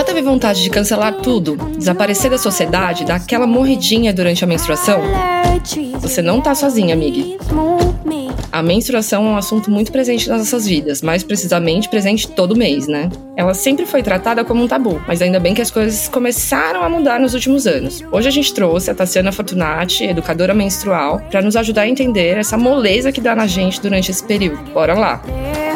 Já 0.00 0.04
teve 0.04 0.22
vontade 0.22 0.62
de 0.62 0.70
cancelar 0.70 1.12
tudo, 1.16 1.56
desaparecer 1.76 2.30
da 2.30 2.38
sociedade, 2.38 3.04
dar 3.04 3.16
aquela 3.16 3.46
morridinha 3.46 4.14
durante 4.14 4.42
a 4.42 4.46
menstruação? 4.46 5.02
Você 6.00 6.22
não 6.22 6.40
tá 6.40 6.54
sozinha, 6.54 6.94
amiga. 6.94 7.36
A 8.50 8.62
menstruação 8.62 9.26
é 9.26 9.28
um 9.28 9.36
assunto 9.36 9.70
muito 9.70 9.92
presente 9.92 10.26
nas 10.26 10.38
nossas 10.38 10.66
vidas, 10.66 11.02
mais 11.02 11.22
precisamente 11.22 11.86
presente 11.86 12.26
todo 12.28 12.56
mês, 12.56 12.88
né? 12.88 13.10
Ela 13.36 13.52
sempre 13.52 13.84
foi 13.84 14.02
tratada 14.02 14.42
como 14.42 14.64
um 14.64 14.66
tabu, 14.66 14.98
mas 15.06 15.20
ainda 15.20 15.38
bem 15.38 15.52
que 15.52 15.60
as 15.60 15.70
coisas 15.70 16.08
começaram 16.08 16.82
a 16.82 16.88
mudar 16.88 17.20
nos 17.20 17.34
últimos 17.34 17.66
anos. 17.66 18.02
Hoje 18.10 18.26
a 18.26 18.32
gente 18.32 18.54
trouxe 18.54 18.90
a 18.90 18.94
Tassiana 18.94 19.30
Fortunati, 19.32 20.04
educadora 20.04 20.54
menstrual, 20.54 21.20
para 21.30 21.42
nos 21.42 21.56
ajudar 21.56 21.82
a 21.82 21.88
entender 21.88 22.38
essa 22.38 22.56
moleza 22.56 23.12
que 23.12 23.20
dá 23.20 23.36
na 23.36 23.46
gente 23.46 23.82
durante 23.82 24.10
esse 24.10 24.24
período. 24.24 24.72
Bora 24.72 24.94
lá! 24.94 25.22
I 25.26 25.69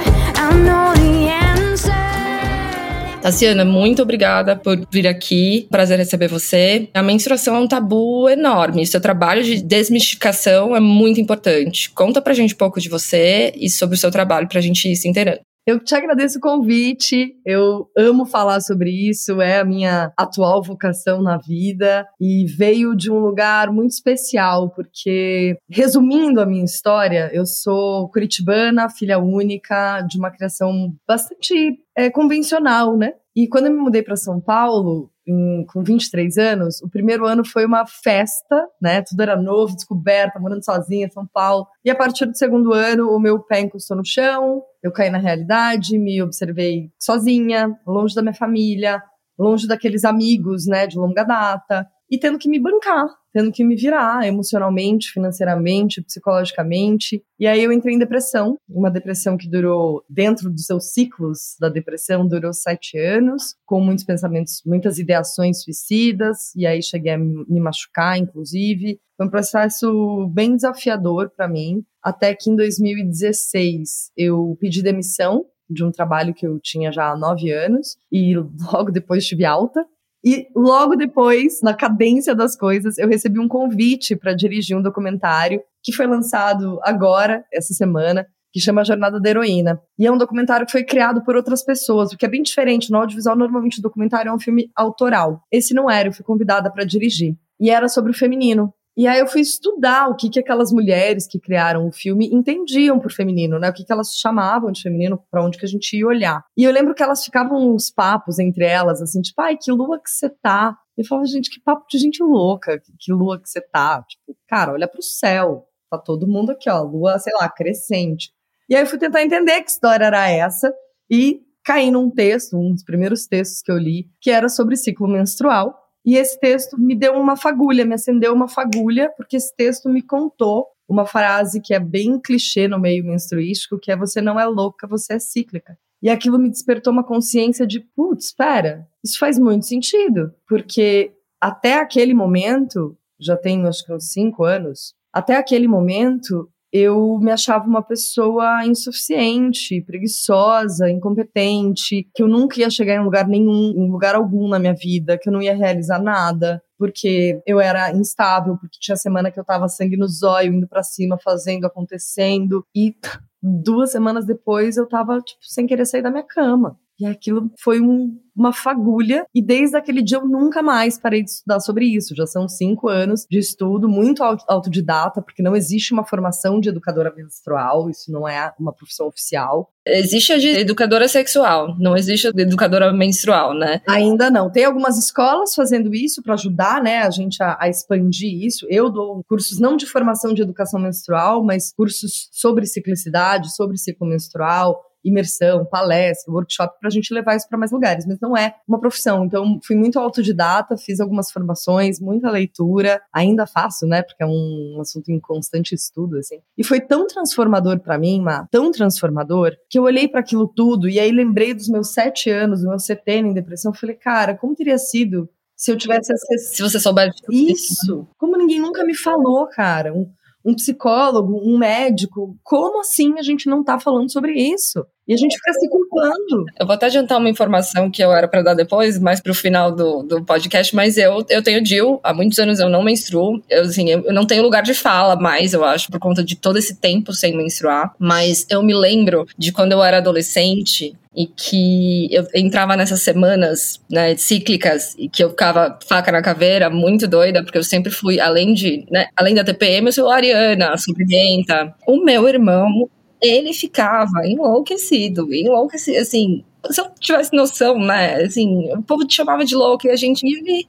Tassiana, 3.24 3.64
muito 3.64 4.02
obrigada 4.02 4.54
por 4.54 4.86
vir 4.92 5.06
aqui. 5.06 5.66
Prazer 5.70 5.98
receber 5.98 6.28
você. 6.28 6.90
A 6.92 7.02
menstruação 7.02 7.56
é 7.56 7.58
um 7.58 7.66
tabu 7.66 8.28
enorme. 8.28 8.86
Seu 8.86 9.00
trabalho 9.00 9.42
de 9.42 9.62
desmistificação 9.62 10.76
é 10.76 10.80
muito 10.80 11.18
importante. 11.18 11.90
Conta 11.92 12.20
pra 12.20 12.34
gente 12.34 12.52
um 12.52 12.58
pouco 12.58 12.78
de 12.78 12.90
você 12.90 13.50
e 13.56 13.70
sobre 13.70 13.96
o 13.96 13.98
seu 13.98 14.10
trabalho 14.10 14.46
pra 14.46 14.60
gente 14.60 14.92
ir 14.92 14.96
se 14.96 15.08
inteirando. 15.08 15.40
Eu 15.66 15.82
te 15.82 15.94
agradeço 15.94 16.38
o 16.38 16.40
convite. 16.42 17.34
Eu 17.44 17.88
amo 17.96 18.26
falar 18.26 18.60
sobre 18.60 18.90
isso, 18.90 19.40
é 19.40 19.60
a 19.60 19.64
minha 19.64 20.12
atual 20.16 20.62
vocação 20.62 21.22
na 21.22 21.38
vida 21.38 22.06
e 22.20 22.44
veio 22.44 22.94
de 22.94 23.10
um 23.10 23.18
lugar 23.18 23.72
muito 23.72 23.92
especial, 23.92 24.70
porque, 24.70 25.56
resumindo 25.70 26.40
a 26.40 26.46
minha 26.46 26.64
história, 26.64 27.30
eu 27.32 27.46
sou 27.46 28.10
curitibana, 28.10 28.90
filha 28.90 29.18
única, 29.18 30.02
de 30.02 30.18
uma 30.18 30.30
criação 30.30 30.94
bastante 31.08 31.78
é, 31.96 32.10
convencional, 32.10 32.96
né? 32.96 33.12
E 33.34 33.48
quando 33.48 33.66
eu 33.66 33.72
me 33.72 33.80
mudei 33.80 34.02
para 34.02 34.16
São 34.16 34.40
Paulo, 34.40 35.10
em- 35.26 35.64
com 35.66 35.82
23 35.82 36.36
anos, 36.38 36.80
o 36.82 36.88
primeiro 36.88 37.26
ano 37.26 37.44
foi 37.44 37.64
uma 37.64 37.86
festa, 37.86 38.66
né? 38.80 39.02
Tudo 39.02 39.22
era 39.22 39.36
novo, 39.40 39.74
descoberta, 39.74 40.38
morando 40.38 40.64
sozinha 40.64 41.06
em 41.06 41.10
São 41.10 41.26
Paulo. 41.26 41.66
E 41.84 41.90
a 41.90 41.94
partir 41.94 42.26
do 42.26 42.36
segundo 42.36 42.72
ano, 42.72 43.10
o 43.10 43.18
meu 43.18 43.40
pé 43.40 43.60
encostou 43.60 43.96
no 43.96 44.04
chão, 44.04 44.62
eu 44.82 44.92
caí 44.92 45.10
na 45.10 45.18
realidade, 45.18 45.98
me 45.98 46.20
observei 46.22 46.90
sozinha, 47.00 47.74
longe 47.86 48.14
da 48.14 48.22
minha 48.22 48.34
família, 48.34 49.02
longe 49.38 49.66
daqueles 49.66 50.04
amigos, 50.04 50.66
né, 50.66 50.86
de 50.86 50.96
longa 50.96 51.24
data, 51.24 51.86
e 52.10 52.18
tendo 52.18 52.38
que 52.38 52.48
me 52.48 52.60
bancar, 52.60 53.06
tendo 53.32 53.50
que 53.50 53.64
me 53.64 53.74
virar 53.74 54.26
emocionalmente, 54.26 55.10
financeiramente, 55.10 56.02
psicologicamente. 56.02 57.22
E 57.38 57.46
aí 57.46 57.62
eu 57.62 57.72
entrei 57.72 57.94
em 57.94 57.98
depressão, 57.98 58.56
uma 58.68 58.90
depressão 58.90 59.36
que 59.36 59.48
durou, 59.48 60.04
dentro 60.08 60.50
dos 60.50 60.64
seus 60.66 60.92
ciclos 60.92 61.56
da 61.60 61.68
depressão, 61.68 62.26
durou 62.26 62.52
sete 62.52 62.96
anos, 62.98 63.56
com 63.66 63.80
muitos 63.80 64.04
pensamentos, 64.04 64.62
muitas 64.64 64.98
ideações 64.98 65.62
suicidas, 65.62 66.54
e 66.54 66.66
aí 66.66 66.82
cheguei 66.82 67.12
a 67.12 67.18
me 67.18 67.60
machucar, 67.60 68.18
inclusive. 68.18 69.00
Foi 69.16 69.26
um 69.26 69.30
processo 69.30 70.28
bem 70.32 70.54
desafiador 70.54 71.30
para 71.36 71.48
mim, 71.48 71.84
até 72.02 72.34
que 72.34 72.50
em 72.50 72.56
2016 72.56 74.10
eu 74.16 74.56
pedi 74.60 74.82
demissão 74.82 75.44
de 75.68 75.82
um 75.82 75.90
trabalho 75.90 76.34
que 76.34 76.46
eu 76.46 76.60
tinha 76.60 76.92
já 76.92 77.10
há 77.10 77.16
nove 77.16 77.50
anos, 77.50 77.96
e 78.12 78.36
logo 78.36 78.90
depois 78.92 79.26
tive 79.26 79.44
alta. 79.44 79.84
E 80.24 80.46
logo 80.56 80.96
depois, 80.96 81.60
na 81.62 81.74
cadência 81.74 82.34
das 82.34 82.56
coisas, 82.56 82.96
eu 82.96 83.06
recebi 83.06 83.38
um 83.38 83.46
convite 83.46 84.16
para 84.16 84.32
dirigir 84.32 84.76
um 84.76 84.80
documentário 84.80 85.60
que 85.82 85.92
foi 85.92 86.06
lançado 86.06 86.80
agora, 86.82 87.44
essa 87.52 87.74
semana, 87.74 88.26
que 88.50 88.60
chama 88.60 88.84
Jornada 88.84 89.20
da 89.20 89.28
Heroína. 89.28 89.82
E 89.98 90.06
é 90.06 90.10
um 90.12 90.16
documentário 90.16 90.64
que 90.64 90.72
foi 90.72 90.82
criado 90.82 91.22
por 91.22 91.36
outras 91.36 91.62
pessoas, 91.62 92.12
o 92.12 92.16
que 92.16 92.24
é 92.24 92.28
bem 92.28 92.42
diferente. 92.42 92.90
No 92.90 92.98
audiovisual, 92.98 93.36
normalmente 93.36 93.80
o 93.80 93.82
documentário 93.82 94.30
é 94.30 94.32
um 94.32 94.38
filme 94.38 94.70
autoral. 94.74 95.42
Esse 95.52 95.74
não 95.74 95.90
era, 95.90 96.08
eu 96.08 96.12
fui 96.12 96.24
convidada 96.24 96.70
para 96.70 96.84
dirigir. 96.84 97.36
E 97.60 97.68
era 97.68 97.88
sobre 97.88 98.12
o 98.12 98.14
feminino. 98.14 98.72
E 98.96 99.08
aí 99.08 99.18
eu 99.18 99.26
fui 99.26 99.40
estudar 99.40 100.08
o 100.08 100.14
que, 100.14 100.30
que 100.30 100.38
aquelas 100.38 100.70
mulheres 100.72 101.26
que 101.26 101.40
criaram 101.40 101.88
o 101.88 101.92
filme 101.92 102.28
entendiam 102.32 103.00
por 103.00 103.10
feminino, 103.10 103.58
né? 103.58 103.70
O 103.70 103.72
que, 103.72 103.84
que 103.84 103.92
elas 103.92 104.14
chamavam 104.14 104.70
de 104.70 104.82
feminino, 104.82 105.20
para 105.30 105.44
onde 105.44 105.58
que 105.58 105.64
a 105.64 105.68
gente 105.68 105.96
ia 105.96 106.06
olhar. 106.06 106.44
E 106.56 106.62
eu 106.62 106.70
lembro 106.70 106.94
que 106.94 107.02
elas 107.02 107.24
ficavam 107.24 107.74
uns 107.74 107.90
papos 107.90 108.38
entre 108.38 108.64
elas, 108.64 109.02
assim, 109.02 109.20
tipo, 109.20 109.40
ai, 109.42 109.56
que 109.60 109.72
lua 109.72 110.00
que 110.00 110.10
você 110.10 110.30
tá. 110.30 110.76
Eu 110.96 111.04
falava, 111.04 111.26
gente, 111.26 111.50
que 111.50 111.60
papo 111.60 111.84
de 111.90 111.98
gente 111.98 112.22
louca, 112.22 112.78
que, 112.78 112.92
que 112.98 113.12
lua 113.12 113.40
que 113.40 113.48
você 113.48 113.60
tá. 113.60 114.04
Tipo, 114.08 114.38
cara, 114.46 114.72
olha 114.72 114.86
pro 114.86 115.02
céu. 115.02 115.66
Tá 115.90 115.98
todo 115.98 116.26
mundo 116.28 116.50
aqui, 116.50 116.70
ó, 116.70 116.82
lua, 116.82 117.18
sei 117.18 117.32
lá, 117.40 117.48
crescente. 117.48 118.30
E 118.68 118.76
aí 118.76 118.82
eu 118.82 118.86
fui 118.86 118.98
tentar 118.98 119.22
entender 119.22 119.60
que 119.62 119.70
história 119.70 120.04
era 120.04 120.28
essa 120.30 120.72
e 121.10 121.42
caí 121.64 121.90
num 121.90 122.10
texto, 122.10 122.56
um 122.56 122.72
dos 122.72 122.84
primeiros 122.84 123.26
textos 123.26 123.62
que 123.62 123.72
eu 123.72 123.78
li, 123.78 124.08
que 124.20 124.30
era 124.30 124.48
sobre 124.48 124.76
ciclo 124.76 125.08
menstrual. 125.08 125.83
E 126.04 126.16
esse 126.16 126.38
texto 126.38 126.78
me 126.78 126.94
deu 126.94 127.14
uma 127.14 127.36
fagulha, 127.36 127.84
me 127.84 127.94
acendeu 127.94 128.34
uma 128.34 128.46
fagulha, 128.46 129.10
porque 129.16 129.36
esse 129.36 129.54
texto 129.56 129.88
me 129.88 130.02
contou 130.02 130.66
uma 130.86 131.06
frase 131.06 131.60
que 131.60 131.72
é 131.72 131.80
bem 131.80 132.20
clichê 132.20 132.68
no 132.68 132.78
meio 132.78 133.04
menstruístico, 133.04 133.78
que 133.78 133.90
é 133.90 133.96
você 133.96 134.20
não 134.20 134.38
é 134.38 134.44
louca, 134.44 134.86
você 134.86 135.14
é 135.14 135.18
cíclica. 135.18 135.78
E 136.02 136.10
aquilo 136.10 136.38
me 136.38 136.50
despertou 136.50 136.92
uma 136.92 137.02
consciência 137.02 137.66
de, 137.66 137.80
putz, 137.80 138.26
espera, 138.26 138.86
isso 139.02 139.18
faz 139.18 139.38
muito 139.38 139.64
sentido, 139.64 140.34
porque 140.46 141.12
até 141.40 141.80
aquele 141.80 142.12
momento, 142.12 142.96
já 143.18 143.36
tenho 143.36 143.66
acho 143.66 143.84
que 143.86 143.92
uns 143.92 144.10
cinco 144.10 144.44
anos, 144.44 144.94
até 145.10 145.36
aquele 145.36 145.66
momento 145.66 146.50
eu 146.76 147.20
me 147.20 147.30
achava 147.30 147.64
uma 147.68 147.80
pessoa 147.80 148.66
insuficiente, 148.66 149.80
preguiçosa, 149.82 150.90
incompetente, 150.90 152.10
que 152.12 152.20
eu 152.20 152.26
nunca 152.26 152.58
ia 152.58 152.68
chegar 152.68 152.96
em 152.96 153.04
lugar 153.04 153.28
nenhum, 153.28 153.72
em 153.76 153.88
lugar 153.88 154.16
algum 154.16 154.48
na 154.48 154.58
minha 154.58 154.74
vida, 154.74 155.16
que 155.16 155.28
eu 155.28 155.32
não 155.32 155.40
ia 155.40 155.54
realizar 155.54 156.02
nada, 156.02 156.60
porque 156.76 157.40
eu 157.46 157.60
era 157.60 157.92
instável, 157.92 158.56
porque 158.58 158.76
tinha 158.80 158.96
semana 158.96 159.30
que 159.30 159.38
eu 159.38 159.44
tava 159.44 159.68
sangue 159.68 159.96
no 159.96 160.08
zóio, 160.08 160.52
indo 160.52 160.66
pra 160.66 160.82
cima, 160.82 161.16
fazendo, 161.22 161.64
acontecendo, 161.64 162.66
e 162.74 162.92
duas 163.40 163.92
semanas 163.92 164.26
depois 164.26 164.76
eu 164.76 164.88
tava, 164.88 165.20
tipo, 165.20 165.44
sem 165.44 165.68
querer 165.68 165.86
sair 165.86 166.02
da 166.02 166.10
minha 166.10 166.26
cama. 166.26 166.76
E 166.98 167.06
aquilo 167.06 167.52
foi 167.56 167.80
um, 167.80 168.18
uma 168.36 168.52
fagulha, 168.52 169.26
e 169.34 169.40
desde 169.42 169.76
aquele 169.76 170.02
dia 170.02 170.18
eu 170.18 170.26
nunca 170.26 170.62
mais 170.62 170.98
parei 170.98 171.22
de 171.22 171.30
estudar 171.30 171.60
sobre 171.60 171.86
isso. 171.86 172.14
Já 172.14 172.26
são 172.26 172.48
cinco 172.48 172.88
anos 172.88 173.26
de 173.30 173.38
estudo, 173.38 173.88
muito 173.88 174.22
au- 174.22 174.36
autodidata, 174.48 175.22
porque 175.22 175.42
não 175.42 175.54
existe 175.54 175.92
uma 175.92 176.04
formação 176.04 176.60
de 176.60 176.68
educadora 176.68 177.12
menstrual, 177.16 177.88
isso 177.88 178.10
não 178.10 178.28
é 178.28 178.52
uma 178.58 178.72
profissão 178.72 179.06
oficial. 179.06 179.70
Existe 179.86 180.32
a 180.32 180.38
de 180.38 180.48
educadora 180.48 181.06
sexual, 181.06 181.76
não 181.78 181.94
existe 181.94 182.26
a 182.26 182.32
de 182.32 182.42
educadora 182.42 182.90
menstrual, 182.92 183.52
né? 183.54 183.82
Ainda 183.86 184.30
não. 184.30 184.50
Tem 184.50 184.64
algumas 184.64 184.96
escolas 184.98 185.54
fazendo 185.54 185.94
isso 185.94 186.22
para 186.22 186.34
ajudar, 186.34 186.82
né, 186.82 187.02
a 187.02 187.10
gente 187.10 187.42
a, 187.42 187.56
a 187.60 187.68
expandir 187.68 188.44
isso. 188.44 188.66
Eu 188.70 188.90
dou 188.90 189.22
cursos 189.28 189.58
não 189.60 189.76
de 189.76 189.86
formação 189.86 190.32
de 190.32 190.42
educação 190.42 190.80
menstrual, 190.80 191.44
mas 191.44 191.72
cursos 191.76 192.28
sobre 192.32 192.66
ciclicidade, 192.66 193.54
sobre 193.54 193.76
ciclo 193.76 194.06
menstrual, 194.06 194.80
imersão, 195.04 195.64
palestra, 195.64 196.32
workshop 196.32 196.78
para 196.80 196.88
a 196.88 196.90
gente 196.90 197.12
levar 197.12 197.36
isso 197.36 197.48
para 197.48 197.58
mais 197.58 197.70
lugares, 197.70 198.06
mas 198.06 198.18
não 198.20 198.36
é 198.36 198.54
uma 198.66 198.80
profissão. 198.80 199.24
Então, 199.24 199.58
fui 199.62 199.76
muito 199.76 199.98
autodidata, 199.98 200.76
fiz 200.76 201.00
algumas 201.00 201.30
formações, 201.30 202.00
muita 202.00 202.30
leitura, 202.30 203.00
ainda 203.12 203.46
faço, 203.46 203.86
né? 203.86 204.02
Porque 204.02 204.22
é 204.22 204.26
um 204.26 204.78
assunto 204.80 205.10
em 205.10 205.20
constante 205.20 205.74
estudo, 205.74 206.18
assim. 206.18 206.40
E 206.56 206.64
foi 206.64 206.80
tão 206.80 207.06
transformador 207.06 207.80
para 207.80 207.98
mim, 207.98 208.20
Ma, 208.20 208.46
tão 208.50 208.70
transformador, 208.70 209.52
que 209.68 209.78
eu 209.78 209.84
olhei 209.84 210.08
para 210.08 210.20
aquilo 210.20 210.48
tudo 210.48 210.88
e 210.88 210.98
aí 210.98 211.12
lembrei 211.12 211.54
dos 211.54 211.68
meus 211.68 211.92
sete 211.92 212.30
anos, 212.30 212.62
do 212.62 212.68
meu 212.68 212.78
setênio 212.78 213.30
em 213.30 213.34
depressão. 213.34 213.72
Falei, 213.72 213.96
cara, 213.96 214.34
como 214.34 214.54
teria 214.54 214.78
sido 214.78 215.28
se 215.56 215.70
eu 215.70 215.76
tivesse 215.76 216.12
Se 216.38 216.62
você 216.62 216.80
soubesse. 216.80 217.22
Isso. 217.30 218.06
Como 218.18 218.36
ninguém 218.36 218.60
nunca 218.60 218.84
me 218.84 218.94
falou, 218.94 219.46
cara. 219.48 219.94
Um, 219.94 220.10
um 220.44 220.54
psicólogo, 220.54 221.40
um 221.42 221.56
médico. 221.56 222.36
Como 222.42 222.80
assim 222.80 223.18
a 223.18 223.22
gente 223.22 223.48
não 223.48 223.64
tá 223.64 223.78
falando 223.78 224.12
sobre 224.12 224.32
isso? 224.34 224.84
E 225.06 225.12
a 225.12 225.16
gente 225.16 225.36
fica 225.36 225.52
se 225.52 225.68
culpando. 225.68 226.46
Eu 226.58 226.66
vou 226.66 226.74
até 226.74 226.86
adiantar 226.86 227.18
uma 227.18 227.28
informação 227.28 227.90
que 227.90 228.02
eu 228.02 228.12
era 228.12 228.26
para 228.26 228.42
dar 228.42 228.54
depois, 228.54 228.98
mais 228.98 229.20
pro 229.20 229.34
final 229.34 229.70
do, 229.70 230.02
do 230.02 230.24
podcast, 230.24 230.74
mas 230.74 230.96
eu, 230.96 231.24
eu 231.28 231.42
tenho 231.42 231.62
DIL, 231.62 232.00
há 232.02 232.14
muitos 232.14 232.38
anos 232.38 232.58
eu 232.58 232.70
não 232.70 232.82
menstruo. 232.82 233.42
Eu, 233.48 233.62
assim, 233.62 233.90
eu 233.90 234.12
não 234.12 234.26
tenho 234.26 234.42
lugar 234.42 234.62
de 234.62 234.72
fala 234.72 235.14
mais, 235.16 235.52
eu 235.52 235.64
acho, 235.64 235.90
por 235.90 236.00
conta 236.00 236.24
de 236.24 236.36
todo 236.36 236.58
esse 236.58 236.76
tempo 236.76 237.12
sem 237.12 237.36
menstruar. 237.36 237.92
Mas 237.98 238.46
eu 238.48 238.62
me 238.62 238.74
lembro 238.74 239.26
de 239.36 239.52
quando 239.52 239.72
eu 239.72 239.82
era 239.82 239.98
adolescente, 239.98 240.96
e 241.16 241.26
que 241.26 242.08
eu 242.12 242.26
entrava 242.34 242.76
nessas 242.76 243.02
semanas 243.02 243.80
né, 243.88 244.16
cíclicas 244.16 244.96
e 244.98 245.08
que 245.08 245.22
eu 245.22 245.30
ficava 245.30 245.78
faca 245.86 246.10
na 246.10 246.20
caveira, 246.20 246.68
muito 246.68 247.06
doida, 247.06 247.42
porque 247.42 247.56
eu 247.56 247.62
sempre 247.62 247.92
fui, 247.92 248.18
além 248.18 248.52
de, 248.52 248.84
né, 248.90 249.06
além 249.16 249.34
da 249.34 249.44
TPM, 249.44 249.86
eu 249.86 249.92
sou 249.92 250.10
ariana, 250.10 250.76
suprimenta. 250.76 251.72
O 251.86 252.04
meu 252.04 252.28
irmão 252.28 252.90
ele 253.24 253.52
ficava 253.52 254.26
enlouquecido, 254.26 255.32
enlouquecido, 255.32 255.98
assim, 255.98 256.44
se 256.70 256.80
eu 256.80 256.90
tivesse 256.98 257.34
noção, 257.34 257.78
né, 257.78 258.22
assim, 258.22 258.72
o 258.72 258.82
povo 258.82 259.06
te 259.06 259.14
chamava 259.14 259.44
de 259.44 259.54
louco 259.54 259.86
e 259.86 259.90
a 259.90 259.96
gente 259.96 260.24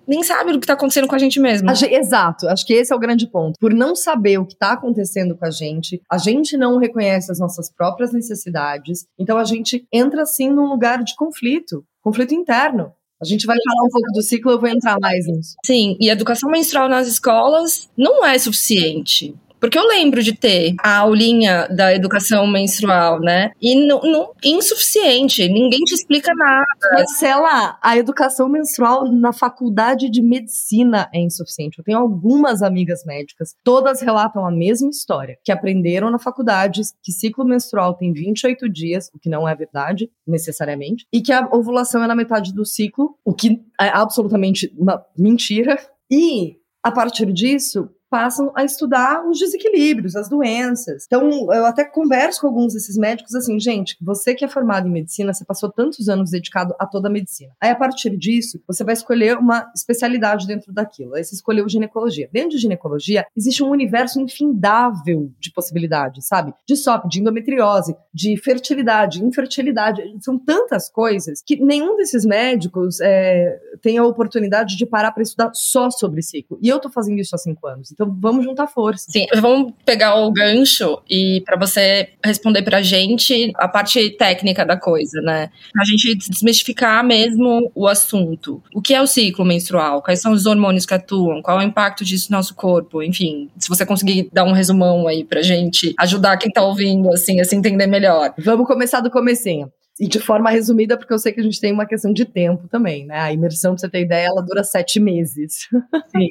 nem 0.08 0.24
sabe 0.24 0.52
o 0.52 0.60
que 0.60 0.68
tá 0.68 0.74
acontecendo 0.74 1.08
com 1.08 1.16
a 1.16 1.20
gente 1.20 1.40
mesmo. 1.40 1.70
Exato, 1.70 2.48
acho 2.48 2.66
que 2.66 2.74
esse 2.74 2.92
é 2.92 2.96
o 2.96 3.00
grande 3.00 3.28
ponto. 3.28 3.60
Por 3.60 3.74
não 3.74 3.96
saber 3.96 4.38
o 4.38 4.46
que 4.46 4.56
tá 4.56 4.74
acontecendo 4.74 5.36
com 5.38 5.46
a 5.46 5.52
gente, 5.52 6.02
a 6.12 6.18
gente 6.18 6.58
não 6.58 6.78
reconhece 6.78 7.32
as 7.32 7.40
nossas 7.40 7.72
próprias 7.72 8.12
necessidades, 8.14 9.06
então 9.20 9.38
a 9.38 9.44
gente 9.44 9.86
entra, 9.92 10.24
assim, 10.24 10.50
num 10.50 10.68
lugar 10.68 11.04
de 11.04 11.16
conflito, 11.16 11.86
conflito 12.02 12.34
interno. 12.34 12.92
A 13.22 13.26
gente 13.26 13.46
vai 13.46 13.58
falar 13.66 13.88
um 13.88 13.90
pouco 13.90 14.12
do 14.12 14.22
ciclo, 14.22 14.52
eu 14.52 14.60
vou 14.60 14.68
entrar 14.68 15.00
mais 15.00 15.26
nisso. 15.26 15.56
Sim, 15.66 15.96
e 16.02 16.10
educação 16.10 16.50
menstrual 16.50 16.90
nas 16.90 17.08
escolas 17.08 17.90
não 17.98 18.26
é 18.26 18.38
suficiente. 18.38 19.34
Porque 19.66 19.80
eu 19.80 19.88
lembro 19.88 20.22
de 20.22 20.32
ter 20.32 20.76
a 20.78 20.98
aulinha 20.98 21.68
da 21.70 21.92
educação 21.92 22.46
menstrual, 22.46 23.20
né? 23.20 23.50
E 23.60 23.74
não, 23.74 24.32
insuficiente, 24.44 25.50
ninguém 25.50 25.80
te 25.80 25.96
explica 25.96 26.32
nada. 26.36 26.68
Marcela, 26.94 27.76
a 27.82 27.98
educação 27.98 28.48
menstrual 28.48 29.12
na 29.12 29.34
faculdade 29.34 30.08
de 30.08 30.22
medicina 30.22 31.10
é 31.12 31.20
insuficiente. 31.20 31.80
Eu 31.80 31.84
tenho 31.84 31.98
algumas 31.98 32.62
amigas 32.62 33.04
médicas, 33.06 33.56
todas 33.64 34.02
relatam 34.02 34.46
a 34.46 34.52
mesma 34.52 34.92
história, 34.92 35.36
que 35.44 35.52
aprenderam 35.52 36.12
na 36.12 36.20
faculdade 36.20 36.84
que 37.02 37.12
ciclo 37.12 37.44
menstrual 37.44 37.96
tem 37.96 38.14
28 38.14 38.70
dias, 38.70 39.10
o 39.16 39.20
que 39.20 39.30
não 39.32 39.50
é 39.50 39.56
verdade, 39.56 40.12
necessariamente, 40.28 41.08
e 41.12 41.24
que 41.24 41.34
a 41.34 41.50
ovulação 41.52 42.04
é 42.04 42.08
na 42.08 42.14
metade 42.14 42.54
do 42.54 42.66
ciclo, 42.66 43.18
o 43.26 43.34
que 43.34 43.60
é 43.82 43.88
absolutamente 43.88 44.72
uma 44.78 45.04
mentira. 45.18 45.76
E 46.12 46.58
a 46.84 46.92
partir 46.92 47.34
disso, 47.34 47.90
passam 48.10 48.52
a 48.56 48.64
estudar 48.64 49.28
os 49.28 49.40
desequilíbrios, 49.40 50.16
as 50.16 50.30
doenças. 50.30 51.06
Então, 51.06 51.30
eu 51.54 51.66
até 51.66 51.84
converso 51.84 52.42
com 52.42 52.48
alguns 52.48 52.74
desses 52.74 52.98
médicos 52.98 53.36
assim, 53.36 53.60
gente, 53.60 53.98
você 54.02 54.34
que 54.34 54.46
é 54.46 54.48
formado 54.48 54.88
em 54.88 54.92
medicina, 54.92 55.34
você 55.34 55.46
passou 55.46 55.72
tantos 55.72 56.08
anos 56.10 56.32
dedicado 56.32 56.74
a 56.80 56.86
toda 56.86 57.08
a 57.08 57.12
medicina. 57.12 57.54
Aí, 57.62 57.70
a 57.70 57.76
partir 57.76 58.16
disso, 58.18 58.62
você 58.68 58.84
vai 58.84 58.94
escolher 58.94 59.38
uma 59.38 59.70
especialidade 59.76 60.48
dentro 60.48 60.74
daquilo. 60.74 61.16
Aí 61.16 61.24
você 61.24 61.36
escolheu 61.36 61.68
ginecologia. 61.68 62.30
Dentro 62.32 62.52
de 62.52 62.58
ginecologia, 62.58 63.26
existe 63.36 63.64
um 63.64 63.70
universo 63.70 64.20
infindável 64.20 65.32
de 65.40 65.52
possibilidades, 65.52 66.28
sabe? 66.28 66.54
De 66.68 66.76
SOP, 66.76 67.08
de 67.08 67.20
endometriose, 67.20 67.96
de 68.14 68.38
fertilidade, 68.38 69.24
infertilidade. 69.24 70.02
São 70.22 70.38
tantas 70.38 70.90
coisas 70.90 71.42
que 71.46 71.58
nenhum 71.58 71.98
desses 71.98 72.26
médicos 72.26 73.00
é, 73.02 73.60
tem 73.82 73.98
a 73.98 74.06
oportunidade 74.06 74.78
de 74.78 74.86
parar 74.86 75.12
para 75.12 75.24
estudar 75.24 75.52
só 75.54 75.90
sobre 75.90 76.22
ciclo. 76.22 76.58
E 76.62 76.68
eu 76.68 76.80
tô 76.80 76.90
fazendo 76.90 77.20
isso 77.20 77.36
há 77.36 77.38
cinco 77.38 77.68
anos. 77.68 77.92
Então, 77.96 78.14
vamos 78.20 78.44
juntar 78.44 78.68
força. 78.68 79.10
Sim, 79.10 79.26
vamos 79.38 79.72
pegar 79.86 80.16
o 80.16 80.32
gancho 80.32 81.02
e 81.10 81.42
para 81.46 81.58
você 81.58 82.10
responder 82.24 82.62
pra 82.62 82.82
gente 82.82 83.54
a 83.56 83.68
parte 83.70 84.10
técnica 84.12 84.66
da 84.66 84.78
coisa, 84.78 85.22
né? 85.22 85.50
A 85.80 85.86
gente 85.86 86.14
desmistificar 86.16 87.04
mesmo 87.06 87.72
o 87.74 87.88
assunto. 87.88 88.62
O 88.74 88.82
que 88.82 88.94
é 88.94 89.02
o 89.02 89.08
ciclo 89.08 89.46
menstrual? 89.46 90.02
Quais 90.02 90.22
são 90.22 90.34
os 90.34 90.46
hormônios 90.46 90.86
que 90.86 90.94
atuam? 90.94 91.42
Qual 91.42 91.60
é 91.60 91.64
o 91.64 91.68
impacto 91.68 92.04
disso 92.04 92.32
no 92.32 92.38
nosso 92.38 92.54
corpo? 92.54 93.02
Enfim, 93.02 93.50
se 93.58 93.70
você 93.70 93.86
conseguir 93.86 94.30
dar 94.32 94.44
um 94.44 94.52
resumão 94.52 95.08
aí 95.08 95.24
pra 95.24 95.42
gente, 95.42 95.94
ajudar 95.98 96.38
quem 96.38 96.52
tá 96.52 96.62
ouvindo, 96.62 97.14
assim, 97.14 97.40
a 97.40 97.46
se 97.46 97.56
entender 97.56 97.88
melhor. 97.88 98.34
Vamos 98.38 98.68
começar 98.68 99.00
do 99.00 99.10
comecinho. 99.10 99.72
E 100.00 100.08
de 100.08 100.20
forma 100.20 100.50
resumida, 100.50 100.98
porque 100.98 101.14
eu 101.14 101.20
sei 101.20 101.32
que 101.32 101.40
a 101.40 101.44
gente 101.44 101.60
tem 101.60 101.72
uma 101.72 101.86
questão 101.86 102.12
de 102.12 102.26
tempo 102.26 102.68
também, 102.68 103.06
né? 103.06 103.18
A 103.18 103.32
imersão, 103.32 103.72
pra 103.72 103.80
você 103.80 103.90
ter 103.90 104.02
ideia, 104.02 104.28
ela 104.28 104.42
dura 104.42 104.62
sete 104.62 105.00
meses. 105.00 105.70
Sim. 106.10 106.30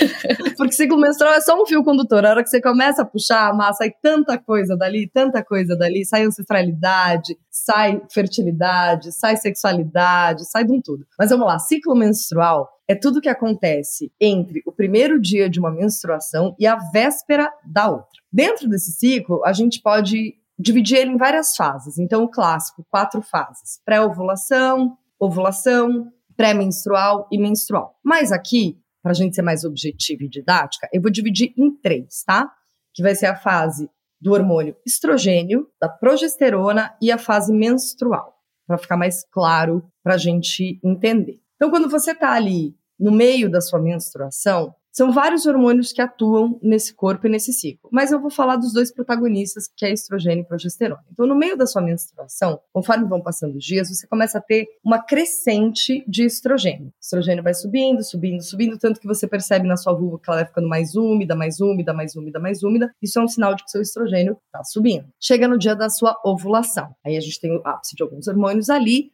porque 0.56 0.72
ciclo 0.72 0.98
menstrual 0.98 1.34
é 1.34 1.40
só 1.42 1.60
um 1.60 1.66
fio 1.66 1.84
condutor. 1.84 2.24
A 2.24 2.30
hora 2.30 2.42
que 2.42 2.48
você 2.48 2.62
começa 2.62 3.02
a 3.02 3.04
puxar, 3.04 3.54
a 3.54 3.72
sai 3.74 3.92
tanta 4.02 4.38
coisa 4.38 4.74
dali, 4.74 5.06
tanta 5.06 5.44
coisa 5.44 5.76
dali. 5.76 6.04
Sai 6.06 6.24
ancestralidade, 6.24 7.38
sai 7.50 8.00
fertilidade, 8.10 9.12
sai 9.12 9.36
sexualidade, 9.36 10.48
sai 10.50 10.64
de 10.64 10.72
um 10.72 10.80
tudo. 10.80 11.06
Mas 11.18 11.28
vamos 11.28 11.46
lá, 11.46 11.58
ciclo 11.58 11.94
menstrual 11.94 12.70
é 12.86 12.94
tudo 12.94 13.20
que 13.20 13.28
acontece 13.28 14.12
entre 14.20 14.62
o 14.66 14.72
primeiro 14.72 15.20
dia 15.20 15.48
de 15.48 15.58
uma 15.58 15.70
menstruação 15.70 16.54
e 16.58 16.66
a 16.66 16.76
véspera 16.76 17.50
da 17.64 17.88
outra. 17.88 18.20
Dentro 18.32 18.68
desse 18.68 18.92
ciclo, 18.92 19.44
a 19.44 19.52
gente 19.52 19.80
pode 19.80 20.34
dividir 20.58 20.98
ele 20.98 21.12
em 21.12 21.16
várias 21.16 21.56
fases. 21.56 21.98
Então, 21.98 22.24
o 22.24 22.30
clássico, 22.30 22.86
quatro 22.90 23.22
fases: 23.22 23.80
pré-ovulação, 23.84 24.96
ovulação, 25.18 26.12
pré-menstrual 26.36 27.28
e 27.30 27.38
menstrual. 27.38 27.98
Mas 28.02 28.32
aqui, 28.32 28.78
para 29.02 29.12
a 29.12 29.14
gente 29.14 29.34
ser 29.34 29.42
mais 29.42 29.64
objetivo 29.64 30.24
e 30.24 30.28
didática, 30.28 30.88
eu 30.92 31.00
vou 31.00 31.10
dividir 31.10 31.52
em 31.56 31.70
três, 31.76 32.22
tá? 32.24 32.50
Que 32.94 33.02
vai 33.02 33.14
ser 33.14 33.26
a 33.26 33.36
fase 33.36 33.90
do 34.20 34.32
hormônio 34.32 34.76
estrogênio, 34.86 35.68
da 35.80 35.88
progesterona 35.88 36.96
e 37.00 37.12
a 37.12 37.18
fase 37.18 37.52
menstrual, 37.52 38.34
para 38.66 38.78
ficar 38.78 38.96
mais 38.96 39.24
claro 39.30 39.84
para 40.02 40.14
a 40.14 40.18
gente 40.18 40.80
entender. 40.82 41.40
Então, 41.56 41.70
quando 41.70 41.90
você 41.90 42.12
está 42.12 42.32
ali 42.32 42.74
no 42.98 43.10
meio 43.10 43.50
da 43.50 43.60
sua 43.60 43.80
menstruação, 43.80 44.74
são 44.94 45.12
vários 45.12 45.44
hormônios 45.44 45.92
que 45.92 46.00
atuam 46.00 46.56
nesse 46.62 46.94
corpo 46.94 47.26
e 47.26 47.30
nesse 47.30 47.52
ciclo, 47.52 47.90
mas 47.92 48.12
eu 48.12 48.20
vou 48.20 48.30
falar 48.30 48.54
dos 48.56 48.72
dois 48.72 48.92
protagonistas, 48.92 49.68
que 49.76 49.84
é 49.84 49.92
estrogênio 49.92 50.42
e 50.42 50.46
progesterona. 50.46 51.02
Então, 51.10 51.26
no 51.26 51.34
meio 51.34 51.56
da 51.56 51.66
sua 51.66 51.82
menstruação, 51.82 52.60
conforme 52.72 53.08
vão 53.08 53.20
passando 53.20 53.56
os 53.56 53.64
dias, 53.64 53.88
você 53.88 54.06
começa 54.06 54.38
a 54.38 54.40
ter 54.40 54.68
uma 54.84 55.02
crescente 55.02 56.04
de 56.06 56.24
estrogênio. 56.24 56.86
O 56.86 56.92
estrogênio 57.02 57.42
vai 57.42 57.54
subindo, 57.54 58.04
subindo, 58.04 58.40
subindo, 58.42 58.78
tanto 58.78 59.00
que 59.00 59.06
você 59.06 59.26
percebe 59.26 59.66
na 59.66 59.76
sua 59.76 59.92
vulva 59.92 60.20
que 60.20 60.30
ela 60.30 60.38
vai 60.38 60.46
ficando 60.46 60.68
mais 60.68 60.94
úmida, 60.94 61.34
mais 61.34 61.60
úmida, 61.60 61.92
mais 61.92 62.14
úmida, 62.14 62.38
mais 62.38 62.62
úmida. 62.62 62.94
Isso 63.02 63.18
é 63.18 63.22
um 63.22 63.28
sinal 63.28 63.56
de 63.56 63.64
que 63.64 63.70
seu 63.72 63.82
estrogênio 63.82 64.38
está 64.46 64.62
subindo. 64.62 65.06
Chega 65.20 65.48
no 65.48 65.58
dia 65.58 65.74
da 65.74 65.90
sua 65.90 66.16
ovulação. 66.24 66.94
Aí 67.04 67.16
a 67.16 67.20
gente 67.20 67.40
tem 67.40 67.50
o 67.50 67.60
ápice 67.64 67.96
de 67.96 68.02
alguns 68.04 68.28
hormônios 68.28 68.70
ali, 68.70 69.10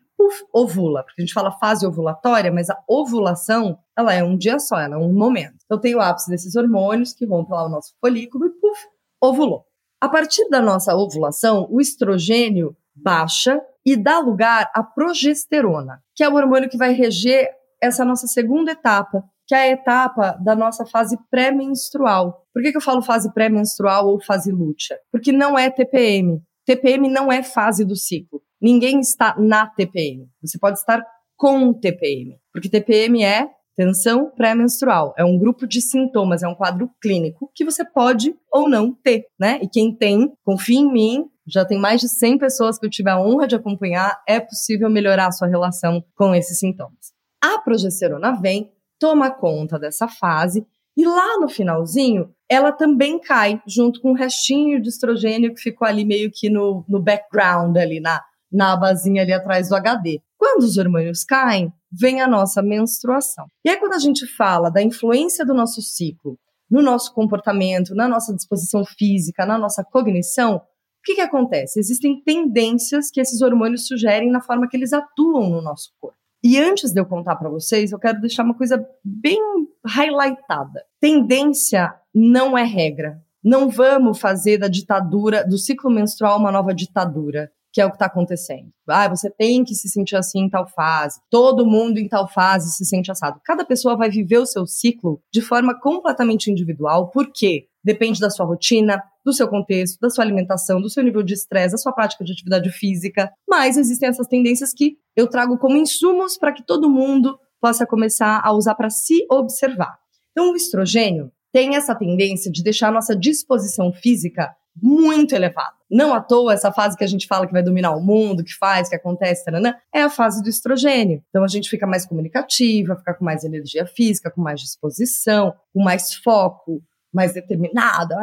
ovula. 0.52 1.02
Porque 1.02 1.22
a 1.22 1.24
gente 1.24 1.34
fala 1.34 1.52
fase 1.52 1.86
ovulatória, 1.86 2.52
mas 2.52 2.70
a 2.70 2.78
ovulação, 2.88 3.78
ela 3.96 4.14
é 4.14 4.22
um 4.22 4.36
dia 4.36 4.58
só, 4.58 4.78
ela 4.78 4.96
é 4.96 4.98
um 4.98 5.12
momento. 5.12 5.56
Então 5.64 5.78
tem 5.78 5.94
o 5.94 6.00
ápice 6.00 6.30
desses 6.30 6.56
hormônios 6.56 7.12
que 7.12 7.26
para 7.26 7.36
lá 7.56 7.66
o 7.66 7.70
nosso 7.70 7.94
folículo 8.00 8.46
e 8.46 8.50
puf, 8.50 8.86
ovulou. 9.22 9.64
A 10.00 10.08
partir 10.08 10.48
da 10.48 10.60
nossa 10.62 10.94
ovulação, 10.94 11.66
o 11.70 11.80
estrogênio 11.80 12.74
baixa 12.94 13.60
e 13.84 13.96
dá 13.96 14.18
lugar 14.18 14.70
à 14.74 14.82
progesterona, 14.82 16.02
que 16.14 16.24
é 16.24 16.28
o 16.28 16.34
hormônio 16.34 16.68
que 16.68 16.76
vai 16.76 16.92
reger 16.92 17.48
essa 17.82 18.04
nossa 18.04 18.26
segunda 18.26 18.72
etapa, 18.72 19.22
que 19.46 19.54
é 19.54 19.58
a 19.58 19.68
etapa 19.68 20.32
da 20.42 20.54
nossa 20.54 20.86
fase 20.86 21.18
pré-menstrual. 21.30 22.46
Por 22.52 22.62
que, 22.62 22.70
que 22.70 22.76
eu 22.76 22.82
falo 22.82 23.02
fase 23.02 23.32
pré-menstrual 23.32 24.06
ou 24.06 24.22
fase 24.22 24.52
lútea? 24.52 24.98
Porque 25.10 25.32
não 25.32 25.58
é 25.58 25.70
TPM. 25.70 26.40
TPM 26.64 27.08
não 27.08 27.32
é 27.32 27.42
fase 27.42 27.84
do 27.84 27.96
ciclo. 27.96 28.42
Ninguém 28.60 29.00
está 29.00 29.34
na 29.38 29.66
TPM. 29.66 30.28
Você 30.42 30.58
pode 30.58 30.78
estar 30.78 31.02
com 31.36 31.72
TPM, 31.72 32.38
porque 32.52 32.68
TPM 32.68 33.24
é 33.24 33.48
tensão 33.76 34.30
pré-menstrual. 34.30 35.14
É 35.16 35.24
um 35.24 35.38
grupo 35.38 35.66
de 35.66 35.80
sintomas, 35.80 36.42
é 36.42 36.48
um 36.48 36.54
quadro 36.54 36.90
clínico 37.00 37.50
que 37.54 37.64
você 37.64 37.82
pode 37.82 38.34
ou 38.52 38.68
não 38.68 38.92
ter, 38.92 39.24
né? 39.38 39.58
E 39.62 39.68
quem 39.68 39.94
tem, 39.94 40.30
confia 40.44 40.78
em 40.78 40.92
mim, 40.92 41.24
já 41.46 41.64
tem 41.64 41.78
mais 41.78 42.00
de 42.00 42.08
100 42.08 42.36
pessoas 42.38 42.78
que 42.78 42.84
eu 42.84 42.90
tive 42.90 43.08
a 43.08 43.18
honra 43.18 43.46
de 43.46 43.56
acompanhar, 43.56 44.20
é 44.28 44.38
possível 44.38 44.90
melhorar 44.90 45.28
a 45.28 45.32
sua 45.32 45.48
relação 45.48 46.04
com 46.14 46.34
esses 46.34 46.58
sintomas. 46.58 47.12
A 47.42 47.58
progesterona 47.58 48.32
vem, 48.32 48.70
toma 48.98 49.30
conta 49.30 49.78
dessa 49.78 50.06
fase 50.06 50.66
e 50.96 51.06
lá 51.06 51.38
no 51.40 51.48
finalzinho, 51.48 52.30
ela 52.48 52.72
também 52.72 53.18
cai 53.18 53.62
junto 53.66 54.00
com 54.02 54.10
o 54.10 54.14
restinho 54.14 54.82
de 54.82 54.90
estrogênio 54.90 55.54
que 55.54 55.60
ficou 55.62 55.88
ali 55.88 56.04
meio 56.04 56.30
que 56.30 56.50
no, 56.50 56.84
no 56.86 57.00
background 57.00 57.76
ali 57.78 58.00
na 58.00 58.22
na 58.52 58.72
abazinha 58.72 59.22
ali 59.22 59.32
atrás 59.32 59.68
do 59.68 59.76
HD. 59.76 60.20
Quando 60.38 60.62
os 60.62 60.76
hormônios 60.76 61.24
caem, 61.24 61.72
vem 61.92 62.20
a 62.20 62.28
nossa 62.28 62.62
menstruação. 62.62 63.46
E 63.64 63.70
aí, 63.70 63.76
quando 63.76 63.94
a 63.94 63.98
gente 63.98 64.26
fala 64.26 64.70
da 64.70 64.82
influência 64.82 65.44
do 65.44 65.54
nosso 65.54 65.82
ciclo 65.82 66.38
no 66.70 66.80
nosso 66.80 67.12
comportamento, 67.12 67.94
na 67.94 68.08
nossa 68.08 68.32
disposição 68.32 68.84
física, 68.84 69.44
na 69.44 69.58
nossa 69.58 69.82
cognição, 69.82 70.56
o 70.56 70.62
que, 71.02 71.16
que 71.16 71.20
acontece? 71.20 71.80
Existem 71.80 72.22
tendências 72.22 73.10
que 73.10 73.20
esses 73.20 73.42
hormônios 73.42 73.86
sugerem 73.86 74.30
na 74.30 74.40
forma 74.40 74.68
que 74.68 74.76
eles 74.76 74.92
atuam 74.92 75.50
no 75.50 75.60
nosso 75.60 75.90
corpo. 75.98 76.16
E 76.42 76.58
antes 76.58 76.92
de 76.92 77.00
eu 77.00 77.06
contar 77.06 77.36
para 77.36 77.50
vocês, 77.50 77.90
eu 77.90 77.98
quero 77.98 78.20
deixar 78.20 78.44
uma 78.44 78.56
coisa 78.56 78.86
bem 79.04 79.40
highlightada. 79.84 80.84
Tendência 81.00 81.92
não 82.14 82.56
é 82.56 82.62
regra. 82.62 83.20
Não 83.42 83.68
vamos 83.68 84.20
fazer 84.20 84.58
da 84.58 84.68
ditadura, 84.68 85.46
do 85.46 85.58
ciclo 85.58 85.90
menstrual, 85.90 86.38
uma 86.38 86.52
nova 86.52 86.74
ditadura 86.74 87.50
que 87.72 87.80
é 87.80 87.86
o 87.86 87.90
que 87.90 87.96
está 87.96 88.06
acontecendo. 88.06 88.70
Ah, 88.88 89.08
você 89.08 89.30
tem 89.30 89.64
que 89.64 89.74
se 89.74 89.88
sentir 89.88 90.16
assim 90.16 90.40
em 90.40 90.50
tal 90.50 90.66
fase. 90.66 91.20
Todo 91.30 91.66
mundo 91.66 91.98
em 91.98 92.08
tal 92.08 92.28
fase 92.28 92.72
se 92.72 92.84
sente 92.84 93.10
assado. 93.10 93.40
Cada 93.44 93.64
pessoa 93.64 93.96
vai 93.96 94.10
viver 94.10 94.38
o 94.38 94.46
seu 94.46 94.66
ciclo 94.66 95.22
de 95.32 95.40
forma 95.40 95.78
completamente 95.78 96.50
individual, 96.50 97.10
porque 97.10 97.66
depende 97.82 98.20
da 98.20 98.30
sua 98.30 98.46
rotina, 98.46 99.02
do 99.24 99.32
seu 99.32 99.48
contexto, 99.48 99.98
da 100.00 100.10
sua 100.10 100.24
alimentação, 100.24 100.80
do 100.80 100.90
seu 100.90 101.02
nível 101.02 101.22
de 101.22 101.34
estresse, 101.34 101.72
da 101.72 101.78
sua 101.78 101.92
prática 101.92 102.24
de 102.24 102.32
atividade 102.32 102.70
física. 102.70 103.32
Mas 103.48 103.76
existem 103.76 104.08
essas 104.08 104.26
tendências 104.26 104.72
que 104.72 104.96
eu 105.16 105.28
trago 105.28 105.58
como 105.58 105.76
insumos 105.76 106.36
para 106.36 106.52
que 106.52 106.64
todo 106.64 106.90
mundo 106.90 107.38
possa 107.60 107.86
começar 107.86 108.40
a 108.42 108.52
usar 108.52 108.74
para 108.74 108.90
se 108.90 109.26
observar. 109.30 109.98
Então, 110.32 110.52
o 110.52 110.56
estrogênio 110.56 111.30
tem 111.52 111.76
essa 111.76 111.94
tendência 111.94 112.50
de 112.50 112.62
deixar 112.62 112.88
a 112.88 112.92
nossa 112.92 113.14
disposição 113.14 113.92
física 113.92 114.54
muito 114.82 115.34
elevada. 115.34 115.74
Não 115.90 116.14
à 116.14 116.20
toa, 116.20 116.52
essa 116.52 116.70
fase 116.70 116.96
que 116.96 117.04
a 117.04 117.06
gente 117.06 117.26
fala 117.26 117.46
que 117.46 117.52
vai 117.52 117.62
dominar 117.62 117.96
o 117.96 118.00
mundo, 118.00 118.44
que 118.44 118.54
faz, 118.54 118.88
que 118.88 118.94
acontece, 118.94 119.44
taranã, 119.44 119.74
é 119.92 120.02
a 120.02 120.10
fase 120.10 120.42
do 120.42 120.48
estrogênio. 120.48 121.22
Então 121.28 121.42
a 121.42 121.48
gente 121.48 121.68
fica 121.68 121.86
mais 121.86 122.06
comunicativa, 122.06 122.96
fica 122.96 123.14
com 123.14 123.24
mais 123.24 123.44
energia 123.44 123.86
física, 123.86 124.30
com 124.30 124.40
mais 124.40 124.60
disposição, 124.60 125.52
com 125.74 125.82
mais 125.82 126.14
foco, 126.14 126.80
mais 127.12 127.34
determinada, 127.34 128.16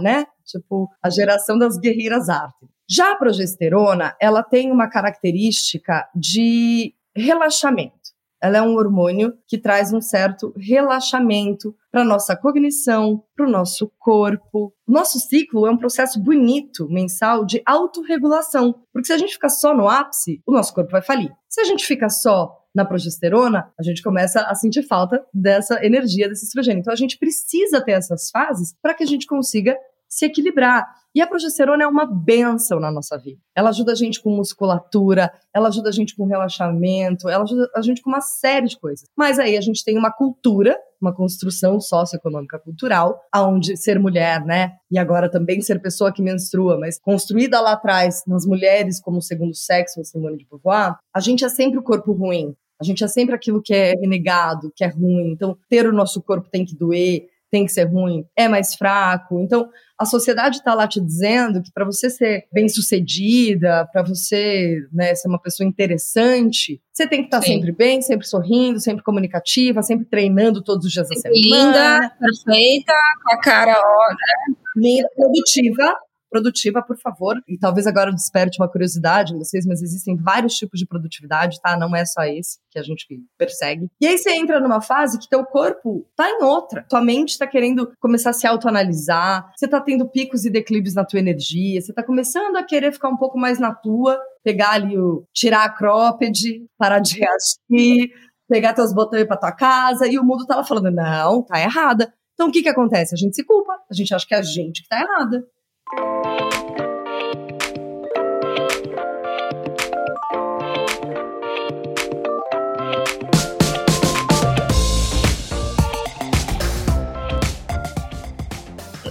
né? 0.00 0.26
Tipo, 0.44 0.88
a 1.02 1.08
geração 1.08 1.58
das 1.58 1.78
guerreiras 1.78 2.28
arte. 2.28 2.66
Já 2.90 3.12
a 3.12 3.16
progesterona, 3.16 4.16
ela 4.20 4.42
tem 4.42 4.70
uma 4.70 4.88
característica 4.88 6.08
de 6.14 6.94
relaxamento. 7.14 7.97
Ela 8.40 8.58
é 8.58 8.62
um 8.62 8.76
hormônio 8.76 9.36
que 9.46 9.58
traz 9.58 9.92
um 9.92 10.00
certo 10.00 10.52
relaxamento 10.56 11.74
para 11.90 12.04
nossa 12.04 12.36
cognição, 12.36 13.22
para 13.36 13.46
o 13.46 13.50
nosso 13.50 13.90
corpo. 13.98 14.72
O 14.86 14.92
nosso 14.92 15.18
ciclo 15.18 15.66
é 15.66 15.70
um 15.70 15.76
processo 15.76 16.20
bonito, 16.22 16.88
mensal, 16.88 17.44
de 17.44 17.62
autorregulação. 17.66 18.74
Porque 18.92 19.06
se 19.06 19.12
a 19.12 19.18
gente 19.18 19.34
ficar 19.34 19.48
só 19.48 19.74
no 19.74 19.88
ápice, 19.88 20.40
o 20.46 20.52
nosso 20.52 20.72
corpo 20.72 20.90
vai 20.90 21.02
falir. 21.02 21.32
Se 21.48 21.60
a 21.60 21.64
gente 21.64 21.84
fica 21.84 22.08
só 22.08 22.56
na 22.74 22.84
progesterona, 22.84 23.72
a 23.78 23.82
gente 23.82 24.02
começa 24.02 24.42
a 24.42 24.54
sentir 24.54 24.82
falta 24.82 25.24
dessa 25.34 25.84
energia, 25.84 26.28
desse 26.28 26.44
estrogênio. 26.44 26.80
Então 26.80 26.92
a 26.92 26.96
gente 26.96 27.18
precisa 27.18 27.80
ter 27.80 27.92
essas 27.92 28.30
fases 28.30 28.74
para 28.80 28.94
que 28.94 29.02
a 29.02 29.06
gente 29.06 29.26
consiga 29.26 29.76
se 30.08 30.26
equilibrar. 30.26 30.86
E 31.14 31.20
a 31.20 31.26
progesterona 31.26 31.84
é 31.84 31.86
uma 31.86 32.06
benção 32.06 32.78
na 32.78 32.92
nossa 32.92 33.18
vida. 33.18 33.40
Ela 33.56 33.70
ajuda 33.70 33.92
a 33.92 33.94
gente 33.94 34.22
com 34.22 34.30
musculatura, 34.30 35.32
ela 35.54 35.68
ajuda 35.68 35.88
a 35.88 35.92
gente 35.92 36.14
com 36.14 36.26
relaxamento, 36.26 37.28
ela 37.28 37.42
ajuda 37.42 37.68
a 37.74 37.82
gente 37.82 38.02
com 38.02 38.10
uma 38.10 38.20
série 38.20 38.68
de 38.68 38.78
coisas. 38.78 39.08
Mas 39.16 39.38
aí 39.38 39.56
a 39.56 39.60
gente 39.60 39.84
tem 39.84 39.98
uma 39.98 40.12
cultura, 40.12 40.78
uma 41.00 41.14
construção 41.14 41.80
socioeconômica 41.80 42.58
cultural, 42.58 43.20
aonde 43.32 43.76
ser 43.76 43.98
mulher, 43.98 44.44
né, 44.44 44.72
e 44.90 44.98
agora 44.98 45.30
também 45.30 45.60
ser 45.60 45.80
pessoa 45.80 46.12
que 46.12 46.22
menstrua, 46.22 46.78
mas 46.78 47.00
construída 47.00 47.60
lá 47.60 47.72
atrás 47.72 48.22
nas 48.26 48.44
mulheres 48.46 49.00
como 49.00 49.22
segundo 49.22 49.54
sexo, 49.54 50.04
Simone 50.04 50.38
de 50.38 50.46
Beauvoir, 50.46 50.96
a 51.14 51.20
gente 51.20 51.44
é 51.44 51.48
sempre 51.48 51.78
o 51.78 51.82
corpo 51.82 52.12
ruim. 52.12 52.54
A 52.80 52.84
gente 52.84 53.02
é 53.02 53.08
sempre 53.08 53.34
aquilo 53.34 53.60
que 53.60 53.74
é 53.74 53.92
renegado, 54.00 54.72
que 54.74 54.84
é 54.84 54.88
ruim. 54.88 55.32
Então, 55.32 55.58
ter 55.68 55.84
o 55.86 55.92
nosso 55.92 56.22
corpo 56.22 56.48
tem 56.48 56.64
que 56.64 56.76
doer, 56.76 57.26
tem 57.50 57.64
que 57.64 57.72
ser 57.72 57.84
ruim, 57.84 58.24
é 58.36 58.48
mais 58.48 58.74
fraco. 58.74 59.40
Então, 59.40 59.68
a 59.98 60.04
sociedade 60.04 60.58
está 60.58 60.74
lá 60.74 60.86
te 60.86 61.00
dizendo 61.00 61.62
que 61.62 61.72
para 61.72 61.84
você 61.84 62.08
ser 62.08 62.44
bem-sucedida, 62.52 63.88
para 63.92 64.02
você 64.02 64.78
né, 64.92 65.14
ser 65.14 65.28
uma 65.28 65.40
pessoa 65.40 65.68
interessante, 65.68 66.80
você 66.92 67.06
tem 67.06 67.20
que 67.20 67.26
estar 67.26 67.40
tá 67.40 67.46
sempre 67.46 67.72
bem, 67.72 68.00
sempre 68.00 68.26
sorrindo, 68.26 68.78
sempre 68.80 69.02
comunicativa, 69.02 69.82
sempre 69.82 70.06
treinando 70.06 70.62
todos 70.62 70.86
os 70.86 70.92
dias 70.92 71.08
da 71.08 71.16
semana. 71.16 71.40
Linda, 71.40 72.12
perfeita, 72.20 72.94
com 73.24 73.32
a 73.32 73.40
cara 73.40 73.76
ó, 73.76 74.08
né? 74.10 74.56
linda, 74.76 75.08
produtiva, 75.16 75.94
produtiva, 76.28 76.82
por 76.82 76.98
favor. 76.98 77.36
E 77.48 77.58
talvez 77.58 77.86
agora 77.86 78.12
desperte 78.12 78.60
uma 78.60 78.70
curiosidade 78.70 79.34
em 79.34 79.38
vocês, 79.38 79.66
mas 79.66 79.82
existem 79.82 80.16
vários 80.16 80.54
tipos 80.54 80.78
de 80.78 80.86
produtividade, 80.86 81.60
tá? 81.60 81.76
Não 81.76 81.94
é 81.94 82.04
só 82.04 82.22
esse 82.22 82.58
que 82.70 82.78
a 82.78 82.82
gente 82.82 83.06
persegue. 83.36 83.88
E 84.00 84.06
aí 84.06 84.18
você 84.18 84.32
entra 84.32 84.60
numa 84.60 84.80
fase 84.80 85.18
que 85.18 85.28
teu 85.28 85.44
corpo 85.44 86.06
tá 86.16 86.28
em 86.28 86.42
outra. 86.42 86.84
Tua 86.88 87.00
mente 87.00 87.38
tá 87.38 87.46
querendo 87.46 87.92
começar 88.00 88.30
a 88.30 88.34
se 88.34 88.46
autoanalisar, 88.46 89.50
você 89.56 89.66
tá 89.66 89.80
tendo 89.80 90.08
picos 90.08 90.44
e 90.44 90.50
declives 90.50 90.94
na 90.94 91.04
tua 91.04 91.18
energia, 91.18 91.80
você 91.80 91.92
tá 91.92 92.02
começando 92.02 92.56
a 92.56 92.62
querer 92.62 92.92
ficar 92.92 93.08
um 93.08 93.16
pouco 93.16 93.38
mais 93.38 93.58
na 93.58 93.74
tua, 93.74 94.18
pegar 94.44 94.72
ali 94.72 94.98
o 94.98 95.24
tirar 95.32 95.64
a 95.64 95.70
cropped, 95.70 96.66
parar 96.78 97.00
de 97.00 97.18
reagir, 97.18 98.10
pegar 98.48 98.74
teus 98.74 98.92
botões 98.92 99.24
para 99.24 99.36
tua 99.36 99.52
casa 99.52 100.06
e 100.06 100.18
o 100.18 100.24
mundo 100.24 100.46
tava 100.46 100.64
falando: 100.64 100.90
"Não, 100.90 101.42
tá 101.42 101.60
errada". 101.60 102.12
Então 102.34 102.48
o 102.48 102.52
que 102.52 102.62
que 102.62 102.68
acontece? 102.68 103.14
A 103.14 103.18
gente 103.18 103.34
se 103.34 103.44
culpa, 103.44 103.72
a 103.90 103.94
gente 103.94 104.14
acha 104.14 104.26
que 104.26 104.34
é 104.34 104.38
a 104.38 104.42
gente 104.42 104.82
que 104.82 104.88
tá 104.88 105.00
errada. 105.00 105.44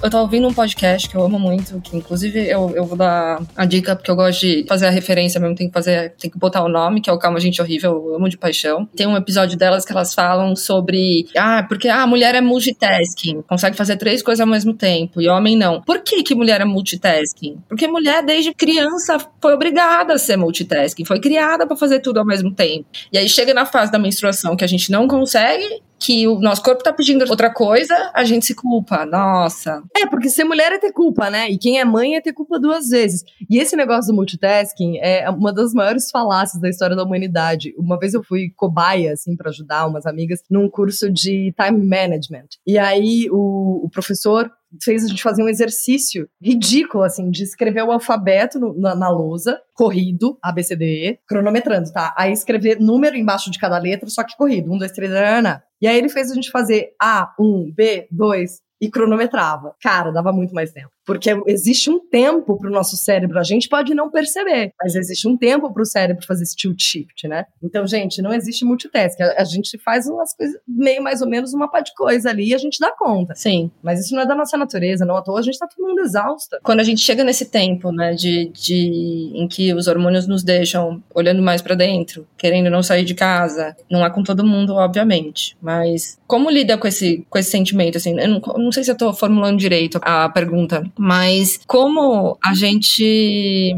Eu 0.01 0.09
tava 0.09 0.23
ouvindo 0.23 0.47
um 0.47 0.53
podcast 0.53 1.09
que 1.09 1.15
eu 1.15 1.23
amo 1.23 1.39
muito, 1.39 1.81
que 1.81 1.97
inclusive 1.97 2.47
eu, 2.47 2.71
eu 2.75 2.85
vou 2.85 2.97
dar 2.97 3.41
a 3.55 3.65
dica, 3.65 3.95
porque 3.95 4.11
eu 4.11 4.15
gosto 4.15 4.41
de 4.41 4.65
fazer 4.67 4.87
a 4.87 4.89
referência 4.89 5.39
mesmo, 5.39 5.55
tem 5.55 5.67
que 5.67 5.73
fazer, 5.73 6.13
tem 6.19 6.29
que 6.29 6.37
botar 6.37 6.63
o 6.63 6.69
nome, 6.69 7.01
que 7.01 7.09
é 7.09 7.13
o 7.13 7.17
Calma 7.17 7.39
Gente 7.39 7.61
Horrível, 7.61 7.91
eu 7.91 8.15
amo 8.15 8.29
de 8.29 8.37
paixão. 8.37 8.87
Tem 8.95 9.07
um 9.07 9.17
episódio 9.17 9.57
delas 9.57 9.85
que 9.85 9.91
elas 9.91 10.13
falam 10.13 10.55
sobre, 10.55 11.27
ah, 11.37 11.65
porque 11.67 11.87
ah, 11.87 12.03
a 12.03 12.07
mulher 12.07 12.35
é 12.35 12.41
multitasking, 12.41 13.41
consegue 13.47 13.75
fazer 13.75 13.97
três 13.97 14.21
coisas 14.21 14.41
ao 14.41 14.47
mesmo 14.47 14.73
tempo, 14.73 15.21
e 15.21 15.27
homem 15.27 15.57
não. 15.57 15.81
Por 15.81 16.01
que 16.01 16.23
que 16.23 16.35
mulher 16.35 16.61
é 16.61 16.65
multitasking? 16.65 17.57
Porque 17.67 17.87
mulher 17.87 18.23
desde 18.23 18.53
criança 18.53 19.17
foi 19.41 19.53
obrigada 19.53 20.13
a 20.13 20.17
ser 20.17 20.37
multitasking, 20.37 21.05
foi 21.05 21.19
criada 21.19 21.65
para 21.65 21.75
fazer 21.75 21.99
tudo 21.99 22.19
ao 22.19 22.25
mesmo 22.25 22.53
tempo. 22.53 22.85
E 23.11 23.17
aí 23.17 23.27
chega 23.27 23.53
na 23.53 23.65
fase 23.65 23.91
da 23.91 23.99
menstruação 23.99 24.55
que 24.55 24.63
a 24.63 24.67
gente 24.67 24.91
não 24.91 25.07
consegue, 25.07 25.81
que 25.99 26.27
o 26.27 26.39
nosso 26.39 26.61
corpo 26.63 26.83
tá 26.83 26.93
pedindo 26.93 27.25
outra 27.29 27.51
coisa, 27.51 28.11
a 28.13 28.23
gente 28.23 28.45
se 28.45 28.55
culpa. 28.55 29.05
Nossa. 29.05 29.81
É, 29.95 30.05
porque 30.05 30.29
ser 30.29 30.43
mulher 30.43 30.71
é 30.71 30.79
ter 30.79 30.91
culpa, 30.91 31.29
né? 31.29 31.49
E 31.49 31.57
quem 31.57 31.79
é 31.79 31.85
mãe 31.85 32.15
é 32.15 32.21
ter 32.21 32.33
culpa 32.33 32.59
duas 32.59 32.89
vezes. 32.89 33.23
E 33.49 33.57
esse 33.57 33.75
negócio 33.75 34.11
do 34.11 34.15
multitasking 34.15 34.97
é 34.97 35.29
uma 35.29 35.51
das 35.51 35.73
maiores 35.73 36.09
falácias 36.09 36.61
da 36.61 36.69
história 36.69 36.95
da 36.95 37.03
humanidade. 37.03 37.73
Uma 37.77 37.97
vez 37.97 38.13
eu 38.13 38.23
fui 38.23 38.51
cobaia, 38.55 39.13
assim, 39.13 39.35
para 39.35 39.49
ajudar 39.49 39.87
umas 39.87 40.05
amigas 40.05 40.41
num 40.49 40.69
curso 40.69 41.11
de 41.11 41.53
time 41.53 41.85
management. 41.85 42.47
E 42.65 42.77
aí 42.77 43.27
o, 43.31 43.85
o 43.85 43.89
professor 43.89 44.51
fez 44.83 45.05
a 45.05 45.07
gente 45.07 45.23
fazer 45.23 45.43
um 45.43 45.49
exercício 45.49 46.29
ridículo, 46.41 47.03
assim, 47.03 47.29
de 47.29 47.43
escrever 47.43 47.83
o 47.83 47.91
alfabeto 47.91 48.59
no, 48.59 48.77
na, 48.77 48.95
na 48.95 49.09
lousa, 49.09 49.61
corrido, 49.73 50.37
A, 50.41 50.51
B, 50.51 50.63
C, 50.63 50.75
D, 50.75 51.09
E, 51.09 51.19
cronometrando, 51.27 51.91
tá? 51.91 52.13
Aí 52.17 52.31
escrever 52.31 52.79
número 52.79 53.15
embaixo 53.15 53.49
de 53.51 53.59
cada 53.59 53.77
letra, 53.77 54.09
só 54.09 54.23
que 54.23 54.35
corrido. 54.35 54.71
Um, 54.71 54.77
dois, 54.77 54.91
três, 54.91 55.11
ana. 55.11 55.63
E 55.81 55.87
aí 55.87 55.97
ele 55.97 56.09
fez 56.09 56.31
a 56.31 56.35
gente 56.35 56.51
fazer 56.51 56.93
A, 57.01 57.33
um, 57.39 57.71
B, 57.71 58.07
dois, 58.11 58.61
e 58.81 58.89
cronometrava. 58.89 59.75
Cara, 59.81 60.11
dava 60.11 60.31
muito 60.31 60.53
mais 60.53 60.71
tempo. 60.71 60.96
Porque 61.07 61.29
existe 61.47 61.89
um 61.89 61.99
tempo 61.99 62.57
para 62.59 62.69
o 62.69 62.73
nosso 62.73 62.97
cérebro, 62.97 63.39
a 63.39 63.43
gente 63.43 63.69
pode 63.69 63.95
não 63.95 64.11
perceber, 64.11 64.73
mas 64.77 64.93
existe 64.93 65.25
um 65.25 65.37
tempo 65.37 65.73
para 65.73 65.81
o 65.81 65.85
cérebro 65.85 66.25
fazer 66.25 66.43
esse 66.43 66.55
tilt 66.55 66.81
shift, 66.81 67.27
né? 67.29 67.45
Então, 67.63 67.87
gente, 67.87 68.21
não 68.21 68.33
existe 68.33 68.65
multitask. 68.65 69.19
A, 69.21 69.41
a, 69.41 69.45
gente 69.45 69.77
faz 69.77 70.05
umas 70.05 70.35
coisas, 70.35 70.59
meio 70.67 71.01
mais 71.01 71.21
ou 71.21 71.29
menos 71.29 71.53
uma 71.53 71.71
pá 71.71 71.79
de 71.79 71.93
coisa 71.95 72.29
ali 72.29 72.49
e 72.49 72.53
a 72.53 72.57
gente 72.57 72.77
dá 72.77 72.91
conta. 72.91 73.33
Sim. 73.35 73.71
Mas 73.81 74.01
isso 74.01 74.13
não 74.13 74.23
é 74.23 74.25
da 74.25 74.35
nossa 74.35 74.57
natureza, 74.57 75.05
não 75.05 75.15
à 75.15 75.21
toa 75.21 75.39
a 75.39 75.41
gente 75.41 75.57
tá 75.57 75.65
todo 75.65 75.87
mundo 75.87 76.01
exausta. 76.01 76.59
Quando 76.61 76.81
a 76.81 76.83
gente 76.83 76.99
chega 76.99 77.23
nesse 77.23 77.45
tempo, 77.45 77.89
né, 77.89 78.13
de, 78.13 78.49
de 78.49 79.31
em 79.33 79.47
que 79.47 79.73
os 79.73 79.87
hormônios 79.87 80.27
nos 80.27 80.43
deixam 80.43 81.01
olhando 81.15 81.41
mais 81.41 81.61
para 81.61 81.73
dentro, 81.73 82.27
querendo 82.37 82.69
não 82.69 82.83
sair 82.83 83.05
de 83.05 83.15
casa, 83.15 83.75
não 83.89 84.05
é 84.05 84.09
com 84.09 84.23
todo 84.23 84.45
mundo, 84.45 84.73
obviamente, 84.73 85.55
mas 85.61 86.19
como 86.27 86.49
lida 86.49 86.77
com 86.77 86.87
esse, 86.87 87.25
com 87.29 87.37
esse 87.37 87.49
sentimento, 87.49 87.97
assim? 87.97 88.19
Eu 88.19 88.27
não, 88.27 88.41
não 88.57 88.71
sei 88.71 88.83
se 88.83 88.91
eu 88.91 88.97
tô 88.97 89.13
formulando 89.13 89.57
direito 89.57 89.99
a 90.01 90.27
pergunta, 90.27 90.83
mas 90.97 91.59
como 91.67 92.37
a 92.43 92.53
gente 92.53 93.75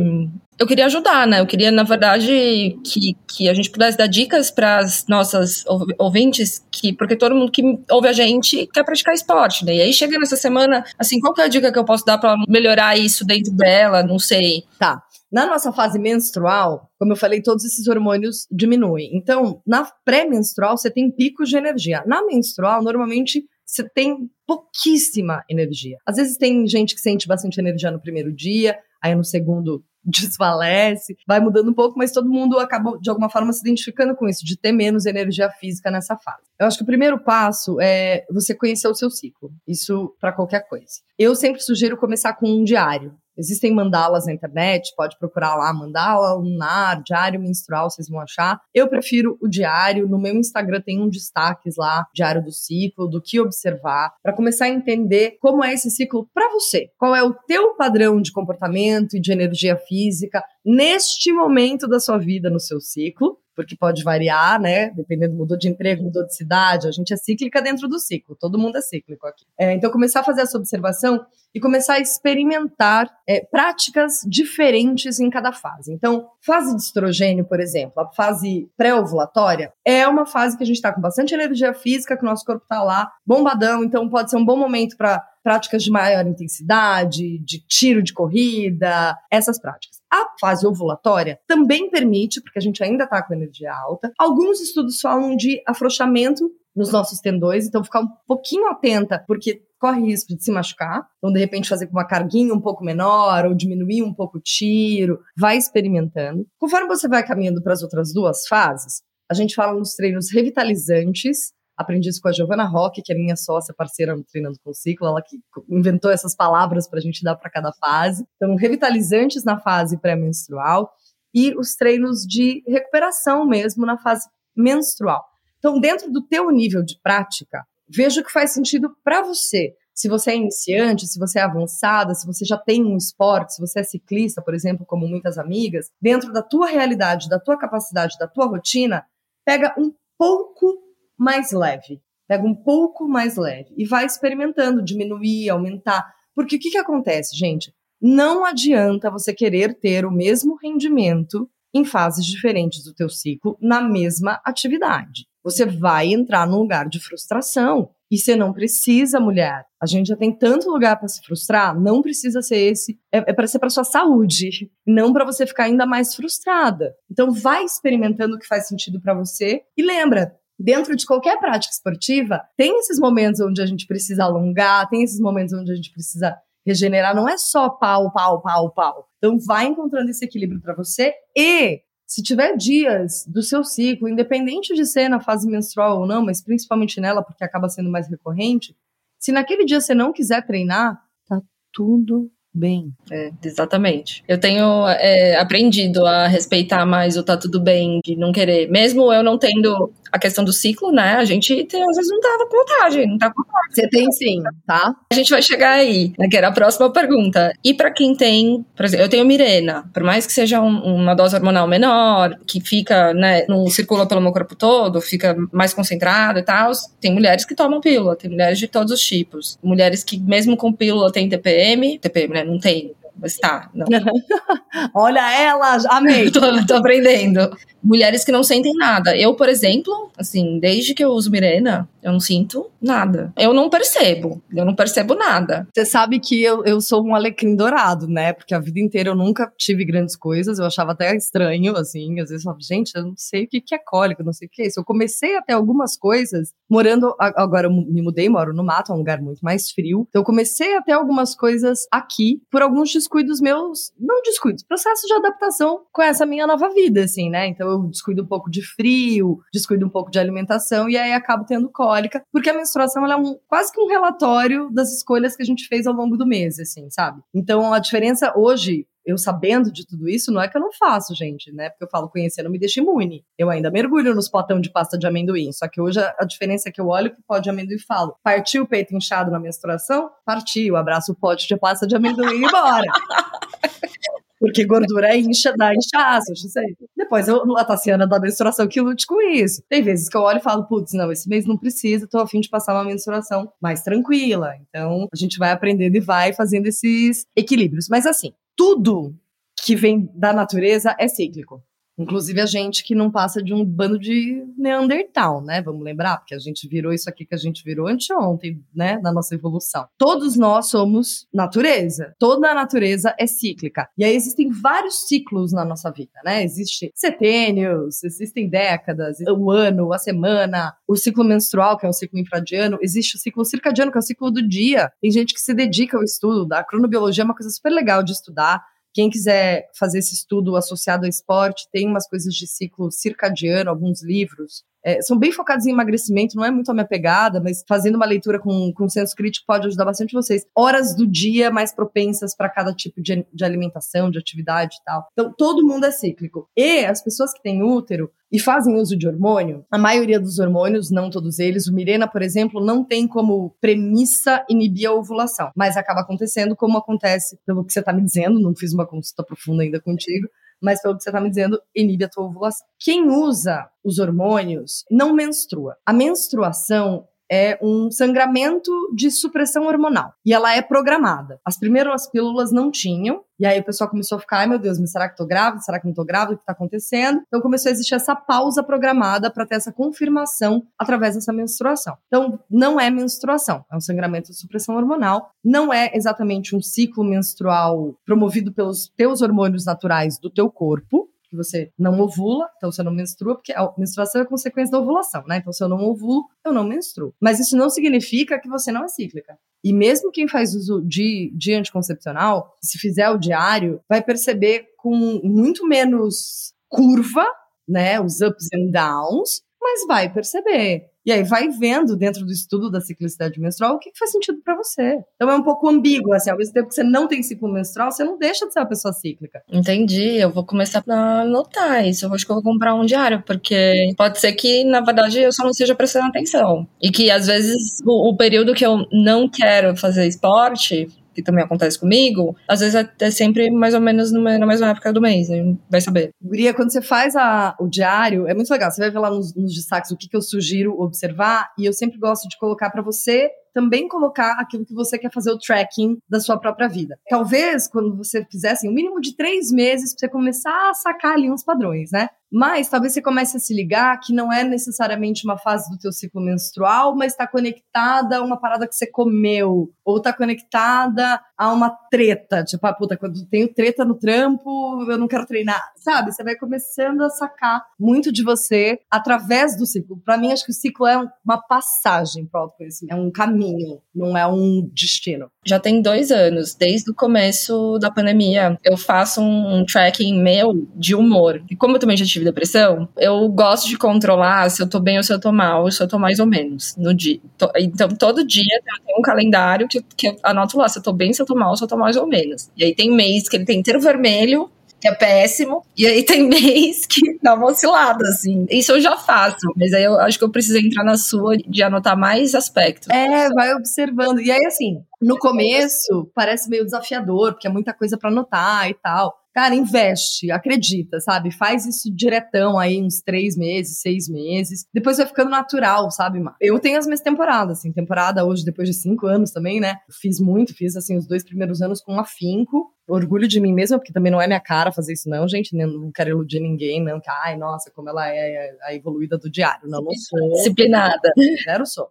eu 0.60 0.68
queria 0.68 0.88
ajudar, 0.88 1.26
né? 1.26 1.40
Eu 1.40 1.48
queria, 1.48 1.72
na 1.72 1.84
verdade, 1.84 2.78
que, 2.84 3.16
que 3.26 3.48
a 3.48 3.54
gente 3.54 3.72
pudesse 3.72 3.98
dar 3.98 4.08
dicas 4.08 4.52
para 4.52 4.80
as 4.80 5.08
nossas 5.08 5.64
ouvintes, 5.98 6.62
que, 6.70 6.92
porque 6.92 7.16
todo 7.16 7.34
mundo 7.34 7.50
que 7.50 7.64
ouve 7.90 8.10
a 8.10 8.14
gente 8.14 8.68
quer 8.68 8.84
praticar 8.84 9.14
esporte, 9.14 9.64
né? 9.64 9.76
E 9.78 9.82
aí 9.82 9.94
chega 9.94 10.20
nessa 10.20 10.36
semana, 10.36 10.84
assim, 11.00 11.22
qual 11.22 11.34
que 11.34 11.40
é 11.40 11.46
a 11.46 11.48
dica 11.48 11.72
que 11.72 11.80
eu 11.80 11.86
posso 11.86 12.04
dar 12.04 12.18
para 12.18 12.36
melhorar 12.50 12.98
isso 12.98 13.26
dentro 13.26 13.54
dela? 13.54 14.04
Não 14.04 14.20
sei. 14.20 14.66
Tá. 14.78 15.02
Na 15.32 15.46
nossa 15.46 15.72
fase 15.72 15.98
menstrual, 15.98 16.90
como 17.00 17.14
eu 17.14 17.18
falei, 17.18 17.42
todos 17.42 17.64
esses 17.64 17.88
hormônios 17.88 18.46
diminuem. 18.52 19.12
Então, 19.14 19.62
na 19.66 19.90
pré-menstrual, 20.04 20.76
você 20.76 20.92
tem 20.92 21.10
picos 21.10 21.48
de 21.48 21.56
energia. 21.56 22.04
Na 22.06 22.26
menstrual, 22.26 22.84
normalmente, 22.84 23.46
você 23.66 23.88
tem 23.88 24.30
pouquíssima 24.50 25.44
energia. 25.48 25.98
Às 26.04 26.16
vezes 26.16 26.36
tem 26.36 26.66
gente 26.68 26.96
que 26.96 27.02
sente 27.02 27.28
bastante 27.28 27.60
energia 27.60 27.92
no 27.92 28.02
primeiro 28.02 28.34
dia, 28.34 28.80
aí 29.00 29.14
no 29.14 29.24
segundo 29.24 29.84
desfalece, 30.04 31.16
vai 31.28 31.40
mudando 31.40 31.70
um 31.70 31.74
pouco, 31.74 32.00
mas 32.00 32.12
todo 32.12 32.28
mundo 32.28 32.58
acaba 32.58 32.98
de 33.00 33.12
alguma 33.12 33.30
forma 33.30 33.54
se 33.54 33.62
identificando 33.62 34.16
com 34.16 34.28
isso, 34.28 34.44
de 34.44 34.58
ter 34.58 34.72
menos 34.72 35.06
energia 35.06 35.52
física 35.52 35.92
nessa 35.92 36.18
fase. 36.18 36.42
Eu 36.60 36.66
acho 36.66 36.78
que 36.78 36.84
o 36.84 36.88
primeiro 36.88 37.20
passo 37.20 37.80
é 37.80 38.26
você 38.32 38.56
conhecer 38.56 38.88
o 38.88 38.96
seu 38.96 39.12
ciclo, 39.12 39.52
isso 39.68 40.16
para 40.20 40.32
qualquer 40.32 40.68
coisa. 40.68 41.02
Eu 41.18 41.36
sempre 41.36 41.62
sugiro 41.62 41.96
começar 41.96 42.34
com 42.34 42.50
um 42.50 42.64
diário. 42.64 43.14
Existem 43.40 43.74
mandalas 43.74 44.26
na 44.26 44.34
internet, 44.34 44.94
pode 44.98 45.18
procurar 45.18 45.56
lá 45.56 45.74
mandala, 45.74 46.34
lunar, 46.34 47.02
diário 47.02 47.40
menstrual, 47.40 47.90
vocês 47.90 48.10
vão 48.10 48.20
achar. 48.20 48.60
Eu 48.74 48.90
prefiro 48.90 49.38
o 49.42 49.48
diário. 49.48 50.10
No 50.10 50.20
meu 50.20 50.36
Instagram 50.36 50.82
tem 50.82 51.02
um 51.02 51.10
destaques 51.10 51.76
lá, 51.78 52.06
diário 52.14 52.44
do 52.44 52.52
ciclo, 52.52 53.08
do 53.08 53.22
que 53.22 53.40
observar, 53.40 54.14
para 54.22 54.34
começar 54.34 54.66
a 54.66 54.70
entender 54.70 55.38
como 55.40 55.64
é 55.64 55.74
esse 55.74 55.90
ciclo 55.90 56.28
para 56.34 56.52
você. 56.52 56.90
Qual 56.98 57.16
é 57.16 57.24
o 57.24 57.34
teu 57.34 57.76
padrão 57.76 58.22
de 58.22 58.34
comportamento 58.34 59.16
e 59.16 59.22
de 59.22 59.32
energia 59.32 59.78
física 59.78 60.44
neste 60.66 61.32
momento 61.32 61.88
da 61.88 62.00
sua 62.00 62.18
vida 62.18 62.50
no 62.50 62.60
seu 62.60 62.80
ciclo 62.80 63.40
porque 63.60 63.76
pode 63.76 64.06
variar, 64.06 64.58
né? 64.58 64.90
Dependendo, 64.92 65.36
mudou 65.36 65.58
de 65.58 65.68
emprego, 65.68 66.02
mudou 66.02 66.26
de 66.26 66.34
cidade, 66.34 66.88
a 66.88 66.92
gente 66.92 67.14
é 67.14 67.18
cíclica 67.18 67.62
dentro 67.62 67.90
do 67.90 68.00
ciclo, 68.00 68.34
todo 68.40 68.58
mundo 68.58 68.78
é 68.78 68.82
cíclico 68.82 69.28
aqui. 69.28 69.46
É, 69.60 69.74
então, 69.74 69.92
começar 69.92 70.22
a 70.22 70.24
fazer 70.24 70.44
essa 70.44 70.58
observação 70.58 71.26
e 71.54 71.60
começar 71.60 71.96
a 71.96 72.00
experimentar 72.00 73.12
é, 73.28 73.42
práticas 73.42 74.22
diferentes 74.26 75.20
em 75.20 75.30
cada 75.30 75.52
fase. 75.52 75.92
Então, 75.92 76.30
fase 76.40 76.74
de 76.74 76.82
estrogênio, 76.82 77.44
por 77.44 77.60
exemplo, 77.60 78.02
a 78.02 78.08
fase 78.08 78.72
pré-ovulatória, 78.78 79.74
é 79.84 80.08
uma 80.08 80.26
fase 80.26 80.56
que 80.56 80.64
a 80.64 80.66
gente 80.66 80.78
está 80.78 80.94
com 80.94 81.02
bastante 81.02 81.34
energia 81.34 81.74
física, 81.74 82.16
que 82.16 82.24
o 82.24 82.30
nosso 82.30 82.46
corpo 82.46 82.64
está 82.64 82.82
lá 82.82 83.12
bombadão, 83.26 83.84
então 83.84 84.08
pode 84.08 84.30
ser 84.30 84.38
um 84.38 84.46
bom 84.46 84.56
momento 84.56 84.96
para 84.96 85.22
práticas 85.44 85.84
de 85.84 85.92
maior 85.92 86.26
intensidade, 86.26 87.40
de 87.40 87.60
tiro 87.68 88.02
de 88.02 88.14
corrida, 88.14 89.18
essas 89.30 89.60
práticas. 89.60 89.99
A 90.12 90.26
fase 90.40 90.66
ovulatória 90.66 91.40
também 91.48 91.90
permite, 91.90 92.42
porque 92.42 92.60
a 92.60 92.62
gente 92.62 92.84
ainda 92.84 93.04
está 93.04 93.22
com 93.22 93.34
energia 93.34 93.74
alta. 93.74 94.12
Alguns 94.18 94.60
estudos 94.60 95.00
falam 95.00 95.36
de 95.36 95.62
afrouxamento 95.68 96.50
nos 96.76 96.92
nossos 96.92 97.20
tendões, 97.20 97.68
então 97.68 97.84
ficar 97.84 98.02
um 98.02 98.08
pouquinho 98.28 98.68
atenta, 98.68 99.24
porque 99.28 99.62
corre 99.80 100.02
risco 100.02 100.36
de 100.36 100.44
se 100.44 100.52
machucar. 100.52 101.08
Então, 101.18 101.32
de 101.32 101.40
repente, 101.40 101.70
fazer 101.70 101.88
com 101.88 101.94
uma 101.94 102.08
carguinha 102.08 102.54
um 102.54 102.62
pouco 102.62 102.84
menor 102.84 103.46
ou 103.46 103.54
diminuir 103.54 104.04
um 104.04 104.14
pouco 104.14 104.38
o 104.38 104.42
tiro, 104.42 105.20
vai 105.38 105.58
experimentando. 105.58 106.46
Conforme 106.60 106.88
você 106.88 107.08
vai 107.08 107.26
caminhando 107.26 107.62
para 107.62 107.74
as 107.74 107.82
outras 107.82 108.14
duas 108.14 108.48
fases, 108.48 109.02
a 109.30 109.34
gente 109.34 109.56
fala 109.56 109.78
nos 109.78 109.94
treinos 109.94 110.32
revitalizantes, 110.32 111.54
Aprendi 111.80 112.10
isso 112.10 112.22
com 112.22 112.28
a 112.28 112.34
Giovana 112.34 112.66
Roque, 112.66 113.02
que 113.02 113.14
é 113.14 113.16
minha 113.16 113.38
sócia, 113.38 113.74
parceira 113.74 114.14
no 114.14 114.22
Treinando 114.22 114.60
com 114.62 114.74
Ciclo, 114.74 115.08
ela 115.08 115.22
que 115.22 115.40
inventou 115.70 116.12
essas 116.12 116.36
palavras 116.36 116.90
para 116.90 117.00
a 117.00 117.02
gente 117.02 117.24
dar 117.24 117.38
para 117.38 117.50
cada 117.50 117.72
fase. 117.72 118.28
Então, 118.36 118.54
revitalizantes 118.58 119.46
na 119.46 119.58
fase 119.58 119.98
pré-menstrual 119.98 120.92
e 121.34 121.58
os 121.58 121.76
treinos 121.76 122.24
de 122.28 122.62
recuperação 122.68 123.46
mesmo 123.46 123.86
na 123.86 123.98
fase 123.98 124.28
menstrual. 124.54 125.24
Então, 125.58 125.80
dentro 125.80 126.12
do 126.12 126.22
teu 126.22 126.52
nível 126.52 126.84
de 126.84 127.00
prática, 127.02 127.66
veja 127.88 128.20
o 128.20 128.26
que 128.26 128.32
faz 128.34 128.52
sentido 128.52 128.94
para 129.02 129.22
você. 129.22 129.74
Se 129.96 130.10
você 130.10 130.32
é 130.32 130.36
iniciante, 130.36 131.08
se 131.08 131.18
você 131.18 131.40
é 131.40 131.44
avançada, 131.44 132.14
se 132.14 132.28
você 132.28 132.44
já 132.44 132.58
tem 132.58 132.84
um 132.84 132.98
esporte, 132.98 133.54
se 133.54 133.62
você 133.62 133.80
é 133.80 133.84
ciclista, 133.84 134.42
por 134.42 134.54
exemplo, 134.54 134.86
como 134.86 135.08
muitas 135.08 135.38
amigas, 135.38 135.90
dentro 136.02 136.34
da 136.34 136.44
tua 136.44 136.68
realidade, 136.68 137.30
da 137.30 137.40
tua 137.40 137.58
capacidade, 137.58 138.18
da 138.20 138.28
tua 138.28 138.48
rotina, 138.48 139.06
pega 139.46 139.74
um 139.78 139.94
pouco 140.18 140.89
mais 141.20 141.52
leve. 141.52 142.02
Pega 142.28 142.46
um 142.46 142.56
pouco 142.56 143.08
mais 143.08 143.36
leve 143.36 143.74
e 143.78 143.86
vai 143.86 144.06
experimentando, 144.06 144.84
diminuir, 144.84 145.50
aumentar. 145.50 146.14
Porque 146.34 146.56
o 146.56 146.60
que, 146.60 146.70
que 146.70 146.78
acontece, 146.78 147.36
gente? 147.36 147.74
Não 148.02 148.46
adianta 148.46 149.12
você 149.12 149.34
querer 149.34 149.74
ter 149.74 150.06
o 150.06 150.12
mesmo 150.12 150.56
rendimento 150.56 151.50
em 151.74 151.84
fases 151.84 152.26
diferentes 152.26 152.84
do 152.84 152.94
teu 152.94 153.10
ciclo 153.10 153.58
na 153.62 153.82
mesma 153.82 154.40
atividade. 154.46 155.28
Você 155.44 155.66
vai 155.66 156.14
entrar 156.14 156.48
num 156.48 156.60
lugar 156.60 156.88
de 156.88 157.00
frustração. 157.00 157.90
E 158.12 158.18
você 158.18 158.36
não 158.36 158.52
precisa, 158.52 159.20
mulher. 159.20 159.64
A 159.80 159.86
gente 159.86 160.08
já 160.08 160.16
tem 160.16 160.36
tanto 160.36 160.70
lugar 160.70 160.98
para 160.98 161.08
se 161.08 161.22
frustrar, 161.22 161.80
não 161.80 162.02
precisa 162.02 162.42
ser 162.42 162.58
esse. 162.58 163.00
É, 163.12 163.18
é 163.18 163.34
para 163.34 163.46
ser 163.46 163.60
para 163.60 163.70
sua 163.70 163.84
saúde, 163.84 164.72
não 164.86 165.14
para 165.14 165.24
você 165.24 165.46
ficar 165.46 165.66
ainda 165.66 165.86
mais 165.86 166.16
frustrada. 166.16 166.96
Então 167.10 167.32
vai 167.32 167.64
experimentando 167.64 168.36
o 168.36 168.40
que 168.40 168.48
faz 168.48 168.68
sentido 168.68 169.00
para 169.00 169.14
você 169.14 169.62
e 169.78 169.84
lembra, 169.84 170.36
dentro 170.60 170.96
de 170.96 171.06
qualquer 171.06 171.40
prática 171.40 171.74
esportiva, 171.74 172.42
tem 172.58 172.78
esses 172.80 173.00
momentos 173.00 173.40
onde 173.40 173.62
a 173.62 173.66
gente 173.66 173.88
precisa 173.88 174.26
alongar, 174.26 174.90
tem 174.90 175.04
esses 175.04 175.20
momentos 175.20 175.54
onde 175.54 175.72
a 175.72 175.76
gente 175.76 175.92
precisa 175.92 176.38
regenerar, 176.66 177.16
não 177.16 177.28
é 177.28 177.38
só 177.38 177.70
pau, 177.70 178.12
pau, 178.12 178.42
pau, 178.42 178.72
pau. 178.72 179.08
Então 179.18 179.40
vai 179.40 179.66
encontrando 179.66 180.10
esse 180.10 180.26
equilíbrio 180.26 180.62
para 180.62 180.76
você 180.76 181.14
e 181.36 181.82
se 182.06 182.22
tiver 182.24 182.56
dias 182.58 183.24
do 183.28 183.42
seu 183.42 183.64
ciclo, 183.64 184.10
independente 184.10 184.74
de 184.74 184.86
ser 184.86 185.08
na 185.10 185.20
fase 185.20 185.48
menstrual 185.48 186.00
ou 186.02 186.08
não, 186.08 186.26
mas 186.26 186.44
principalmente 186.44 187.00
nela 187.00 187.24
porque 187.24 187.44
acaba 187.44 187.70
sendo 187.70 187.90
mais 187.90 188.10
recorrente, 188.10 188.76
se 189.20 189.32
naquele 189.32 189.64
dia 189.64 189.80
você 189.80 189.94
não 189.94 190.12
quiser 190.12 190.46
treinar, 190.46 191.00
tá 191.28 191.42
tudo 191.72 192.32
bem. 192.54 192.92
É, 193.12 193.32
exatamente. 193.44 194.24
Eu 194.28 194.40
tenho 194.40 194.88
é, 194.88 195.38
aprendido 195.38 196.06
a 196.06 196.28
respeitar 196.28 196.86
mais 196.86 197.18
o 197.18 197.24
tá 197.24 197.38
tudo 197.38 197.60
bem, 197.60 198.00
de 198.04 198.16
não 198.16 198.32
querer. 198.32 198.70
Mesmo 198.70 199.12
eu 199.14 199.24
não 199.24 199.38
tendo 199.38 199.92
a 200.12 200.20
questão 200.20 200.44
do 200.44 200.52
ciclo, 200.52 200.92
né? 200.92 201.16
A 201.16 201.26
gente 201.26 201.64
tem, 201.66 201.82
às 201.84 201.96
vezes 201.96 202.12
não 202.12 202.20
tava 202.20 202.48
com 202.48 202.58
vontade, 202.58 203.06
não 203.06 203.18
tá 203.18 203.32
com 203.32 203.44
vontade. 203.44 203.76
Você 203.76 203.88
tem 203.90 204.12
sim, 204.12 204.42
tá? 204.66 204.96
A 205.12 205.16
gente 205.16 205.30
vai 205.30 205.42
chegar 205.42 205.72
aí, 205.72 206.14
né, 206.18 206.28
que 206.28 206.38
era 206.38 206.48
a 206.48 206.52
próxima 206.52 206.92
pergunta. 206.92 207.54
E 207.64 207.74
para 207.74 207.92
quem 207.92 208.16
tem, 208.16 208.66
por 208.76 208.86
exemplo, 208.86 209.06
eu 209.06 209.10
tenho 209.10 209.26
Mirena, 209.26 209.84
por 209.94 210.04
mais 210.04 210.26
que 210.26 210.34
seja 210.34 210.62
um, 210.62 210.96
uma 210.96 211.14
dose 211.14 211.36
hormonal 211.36 211.68
menor, 211.68 212.36
que 212.48 212.60
fica, 212.60 213.14
né, 213.14 213.46
não 213.48 213.68
circula 213.68 214.08
pelo 214.08 214.22
meu 214.22 214.32
corpo 214.32 214.56
todo, 214.56 215.00
fica 215.02 215.36
mais 215.52 215.74
concentrado 215.74 216.40
e 216.40 216.44
tal, 216.44 216.72
tem 217.00 217.14
mulheres 217.14 217.46
que 217.46 217.56
tomam 217.56 217.80
pílula, 217.80 218.16
tem 218.16 218.30
mulheres 218.30 218.58
de 218.58 218.68
todos 218.68 218.92
os 218.92 219.02
tipos. 219.02 219.58
Mulheres 219.64 220.04
que 220.04 220.20
mesmo 220.20 220.58
com 220.58 220.74
pílula 220.74 221.12
tem 221.12 221.30
TPM, 221.30 222.00
TPM, 222.00 222.34
né, 222.34 222.39
não 222.44 222.60
tem, 222.60 222.94
mas 223.16 223.38
tá. 223.38 223.70
Não. 223.74 223.86
Olha 224.94 225.32
ela, 225.32 225.78
amei. 225.90 226.30
tô, 226.32 226.42
tô 226.66 226.76
aprendendo. 226.76 227.56
Mulheres 227.84 228.24
que 228.24 228.32
não 228.32 228.44
sentem 228.44 228.74
nada. 228.76 229.16
Eu, 229.18 229.36
por 229.36 229.50
exemplo, 229.50 230.12
assim, 230.18 230.60
desde 230.60 230.94
que 230.94 231.04
eu 231.04 231.12
uso 231.12 231.32
Mirena, 231.32 231.88
eu 232.02 232.12
não 232.12 232.20
sinto 232.20 232.70
nada. 232.82 233.34
Eu 233.38 233.54
não 233.54 233.70
percebo. 233.70 234.42
Eu 234.54 234.66
não 234.66 234.76
percebo 234.76 235.16
nada. 235.16 235.68
Você 235.74 235.86
sabe 235.86 236.20
que 236.20 236.42
eu, 236.42 236.64
eu 236.66 236.80
sou 236.82 237.04
um 237.06 237.16
alecrim 237.16 237.56
dourado, 237.56 238.08
né? 238.08 238.34
Porque 238.34 238.54
a 238.54 238.60
vida 238.60 238.80
inteira 238.80 239.10
eu 239.10 239.16
nunca 239.16 239.52
tive 239.58 239.86
grandes 239.86 240.16
coisas. 240.16 240.60
Eu 240.60 240.66
achava 240.66 240.92
até 240.92 241.16
estranho, 241.16 241.76
assim. 241.76 242.20
Às 242.20 242.30
vezes 242.30 242.46
eu 242.46 242.52
falava, 242.52 242.62
gente, 242.62 242.92
eu 242.96 243.04
não 243.04 243.14
sei 243.18 243.44
o 243.44 243.48
que 243.48 243.64
é 243.74 243.78
cólica, 243.78 244.24
não 244.24 244.34
sei 244.34 244.48
o 244.48 244.52
que 244.52 244.62
é 244.62 244.68
isso. 244.68 244.80
Eu 244.80 244.86
comecei 244.86 245.36
até 245.36 245.54
algumas 245.54 245.98
coisas 245.98 246.54
morando. 246.70 247.16
Agora 247.20 247.68
eu 247.68 247.72
me 247.72 248.02
mudei, 248.02 248.30
moro 248.30 248.54
no 248.54 248.64
mato, 248.64 248.92
é 248.92 248.96
um 248.96 249.00
lugar 249.00 249.22
muito 249.22 249.42
mais 249.42 249.72
frio. 249.72 250.06
Então 250.10 250.22
eu 250.22 250.26
comecei 250.26 250.76
até 250.78 250.94
algumas 250.94 251.36
coisas 251.36 251.86
aqui 251.92 252.42
por 252.52 252.62
alguns 252.62 252.92
descuidos 252.92 253.42
meus. 253.42 253.92
Não 254.00 254.22
descuidos, 254.22 254.64
processo 254.64 255.06
de 255.08 255.14
adaptação 255.14 255.82
com 255.92 256.02
essa 256.02 256.26
minha 256.26 256.48
nova 256.48 256.70
vida, 256.70 257.04
assim, 257.04 257.30
né? 257.30 257.48
Então 257.48 257.69
eu 257.70 257.84
descuido 257.88 258.24
um 258.24 258.28
pouco 258.28 258.50
de 258.50 258.62
frio, 258.62 259.40
descuido 259.54 259.86
um 259.86 259.90
pouco 259.90 260.12
de 260.12 260.20
alimentação 260.20 260.90
e 260.90 260.98
aí 260.98 261.14
acabo 261.14 261.46
tendo 261.46 261.70
cólica, 261.72 262.24
porque 262.32 262.50
a 262.50 262.54
menstruação 262.54 263.06
é 263.06 263.16
um, 263.16 263.38
quase 263.48 263.72
que 263.72 263.80
um 263.80 263.88
relatório 263.88 264.70
das 264.72 264.94
escolhas 264.94 265.36
que 265.36 265.44
a 265.44 265.46
gente 265.46 265.68
fez 265.68 265.88
ao 265.88 265.94
longo 265.94 266.18
do 266.18 266.28
mês, 266.28 266.60
assim, 266.60 266.90
sabe? 266.90 267.22
Então 267.34 267.74
a 267.74 267.80
diferença 267.80 268.34
hoje 268.36 268.86
eu 269.06 269.18
sabendo 269.18 269.72
de 269.72 269.88
tudo 269.88 270.08
isso, 270.08 270.32
não 270.32 270.42
é 270.42 270.48
que 270.48 270.56
eu 270.56 270.62
não 270.62 270.72
faço, 270.72 271.16
gente, 271.16 271.52
né? 271.52 271.70
Porque 271.70 271.84
eu 271.84 271.90
falo, 271.90 272.10
conhecer 272.10 272.44
não 272.44 272.52
me 272.52 272.60
deixa 272.60 272.80
imune. 272.80 273.26
Eu 273.38 273.50
ainda 273.50 273.72
mergulho 273.72 274.14
nos 274.14 274.30
potão 274.30 274.62
de 274.62 274.72
pasta 274.72 274.98
de 274.98 275.08
amendoim. 275.08 275.52
Só 275.52 275.68
que 275.68 275.82
hoje 275.82 276.00
a, 276.00 276.26
diferença 276.26 276.70
é 276.70 276.72
que 276.72 276.80
eu 276.80 276.88
olho 276.88 277.12
pro 277.12 277.24
pó 277.28 277.40
de 277.40 277.50
amendoim 277.50 277.78
e 277.78 277.80
falo: 277.80 278.16
partiu 278.24 278.64
o 278.64 278.68
peito 278.68 278.96
inchado 278.96 279.32
na 279.32 279.40
menstruação? 279.40 280.12
Partiu. 280.26 280.76
Abraço 280.76 281.12
o 281.12 281.16
pote 281.16 281.48
de 281.48 281.58
pasta 281.58 281.88
de 281.88 281.96
amendoim 281.96 282.46
e 282.46 282.52
bora. 282.52 282.86
Porque 284.40 284.66
gordura 284.66 285.16
incha, 285.16 285.54
dá 285.58 285.72
inchaço, 285.74 286.32
eu 286.32 286.36
sei. 286.36 286.76
Depois 286.96 287.28
eu, 287.28 287.58
a 287.58 287.66
Tassiana 287.66 288.08
da 288.08 288.20
menstruação 288.20 288.68
que 288.68 288.80
lute 288.80 289.06
com 289.06 289.22
isso. 289.22 289.62
Tem 289.70 289.82
vezes 289.82 290.08
que 290.08 290.16
eu 290.16 290.22
olho 290.22 290.40
e 290.40 290.42
falo, 290.42 290.66
putz, 290.66 290.94
não, 290.94 291.12
esse 291.12 291.28
mês 291.28 291.46
não 291.46 291.58
precisa, 291.58 292.08
tô 292.08 292.20
afim 292.20 292.40
de 292.40 292.50
passar 292.50 292.74
uma 292.74 292.86
menstruação 292.86 293.52
mais 293.62 293.82
tranquila. 293.82 294.54
Então, 294.70 295.08
a 295.12 295.16
gente 295.16 295.38
vai 295.38 295.52
aprendendo 295.52 295.96
e 295.96 296.00
vai 296.00 296.32
fazendo 296.34 296.68
esses 296.68 297.26
equilíbrios. 297.36 297.88
Mas 297.90 298.06
assim, 298.06 298.32
tudo 298.56 299.14
que 299.62 299.76
vem 299.76 300.10
da 300.16 300.32
natureza 300.32 300.96
é 300.98 301.08
cíclico. 301.08 301.62
Inclusive 302.00 302.40
a 302.40 302.46
gente 302.46 302.84
que 302.84 302.96
não 302.96 303.12
passa 303.12 303.44
de 303.44 303.54
um 303.54 303.66
bando 303.66 304.00
de 304.00 304.46
Neandertal, 304.58 305.42
né? 305.42 305.62
Vamos 305.62 305.84
lembrar, 305.84 306.18
porque 306.18 306.34
a 306.34 306.40
gente 306.40 306.68
virou 306.68 306.94
isso 306.94 307.10
aqui 307.10 307.26
que 307.26 307.36
a 307.36 307.38
gente 307.38 307.64
virou 307.64 307.88
anteontem, 307.88 308.64
né? 308.74 308.98
Na 309.04 309.12
nossa 309.12 309.36
evolução. 309.36 309.86
Todos 309.98 310.38
nós 310.38 310.70
somos 310.70 311.28
natureza. 311.34 312.16
Toda 312.18 312.50
a 312.50 312.56
natureza 312.56 313.14
é 313.20 313.28
cíclica. 313.28 313.90
E 313.98 314.06
aí 314.06 314.16
existem 314.16 314.50
vários 314.50 315.08
ciclos 315.08 315.52
na 315.52 315.66
nossa 315.66 315.92
vida, 315.92 316.20
né? 316.24 316.44
Existe 316.44 316.92
setênios, 316.96 318.04
existem 318.04 318.50
décadas, 318.50 319.18
o 319.28 319.52
ano, 319.52 319.92
a 319.92 319.98
semana, 319.98 320.74
o 320.88 320.96
ciclo 320.96 321.24
menstrual, 321.24 321.78
que 321.78 321.86
é 321.86 321.90
um 321.90 321.94
ciclo 321.94 322.18
infradiano, 322.18 322.80
existe 322.82 323.18
o 323.18 323.20
ciclo 323.20 323.44
circadiano, 323.44 323.92
que 323.92 323.98
é 323.98 324.00
o 324.00 324.04
ciclo 324.04 324.32
do 324.32 324.48
dia. 324.48 324.90
Tem 325.02 325.12
gente 325.12 325.34
que 325.34 325.42
se 325.42 325.54
dedica 325.54 325.98
ao 325.98 326.04
estudo 326.04 326.46
da 326.46 326.64
cronobiologia, 326.64 327.24
é 327.24 327.26
uma 327.26 327.36
coisa 327.36 327.50
super 327.50 327.72
legal 327.72 328.02
de 328.02 328.14
estudar 328.14 328.64
quem 328.94 329.10
quiser 329.10 329.70
fazer 329.78 330.00
esse 330.00 330.14
estudo 330.14 330.56
associado 330.56 331.06
ao 331.06 331.10
esporte, 331.10 331.68
tem 331.72 331.88
umas 331.88 332.08
coisas 332.08 332.34
de 332.34 332.48
ciclo 332.48 332.92
circadiano, 332.92 333.70
alguns 333.70 334.04
livros. 334.04 334.64
É, 334.84 335.02
são 335.02 335.18
bem 335.18 335.32
focados 335.32 335.66
em 335.66 335.72
emagrecimento, 335.72 336.36
não 336.36 336.46
é 336.46 336.52
muito 336.52 336.70
a 336.70 336.74
minha 336.74 336.88
pegada, 336.88 337.42
mas 337.42 337.64
fazendo 337.68 337.96
uma 337.96 338.06
leitura 338.06 338.40
com, 338.40 338.72
com 338.74 338.90
senso 338.90 339.16
crítico 339.16 339.46
pode 339.48 339.68
ajudar 339.68 339.86
bastante 339.86 340.14
vocês. 340.14 340.46
Horas 340.56 340.96
do 340.96 341.08
dia 341.08 341.52
mais 341.52 341.74
propensas 341.74 342.36
para 342.36 342.50
cada 342.50 342.74
tipo 342.74 343.02
de, 343.02 343.26
de 343.34 343.46
alimentação, 343.46 344.10
de 344.10 344.18
atividade 344.18 344.78
e 344.80 344.84
tal. 344.84 345.08
Então, 345.12 345.34
todo 345.38 345.66
mundo 345.66 345.86
é 345.86 345.92
cíclico. 345.92 346.48
E 346.56 346.86
as 346.86 347.04
pessoas 347.04 347.34
que 347.34 347.42
têm 347.42 347.64
útero 347.64 348.10
e 348.32 348.40
fazem 348.40 348.76
uso 348.76 348.96
de 348.96 349.08
hormônio, 349.08 349.66
a 349.72 349.78
maioria 349.78 350.20
dos 350.20 350.40
hormônios, 350.40 350.92
não 350.92 351.10
todos 351.10 351.40
eles, 351.40 351.68
o 351.68 351.74
Mirena, 351.74 352.08
por 352.08 352.22
exemplo, 352.22 352.64
não 352.64 352.84
tem 352.84 353.08
como 353.08 353.56
premissa 353.60 354.46
inibir 354.48 354.88
a 354.88 354.94
ovulação, 354.94 355.52
mas 355.56 355.76
acaba 355.76 356.02
acontecendo 356.02 356.56
como 356.56 356.78
acontece, 356.78 357.40
pelo 357.46 357.66
que 357.66 357.74
você 357.74 357.80
está 357.80 357.92
me 357.92 358.04
dizendo, 358.04 358.40
não 358.40 358.56
fiz 358.56 358.72
uma 358.72 358.86
consulta 358.86 359.24
profunda 359.24 359.64
ainda 359.64 359.82
contigo, 359.82 360.28
mas 360.62 360.82
pelo 360.82 360.98
que 360.98 361.04
você 361.04 361.10
está 361.10 361.22
me 361.22 361.30
dizendo, 361.30 361.62
inibe 361.76 362.06
a 362.06 362.10
tua 362.10 362.26
ovulação. 362.26 362.66
Quem 362.78 363.10
usa 363.10 363.70
os 363.84 364.00
hormônios 364.00 364.84
não 364.90 365.14
menstrua. 365.14 365.78
A 365.86 365.94
menstruação 365.94 367.08
é 367.32 367.58
um 367.62 367.92
sangramento 367.92 368.72
de 368.94 369.12
supressão 369.12 369.66
hormonal. 369.66 370.14
E 370.26 370.34
ela 370.34 370.56
é 370.56 370.62
programada. 370.62 371.40
As 371.46 371.58
primeiras 371.58 372.10
pílulas 372.10 372.52
não 372.52 372.72
tinham. 372.72 373.24
E 373.40 373.46
aí 373.46 373.60
o 373.60 373.64
pessoal 373.64 373.90
começou 373.90 374.18
a 374.18 374.20
ficar, 374.20 374.40
ai 374.40 374.48
meu 374.48 374.60
Deus, 374.60 374.80
mas 374.80 374.92
será 374.92 375.08
que 375.08 375.16
tô 375.16 375.26
grávida? 375.26 375.62
Será 375.62 375.80
que 375.80 375.88
não 375.88 375.94
tô 375.94 376.04
grávida? 376.04 376.34
O 376.34 376.38
que 376.38 376.46
tá 376.46 376.52
acontecendo? 376.52 377.22
Então 377.28 377.40
começou 377.40 377.70
a 377.70 377.72
existir 377.72 377.96
essa 377.96 378.16
pausa 378.16 378.62
programada 378.62 379.32
para 379.32 379.46
ter 379.46 379.56
essa 379.56 379.72
confirmação 379.72 380.64
através 380.78 381.16
dessa 381.16 381.32
menstruação. 381.32 381.98
Então 382.08 382.40
não 382.50 382.80
é 382.80 382.90
menstruação, 382.90 383.64
é 383.72 383.78
um 383.78 383.82
sangramento 383.82 384.32
de 384.32 384.38
supressão 384.38 384.76
hormonal. 384.76 385.32
Não 385.44 385.72
é 385.72 385.92
exatamente 385.94 386.54
um 386.54 386.62
ciclo 386.62 387.04
menstrual 387.04 387.96
promovido 388.06 388.52
pelos 388.52 388.92
teus 388.98 389.22
hormônios 389.22 389.66
naturais 389.66 390.20
do 390.20 390.30
teu 390.30 390.52
corpo 390.52 391.10
que 391.30 391.36
você 391.36 391.72
não 391.78 392.00
ovula, 392.00 392.50
então 392.58 392.72
você 392.72 392.82
não 392.82 392.92
menstrua, 392.92 393.36
porque 393.36 393.54
a 393.54 393.72
menstruação 393.78 394.22
é 394.22 394.26
consequência 394.26 394.72
da 394.72 394.80
ovulação, 394.80 395.24
né? 395.28 395.38
Então, 395.38 395.54
se 395.54 395.64
eu 395.64 395.70
não 395.70 395.78
ovulo, 395.84 396.26
eu 396.44 396.52
não 396.52 396.64
menstruo. 396.64 397.14
Mas 397.20 397.40
isso 397.40 397.56
não 397.56 397.70
significa 397.70 398.40
que 398.40 398.50
você 398.50 398.72
não 398.72 398.84
é 398.84 398.88
cíclica. 398.88 399.38
E 399.64 399.74
mesmo 399.74 400.12
quem 400.12 400.28
faz 400.28 400.56
uso 400.56 400.82
de, 400.82 401.32
de 401.36 401.54
anticoncepcional, 401.54 402.56
se 402.62 402.78
fizer 402.78 403.10
o 403.10 403.18
diário, 403.18 403.82
vai 403.88 404.02
perceber 404.02 404.68
com 404.78 405.22
muito 405.24 405.68
menos 405.68 406.54
curva, 406.68 407.26
né? 407.68 408.00
Os 408.02 408.22
ups 408.22 408.48
and 408.54 408.72
downs, 408.72 409.42
mas 409.62 409.86
vai 409.88 410.12
perceber. 410.12 410.90
E 411.06 411.12
aí 411.12 411.24
vai 411.24 411.50
vendo 411.50 411.96
dentro 411.96 412.26
do 412.26 412.32
estudo 412.32 412.70
da 412.70 412.80
ciclicidade 412.82 413.40
menstrual 413.40 413.76
o 413.76 413.80
que, 413.80 413.90
faz 413.98 414.12
sentido 414.12 414.40
para 414.44 414.56
você. 414.56 415.00
Então 415.16 415.30
é 415.30 415.36
um 415.36 415.42
pouco 415.42 415.68
ambíguo, 415.68 416.14
assim, 416.14 416.30
ao 416.30 416.38
mesmo 416.38 416.54
tempo 416.54 416.68
que 416.68 416.76
você 416.76 416.84
não 416.84 417.08
tem 417.08 417.24
ciclo 417.24 417.52
menstrual, 417.52 417.92
você 417.92 418.04
não 418.04 418.18
deixa 418.18 418.46
de 418.46 418.54
ser 418.54 418.60
uma 418.60 418.68
pessoa 418.68 418.94
cíclica. 418.94 419.42
Entendi, 419.52 420.18
eu 420.18 420.30
vou 420.30 420.46
começar 420.46 420.84
a 420.88 421.22
anotar 421.22 421.88
isso, 421.88 422.06
eu 422.06 422.14
acho 422.14 422.26
que 422.26 422.32
eu 422.32 422.36
vou 422.36 422.44
comprar 422.44 422.76
um 422.76 422.86
diário, 422.86 423.24
porque 423.26 423.92
pode 423.98 424.20
ser 424.20 424.34
que, 424.34 424.64
na 424.64 424.82
verdade, 424.82 425.20
eu 425.20 425.32
só 425.32 425.44
não 425.44 425.52
esteja 425.52 425.74
prestando 425.74 426.08
atenção. 426.08 426.68
E 426.82 426.92
que, 426.92 427.10
às 427.10 427.28
vezes, 427.28 427.80
o, 427.86 428.10
o 428.10 428.16
período 428.16 428.54
que 428.54 428.66
eu 428.66 428.86
não 428.92 429.28
quero 429.28 429.76
fazer 429.76 430.06
esporte, 430.06 430.88
que 431.20 431.26
também 431.26 431.44
acontece 431.44 431.80
comigo, 431.80 432.36
às 432.48 432.60
vezes 432.60 432.76
é, 433.00 433.12
sempre 433.12 433.50
mais 433.52 433.74
ou 433.74 433.82
menos 433.82 434.12
na 434.12 434.46
mesma 434.46 434.70
época 434.70 434.94
do 434.94 435.02
mês, 435.02 435.28
vai 435.70 435.82
saber. 435.82 436.12
Guria, 436.22 436.54
quando 436.54 436.72
você 436.72 436.82
faz 436.82 437.16
a, 437.16 437.56
o 437.60 437.68
diário, 437.68 438.28
é 438.28 438.34
muito 438.34 438.50
legal. 438.50 438.72
Você 438.72 438.82
vai 438.82 438.92
ver 438.92 439.00
lá 439.00 439.10
nos, 439.10 439.36
nos 439.36 439.54
destaques 439.54 439.92
o 439.92 439.98
que, 439.98 440.08
que 440.08 440.16
eu 440.16 440.22
sugiro 440.22 440.80
observar, 440.80 441.50
e 441.58 441.66
eu 441.66 441.74
sempre 441.74 441.98
gosto 441.98 442.28
de 442.28 442.38
colocar 442.38 442.70
para 442.70 442.82
você 442.82 443.30
também 443.54 443.88
colocar 443.88 444.38
aquilo 444.40 444.66
que 444.66 444.74
você 444.74 444.98
quer 444.98 445.12
fazer 445.12 445.32
o 445.32 445.38
tracking 445.38 445.98
da 446.08 446.20
sua 446.20 446.38
própria 446.38 446.68
vida. 446.68 446.98
Talvez, 447.10 447.68
quando 447.68 447.98
você 447.98 448.26
fizesse 448.32 448.68
um 448.68 448.72
mínimo 448.72 449.02
de 449.02 449.16
três 449.16 449.52
meses, 449.52 449.94
pra 449.94 450.00
você 450.00 450.10
começar 450.10 450.70
a 450.70 450.74
sacar 450.74 451.14
ali 451.14 451.32
uns 451.32 451.44
padrões, 451.44 451.92
né? 451.92 452.10
Mas 452.32 452.70
talvez 452.70 452.94
você 452.94 453.02
comece 453.02 453.38
a 453.38 453.40
se 453.40 453.54
ligar 453.54 454.00
que 454.00 454.14
não 454.14 454.32
é 454.32 454.44
necessariamente 454.44 455.26
uma 455.26 455.38
fase 455.38 455.70
do 455.70 455.78
teu 455.78 455.92
ciclo 455.92 456.22
menstrual, 456.22 456.96
mas 456.96 457.14
está 457.14 457.26
conectada 457.26 458.18
a 458.18 458.24
uma 458.24 458.38
parada 458.38 458.68
que 458.68 458.76
você 458.76 458.86
comeu, 458.86 459.74
ou 459.84 459.98
está 459.98 460.14
conectada 460.14 461.20
a 461.38 461.52
uma 461.52 461.70
treta, 461.70 462.44
tipo, 462.44 462.66
ah, 462.68 462.74
puta, 462.74 462.98
quando 462.98 463.26
tenho 463.26 463.52
treta 463.52 463.84
no 463.84 463.96
trampo, 463.96 464.86
eu 464.90 464.98
não 464.98 465.08
quero 465.08 465.26
treinar, 465.26 465.72
sabe? 465.78 466.12
Você 466.12 466.24
vai 466.24 466.36
começando 466.36 467.02
a 467.02 467.10
sacar 467.10 467.66
muito 467.80 468.12
de 468.12 468.24
você 468.24 468.80
através 468.92 469.58
do 469.58 469.66
ciclo. 469.66 470.02
Para 470.04 470.18
mim, 470.18 470.32
acho 470.32 470.46
que 470.46 470.52
o 470.52 470.54
ciclo 470.54 470.86
é 470.86 470.98
uma 471.26 471.38
passagem 471.38 472.26
para 472.26 472.42
autoconhecimento, 472.42 472.94
é 472.94 473.02
um 473.02 473.10
caminho, 473.10 473.82
não 473.96 474.18
é 474.18 474.28
um 474.28 474.70
destino. 474.74 475.32
Já 475.46 475.60
tem 475.60 475.82
dois 475.82 476.12
anos, 476.12 476.54
desde 476.54 476.92
o 476.92 476.94
começo 476.94 477.80
da 477.80 477.90
pandemia, 477.90 478.60
eu 478.64 478.78
faço 478.78 479.22
um 479.22 479.66
tracking 479.66 480.22
meu 480.22 480.68
de 480.76 480.94
humor. 480.94 481.42
E 481.50 481.56
como 481.56 481.76
eu 481.76 481.80
também 481.80 481.98
já 481.98 482.06
tive 482.06 482.19
tive 482.20 482.26
depressão, 482.26 482.88
eu 482.98 483.28
gosto 483.30 483.68
de 483.68 483.78
controlar 483.78 484.50
se 484.50 484.62
eu 484.62 484.68
tô 484.68 484.80
bem 484.80 484.98
ou 484.98 485.04
se 485.04 485.14
eu 485.14 485.20
tô 485.20 485.32
mal, 485.32 485.72
se 485.72 485.82
eu 485.82 485.88
tô 485.88 485.98
mais 485.98 486.20
ou 486.20 486.26
menos 486.26 486.76
no 486.78 486.94
dia. 486.94 487.20
Então, 487.58 487.90
todo 487.90 488.26
dia 488.26 488.62
tenho 488.86 489.00
um 489.00 489.02
calendário 489.02 489.68
que, 489.68 489.82
que 489.96 490.08
eu 490.08 490.18
anoto 490.24 490.58
lá 490.58 490.68
se 490.68 490.80
eu 490.80 490.84
tô 490.84 490.94
bem, 490.94 491.14
se 491.14 491.22
eu 491.22 491.26
tô 491.26 491.36
mal, 491.36 491.56
se 491.56 491.64
eu 491.64 491.68
tô 491.68 491.78
mais 491.78 491.96
ou 491.96 492.06
menos. 492.06 492.50
E 492.56 492.64
aí 492.64 492.76
tem 492.76 492.92
mês 492.92 493.28
que 493.28 493.38
ele 493.38 493.46
tem 493.46 493.60
inteiro 493.60 493.80
vermelho, 493.80 494.50
que 494.80 494.88
é 494.88 494.96
péssimo. 494.96 495.64
E 495.78 495.86
aí 495.86 496.04
tem 496.04 496.24
mês 496.28 496.86
que 496.86 497.20
dá 497.22 497.36
uma 497.36 497.48
oscilada, 497.48 498.04
assim. 498.08 498.46
Isso 498.50 498.72
eu 498.72 498.82
já 498.82 498.98
faço, 498.98 499.48
mas 499.56 499.74
aí 499.74 499.84
eu 499.84 500.00
acho 500.00 500.18
que 500.18 500.24
eu 500.24 500.32
preciso 500.32 500.58
entrar 500.58 500.84
na 500.84 500.98
sua 500.98 501.38
de 501.38 501.64
anotar 501.64 501.98
mais 501.98 502.34
aspectos. 502.34 502.90
É, 502.90 503.30
vai 503.30 503.54
observando. 503.54 504.20
E 504.22 504.32
aí, 504.32 504.46
assim, 504.46 504.82
no 505.02 505.18
começo 505.18 506.10
parece 506.14 506.50
meio 506.50 506.66
desafiador, 506.66 507.34
porque 507.34 507.48
é 507.48 507.52
muita 507.52 507.74
coisa 507.74 507.98
para 507.98 508.10
anotar 508.10 508.70
e 508.70 508.74
tal. 508.74 509.19
Cara, 509.34 509.54
investe, 509.54 510.32
acredita, 510.32 511.00
sabe? 511.00 511.32
Faz 511.32 511.66
isso 511.66 511.94
diretão 511.94 512.58
aí, 512.58 512.82
uns 512.82 513.00
três 513.02 513.38
meses, 513.38 513.80
seis 513.80 514.10
meses. 514.10 514.66
Depois 514.74 514.98
vai 514.98 515.06
ficando 515.06 515.30
natural, 515.30 515.92
sabe, 515.92 516.20
Mar? 516.20 516.36
Eu 516.42 516.60
tenho 516.60 516.80
as 516.80 516.86
minhas 516.86 517.02
temporadas, 517.02 517.60
assim, 517.60 517.72
temporada 517.72 518.26
hoje, 518.26 518.44
depois 518.44 518.68
de 518.68 518.74
cinco 518.74 519.06
anos 519.06 519.32
também, 519.32 519.60
né? 519.60 519.78
Fiz 520.02 520.20
muito, 520.20 520.56
fiz, 520.56 520.76
assim, 520.76 520.98
os 520.98 521.08
dois 521.08 521.24
primeiros 521.24 521.62
anos 521.62 521.80
com 521.80 522.00
afinco. 522.00 522.74
Orgulho 522.88 523.28
de 523.28 523.40
mim 523.40 523.54
mesma, 523.54 523.78
porque 523.78 523.94
também 523.94 524.12
não 524.12 524.20
é 524.20 524.26
minha 524.26 524.40
cara 524.40 524.72
fazer 524.72 524.94
isso, 524.94 525.08
não, 525.08 525.28
gente. 525.28 525.56
Não 525.56 525.92
quero 525.92 526.10
iludir 526.10 526.40
ninguém, 526.40 526.84
não. 526.84 527.00
Que, 527.00 527.10
ai, 527.10 527.38
nossa, 527.38 527.72
como 527.72 527.88
ela 527.88 528.10
é 528.10 528.50
a 528.64 528.74
evoluída 528.74 529.16
do 529.16 529.30
diário. 529.30 529.70
Não, 529.70 529.82
não 529.82 529.94
sou. 529.94 530.32
Disciplinada. 530.32 531.12
Zero 531.46 531.66
sou 531.68 531.88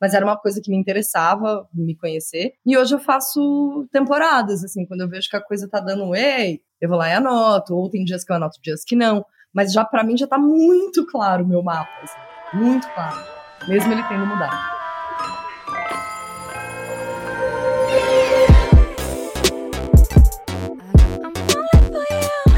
mas 0.00 0.14
era 0.14 0.24
uma 0.24 0.38
coisa 0.38 0.62
que 0.62 0.70
me 0.70 0.78
interessava 0.78 1.68
me 1.74 1.94
conhecer. 1.94 2.54
E 2.64 2.74
hoje 2.76 2.94
eu 2.94 2.98
faço 2.98 3.86
temporadas, 3.92 4.64
assim, 4.64 4.86
quando 4.86 5.02
eu 5.02 5.08
vejo 5.08 5.28
que 5.28 5.36
a 5.36 5.44
coisa 5.44 5.68
tá 5.68 5.78
dando 5.78 6.14
ei, 6.14 6.62
eu 6.80 6.88
vou 6.88 6.96
lá 6.96 7.10
e 7.10 7.12
anoto, 7.12 7.74
ou 7.76 7.90
tem 7.90 8.04
dias 8.04 8.24
que 8.24 8.32
eu 8.32 8.36
anoto, 8.36 8.58
dias 8.62 8.82
que 8.84 8.96
não. 8.96 9.24
Mas 9.52 9.72
já 9.72 9.84
para 9.84 10.02
mim 10.02 10.16
já 10.16 10.26
tá 10.26 10.38
muito 10.38 11.06
claro 11.06 11.44
o 11.44 11.46
meu 11.46 11.62
mapa, 11.62 11.90
assim, 12.02 12.58
muito 12.58 12.88
claro, 12.94 13.18
mesmo 13.68 13.92
ele 13.92 14.02
tendo 14.04 14.24
mudado. 14.24 14.80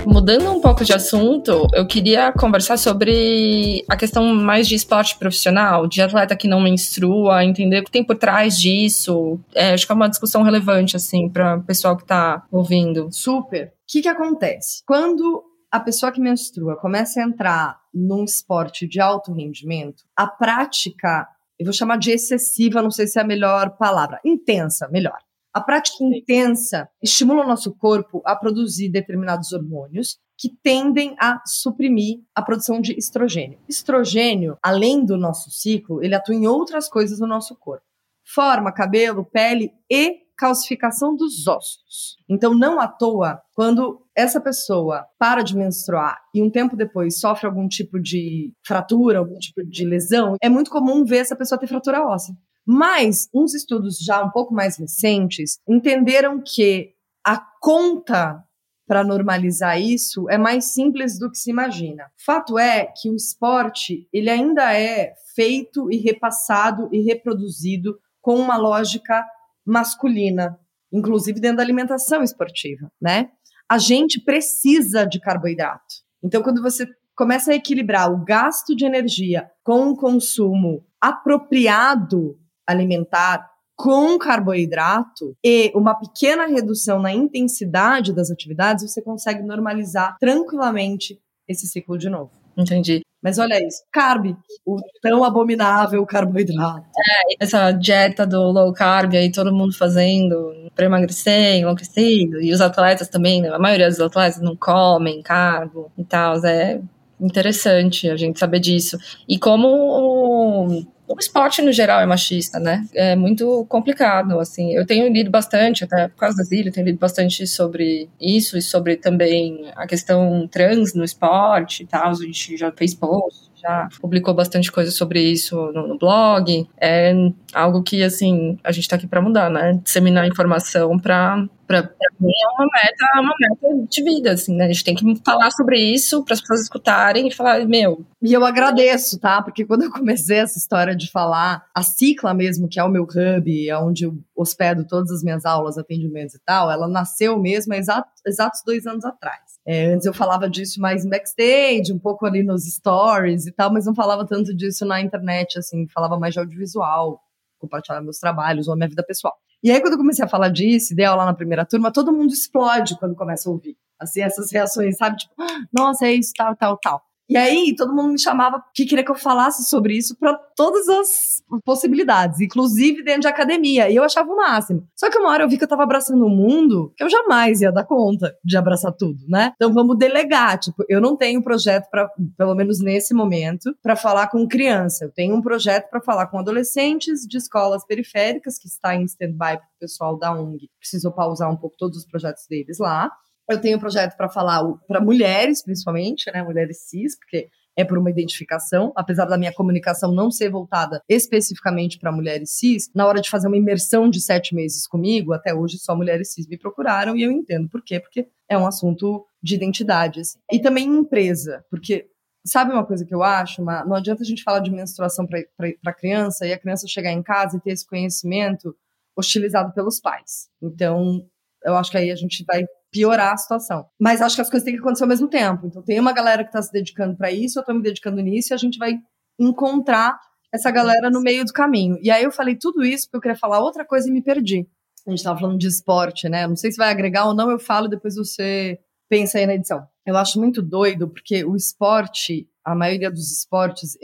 Mudando 0.07 0.53
um 0.53 0.61
pouco 0.61 0.85
de 0.85 0.93
assunto, 0.93 1.67
eu 1.73 1.87
queria 1.87 2.33
conversar 2.33 2.77
sobre 2.77 3.85
a 3.89 3.97
questão 3.97 4.35
mais 4.35 4.69
de 4.69 4.75
esporte 4.75 5.17
profissional, 5.19 5.87
de 5.87 6.03
atleta 6.03 6.37
que 6.37 6.47
não 6.47 6.61
menstrua, 6.61 7.45
entender 7.45 7.81
o 7.81 7.85
que 7.85 7.91
tem 7.91 8.05
por 8.05 8.17
trás 8.17 8.57
disso. 8.57 9.41
É, 9.55 9.73
acho 9.73 9.87
que 9.87 9.93
é 9.93 9.95
uma 9.95 10.09
discussão 10.09 10.43
relevante, 10.43 10.97
assim, 10.97 11.29
para 11.29 11.57
o 11.57 11.63
pessoal 11.63 11.97
que 11.97 12.03
está 12.03 12.45
ouvindo. 12.53 13.09
Super. 13.11 13.73
O 13.93 13.95
que, 13.95 14.01
que 14.01 14.09
acontece? 14.09 14.83
Quando 14.87 15.45
a 15.71 15.79
pessoa 15.79 16.11
que 16.11 16.19
menstrua 16.19 16.81
começa 16.81 17.21
a 17.21 17.25
entrar 17.25 17.79
num 17.93 18.25
esporte 18.25 18.89
de 18.89 18.99
alto 18.99 19.35
rendimento, 19.35 20.03
a 20.17 20.27
prática, 20.27 21.29
eu 21.59 21.67
vou 21.67 21.75
chamar 21.75 21.99
de 21.99 22.11
excessiva, 22.11 22.81
não 22.81 22.91
sei 22.91 23.07
se 23.07 23.19
é 23.19 23.23
a 23.23 23.27
melhor 23.27 23.77
palavra, 23.77 24.19
intensa, 24.25 24.89
melhor. 24.89 25.19
A 25.53 25.61
prática 25.61 25.99
Sim. 25.99 26.07
intensa 26.07 26.89
estimula 27.03 27.45
o 27.45 27.47
nosso 27.47 27.71
corpo 27.75 28.23
a 28.25 28.35
produzir 28.35 28.89
determinados 28.89 29.53
hormônios 29.53 30.19
que 30.39 30.49
tendem 30.49 31.15
a 31.21 31.43
suprimir 31.45 32.21
a 32.35 32.41
produção 32.41 32.81
de 32.81 32.99
estrogênio. 32.99 33.59
Estrogênio, 33.69 34.57
além 34.63 35.05
do 35.05 35.19
nosso 35.19 35.51
ciclo, 35.51 36.03
ele 36.03 36.15
atua 36.15 36.35
em 36.35 36.47
outras 36.47 36.89
coisas 36.89 37.21
no 37.21 37.27
nosso 37.27 37.55
corpo. 37.57 37.85
Forma 38.25 38.73
cabelo, 38.73 39.23
pele 39.23 39.71
e 39.91 40.23
calcificação 40.43 41.15
dos 41.15 41.47
ossos. 41.47 42.17
Então, 42.29 42.53
não 42.53 42.81
à 42.81 42.89
toa, 42.89 43.41
quando 43.55 44.05
essa 44.13 44.41
pessoa 44.41 45.07
para 45.17 45.41
de 45.41 45.57
menstruar 45.57 46.19
e 46.35 46.43
um 46.43 46.51
tempo 46.51 46.77
depois 46.77 47.21
sofre 47.21 47.47
algum 47.47 47.69
tipo 47.69 48.01
de 48.01 48.53
fratura, 48.67 49.21
algum 49.21 49.39
tipo 49.39 49.65
de 49.65 49.85
lesão, 49.85 50.35
é 50.43 50.49
muito 50.49 50.69
comum 50.69 51.05
ver 51.05 51.19
essa 51.19 51.37
pessoa 51.37 51.61
ter 51.61 51.69
fratura 51.69 52.05
óssea. 52.05 52.35
Mas 52.67 53.29
uns 53.33 53.55
estudos 53.55 53.99
já 53.99 54.21
um 54.21 54.31
pouco 54.31 54.53
mais 54.53 54.77
recentes 54.77 55.59
entenderam 55.69 56.43
que 56.45 56.91
a 57.25 57.41
conta 57.61 58.43
para 58.85 59.05
normalizar 59.05 59.81
isso 59.81 60.29
é 60.29 60.37
mais 60.37 60.73
simples 60.73 61.21
do 61.21 61.31
que 61.31 61.39
se 61.39 61.51
imagina. 61.51 62.11
Fato 62.17 62.59
é 62.59 62.93
que 63.01 63.09
o 63.09 63.15
esporte 63.15 64.09
ele 64.13 64.29
ainda 64.29 64.75
é 64.77 65.15
feito 65.37 65.89
e 65.89 65.99
repassado 65.99 66.89
e 66.91 67.01
reproduzido 67.01 67.97
com 68.21 68.35
uma 68.35 68.57
lógica 68.57 69.25
masculina, 69.65 70.59
inclusive 70.93 71.41
dentro 71.41 71.59
da 71.59 71.63
alimentação 71.63 72.23
esportiva, 72.23 72.91
né? 73.01 73.31
A 73.69 73.79
gente 73.79 74.21
precisa 74.21 75.05
de 75.05 75.19
carboidrato. 75.21 76.03
Então, 76.23 76.43
quando 76.43 76.61
você 76.61 76.87
começa 77.17 77.53
a 77.53 77.55
equilibrar 77.55 78.13
o 78.13 78.25
gasto 78.25 78.75
de 78.75 78.85
energia 78.85 79.51
com 79.63 79.91
o 79.91 79.97
consumo 79.97 80.85
apropriado 81.01 82.39
alimentar 82.67 83.51
com 83.77 84.19
carboidrato 84.19 85.37
e 85.45 85.73
uma 85.75 85.95
pequena 85.95 86.47
redução 86.47 87.01
na 87.01 87.13
intensidade 87.13 88.13
das 88.13 88.31
atividades, 88.31 88.89
você 88.89 89.03
consegue 89.03 89.43
normalizar 89.43 90.17
tranquilamente 90.21 91.19
esse 91.49 91.67
ciclo 91.67 91.99
de 91.99 92.09
novo. 92.09 92.31
Entendi. 92.57 93.03
Mas 93.23 93.39
olha 93.39 93.65
isso, 93.65 93.83
carb, 93.93 94.35
o 94.67 94.77
tão 95.01 95.23
abominável 95.23 96.05
carboidrato. 96.05 96.85
É, 96.99 97.45
essa 97.45 97.71
dieta 97.71 98.27
do 98.27 98.51
low 98.51 98.73
carb 98.73 99.15
aí, 99.15 99.31
todo 99.31 99.55
mundo 99.55 99.77
fazendo 99.77 100.71
para 100.75 100.87
emagrecer, 100.87 101.57
enlouquecido, 101.57 102.41
e 102.41 102.53
os 102.53 102.61
atletas 102.61 103.09
também, 103.09 103.41
né? 103.41 103.51
a 103.51 103.59
maioria 103.59 103.89
dos 103.89 104.01
atletas 104.01 104.41
não 104.41 104.57
comem 104.57 105.23
carbo 105.23 105.93
e 105.97 106.05
tal, 106.05 106.45
é 106.45 106.81
interessante 107.21 108.11
a 108.11 108.17
gente 108.17 108.39
saber 108.39 108.59
disso. 108.59 108.99
E 109.29 109.39
como 109.39 110.85
o 111.07 111.19
esporte 111.19 111.61
no 111.61 111.73
geral 111.73 112.01
é 112.01 112.07
machista, 112.07 112.59
né? 112.59 112.87
É 112.95 113.15
muito 113.15 113.67
complicado, 113.67 114.39
assim. 114.39 114.73
Eu 114.73 114.87
tenho 114.87 115.13
lido 115.13 115.31
bastante, 115.31 115.85
até 115.85 116.09
por 116.09 116.17
causa 116.17 116.37
da 116.37 116.45
Zília, 116.45 116.71
eu 116.71 116.73
tenho 116.73 116.87
lido 116.87 116.99
bastante 116.99 117.47
sobre 117.47 118.09
isso 118.21 118.57
e 118.57 118.63
sobre 118.63 118.97
também 118.97 119.71
a 119.77 119.87
questão 119.87 120.49
trans 120.49 120.95
no 120.95 121.05
esporte 121.05 121.83
e 121.83 121.87
tal. 121.87 122.11
A 122.11 122.15
gente 122.15 122.57
já 122.57 122.73
fez 122.73 122.95
post, 122.95 123.52
já 123.63 123.89
publicou 124.01 124.35
bastante 124.35 124.71
coisa 124.71 124.91
sobre 124.91 125.21
isso 125.21 125.57
no, 125.73 125.87
no 125.87 125.99
blog. 125.99 126.67
É 126.81 127.15
algo 127.53 127.83
que, 127.83 128.03
assim, 128.03 128.59
a 128.65 128.73
gente 128.73 128.85
está 128.85 128.97
aqui 128.97 129.07
para 129.07 129.23
mudar, 129.23 129.51
né? 129.51 129.81
Disseminar 129.83 130.27
informação 130.27 130.99
para 130.99 131.47
para 131.67 131.89
mim 132.21 132.31
é 132.31 132.49
uma 132.49 132.69
meta, 132.71 133.05
é 133.17 133.21
uma 133.21 133.35
meta 133.41 133.87
de 133.89 134.03
vida, 134.03 134.33
assim, 134.33 134.55
né? 134.55 134.65
A 134.65 134.69
gente 134.69 134.85
tem 134.85 134.95
que 134.95 135.21
falar 135.25 135.51
sobre 135.51 135.79
isso 135.79 136.23
para 136.23 136.35
as 136.35 136.41
pessoas 136.41 136.61
escutarem 136.61 137.29
e 137.29 137.31
falar, 137.31 137.65
meu. 137.65 138.05
E 138.21 138.33
eu 138.33 138.45
agradeço, 138.45 139.19
tá? 139.19 139.41
Porque 139.41 139.65
quando 139.65 139.85
eu 139.85 139.91
comecei 139.91 140.39
essa 140.39 140.59
história 140.59 140.95
de 140.95 141.11
falar, 141.11 141.65
a 141.75 141.83
Cicla 141.83 142.35
mesmo, 142.35 142.69
que 142.69 142.79
é 142.79 142.85
o 142.85 142.91
meu 142.91 143.05
hub, 143.05 143.69
é 143.69 143.79
onde 143.79 144.05
eu 144.05 144.19
hospedo 144.37 144.87
todas 144.87 145.11
as 145.11 145.23
minhas 145.23 145.47
aulas, 145.47 145.79
atendimentos 145.79 146.35
e 146.35 146.41
tal, 146.45 146.71
ela 146.71 146.87
nasceu 146.89 147.39
mesmo 147.39 147.73
há 147.73 147.79
exatos 148.27 148.63
dois 148.67 148.87
anos 148.87 149.05
atrás. 149.05 149.52
É, 149.67 149.87
antes 149.87 150.07
eu 150.07 150.13
falava 150.13 150.51
disso 150.51 150.81
mais 150.81 151.07
backstage, 151.07 151.93
um 151.93 151.99
pouco 151.99 152.27
ali 152.27 152.43
nos 152.43 152.65
stories 152.65 153.47
e 153.47 153.53
tal, 153.53 153.73
mas 153.73 153.87
não 153.87 153.95
falava 153.95 154.27
tanto 154.27 154.55
disso 154.55 154.85
na 154.85 155.01
internet, 155.01 155.59
assim, 155.59 155.87
falava 155.89 156.19
mais 156.19 156.35
de 156.35 156.41
audiovisual, 156.41 157.21
compartilhar 157.59 158.01
meus 158.01 158.19
trabalhos 158.19 158.67
ou 158.67 158.75
a 158.75 158.77
minha 158.77 158.89
vida 158.89 159.05
pessoal. 159.05 159.35
E 159.63 159.71
aí, 159.71 159.81
quando 159.81 159.93
eu 159.93 159.99
comecei 159.99 160.25
a 160.25 160.29
falar 160.29 160.49
disso, 160.49 160.95
dei 160.97 161.05
aula 161.05 161.25
na 161.25 161.35
primeira 161.35 161.65
turma, 161.65 161.93
todo 161.93 162.13
mundo 162.13 162.33
explode 162.33 162.99
quando 162.99 163.15
começa 163.15 163.49
a 163.49 163.53
ouvir. 163.53 163.77
Assim, 164.01 164.21
essas 164.21 164.51
reações, 164.51 164.97
sabe? 164.97 165.17
Tipo, 165.17 165.35
ah, 165.41 165.61
nossa, 165.73 166.07
é 166.07 166.13
isso, 166.13 166.33
tal, 166.37 166.57
tal, 166.57 166.77
tal. 166.79 167.03
E 167.29 167.37
aí, 167.37 167.75
todo 167.77 167.95
mundo 167.95 168.13
me 168.13 168.21
chamava 168.21 168.63
que 168.75 168.85
queria 168.85 169.05
que 169.05 169.11
eu 169.11 169.15
falasse 169.15 169.69
sobre 169.69 169.97
isso 169.97 170.17
para 170.19 170.35
todas 170.57 170.89
as 170.89 171.43
possibilidades, 171.65 172.41
inclusive 172.41 173.03
dentro 173.03 173.23
de 173.23 173.29
academia. 173.29 173.89
E 173.89 173.97
eu 173.97 174.05
achava 174.05 174.31
o 174.31 174.37
máximo. 174.37 174.87
Só 174.95 175.11
que 175.11 175.19
uma 175.19 175.31
hora 175.31 175.45
eu 175.45 175.49
vi 175.49 175.57
que 175.57 175.65
eu 175.65 175.69
tava 175.69 175.83
abraçando 175.83 176.25
um 176.25 176.29
mundo 176.29 176.93
que 176.97 177.03
eu 177.03 177.09
jamais 177.09 177.61
ia 177.61 177.73
dar 177.73 177.85
conta 177.85 178.35
de 178.45 178.57
abraçar 178.57 178.93
tudo, 178.93 179.19
né? 179.29 179.53
Então 179.57 179.73
vamos 179.73 179.97
delegar. 179.97 180.59
Tipo, 180.59 180.85
eu 180.89 181.01
não 181.01 181.17
tenho 181.17 181.43
projeto 181.43 181.89
para, 181.91 182.09
pelo 182.37 182.55
menos 182.55 182.81
nesse 182.81 183.15
momento, 183.15 183.75
para 183.83 183.97
falar 183.97 184.29
com 184.29 184.47
criança. 184.47 185.05
Eu 185.05 185.13
tenho 185.13 185.35
um 185.35 185.43
projeto 185.43 185.89
para 185.89 186.01
falar 186.03 186.27
com 186.27 186.39
adolescentes 186.39 187.27
de 187.27 187.39
escolas 187.39 187.85
periféricas 187.87 188.59
que 188.59 188.69
está 188.69 188.95
em 188.95 189.05
stand-by 189.05 189.39
para 189.39 189.57
o 189.57 189.81
pessoal 189.81 190.19
da 190.19 190.33
ONG. 190.33 190.69
Precisou 190.79 191.13
pausar 191.13 191.51
um 191.51 191.57
pouco 191.57 191.77
todos 191.79 191.99
os 191.99 192.07
projetos 192.07 192.47
deles 192.49 192.79
lá. 192.79 193.11
Eu 193.53 193.61
tenho 193.61 193.77
um 193.77 193.81
projeto 193.81 194.17
para 194.17 194.29
falar 194.29 194.63
para 194.89 195.01
mulheres, 195.01 195.63
principalmente, 195.63 196.31
né, 196.33 196.43
mulheres 196.43 196.89
cis, 196.89 197.17
porque 197.19 197.49
é 197.77 197.85
por 197.85 197.99
uma 197.99 198.11
identificação, 198.11 198.93
apesar 198.97 199.27
da 199.27 199.39
minha 199.39 199.53
comunicação 199.53 200.13
não 200.13 200.31
ser 200.31 200.51
voltada 200.51 201.03
especificamente 201.09 201.99
para 201.99 202.13
mulheres 202.13 202.51
cis, 202.59 202.91
na 202.95 203.07
hora 203.07 203.21
de 203.21 203.31
fazer 203.31 203.49
uma 203.49 203.57
imersão 203.57 204.09
de 204.09 204.21
sete 204.21 204.55
meses 204.55 204.87
comigo, 204.87 205.33
até 205.33 205.55
hoje 205.55 205.79
só 205.79 205.95
mulheres 205.95 206.33
cis 206.33 206.47
me 206.47 206.59
procuraram 206.59 207.17
e 207.17 207.23
eu 207.23 207.31
entendo 207.31 207.69
por 207.69 207.83
quê, 207.83 208.01
porque 208.01 208.29
é 208.49 208.57
um 208.57 208.67
assunto 208.67 209.25
de 209.43 209.55
identidade. 209.55 210.21
Assim. 210.21 210.39
E 210.51 210.61
também 210.61 210.87
empresa, 210.87 211.65
porque 211.71 212.07
sabe 212.45 212.73
uma 212.73 212.85
coisa 212.85 213.05
que 213.05 213.15
eu 213.15 213.23
acho? 213.23 213.63
Não 213.63 213.95
adianta 213.95 214.23
a 214.23 214.27
gente 214.27 214.43
falar 214.43 214.61
de 214.61 214.71
menstruação 214.71 215.27
para 215.27 215.95
criança 215.95 216.47
e 216.47 216.53
a 216.53 216.59
criança 216.59 216.87
chegar 216.89 217.13
em 217.13 217.23
casa 217.23 217.57
e 217.57 217.61
ter 217.61 217.73
esse 217.73 217.87
conhecimento 217.87 218.75
hostilizado 219.17 219.73
pelos 219.73 220.01
pais. 220.01 220.49
Então, 220.61 221.27
eu 221.65 221.77
acho 221.77 221.91
que 221.91 221.97
aí 221.97 222.11
a 222.11 222.17
gente 222.17 222.45
vai 222.47 222.65
piorar 222.93 223.33
a 223.33 223.37
situação. 223.37 223.87
Mas 223.99 224.21
acho 224.21 224.37
que 224.37 224.43
as 224.43 224.51
coisas 224.51 224.65
têm 224.65 224.75
que 224.75 224.81
acontecer 224.81 225.05
ao 225.05 225.09
mesmo 225.09 225.27
tempo. 225.27 225.67
Então 225.67 225.83
tem 225.83 225.99
uma 225.99 226.13
galera 226.13 226.45
que 226.45 226.51
está 226.51 226.61
se 226.61 226.71
dedicando 226.71 227.17
para 227.17 227.33
isso, 227.33 227.59
eu 227.59 227.63
estou 227.63 227.75
me 227.75 227.83
dedicando 227.83 228.21
nisso 228.21 228.53
e 228.53 228.55
a 228.55 228.59
gente 228.59 228.79
vai 228.79 229.01
encontrar 229.39 230.21
essa 230.53 230.71
galera 230.71 231.11
no 231.11 231.21
meio 231.21 231.45
do 231.45 231.53
caminho. 231.53 231.99
E 232.03 232.11
aí 232.11 232.23
eu 232.23 232.31
falei 232.31 232.55
tudo 232.55 232.85
isso 232.85 233.07
porque 233.07 233.17
eu 233.17 233.21
queria 233.23 233.39
falar 233.39 233.61
outra 233.61 233.85
coisa 233.85 234.09
e 234.09 234.13
me 234.13 234.23
perdi. 234.23 234.69
A 235.07 235.11
gente 235.11 235.19
estava 235.19 235.41
falando 235.41 235.59
de 235.59 235.67
esporte, 235.67 236.29
né? 236.29 236.47
Não 236.47 236.55
sei 236.55 236.71
se 236.71 236.77
vai 236.77 236.91
agregar 236.91 237.25
ou 237.25 237.35
não, 237.35 237.51
eu 237.51 237.59
falo 237.59 237.89
depois 237.89 238.15
você 238.15 238.79
pensa 239.09 239.39
aí 239.39 239.47
na 239.47 239.55
edição. 239.55 239.87
Eu 240.07 240.17
acho 240.17 240.39
muito 240.39 240.63
doido 240.63 241.09
porque 241.09 241.45
o 241.45 241.57
esporte 241.57 242.47
a 242.65 242.75
maioria 242.75 243.11
dos 243.11 243.31
esportes, 243.31 243.97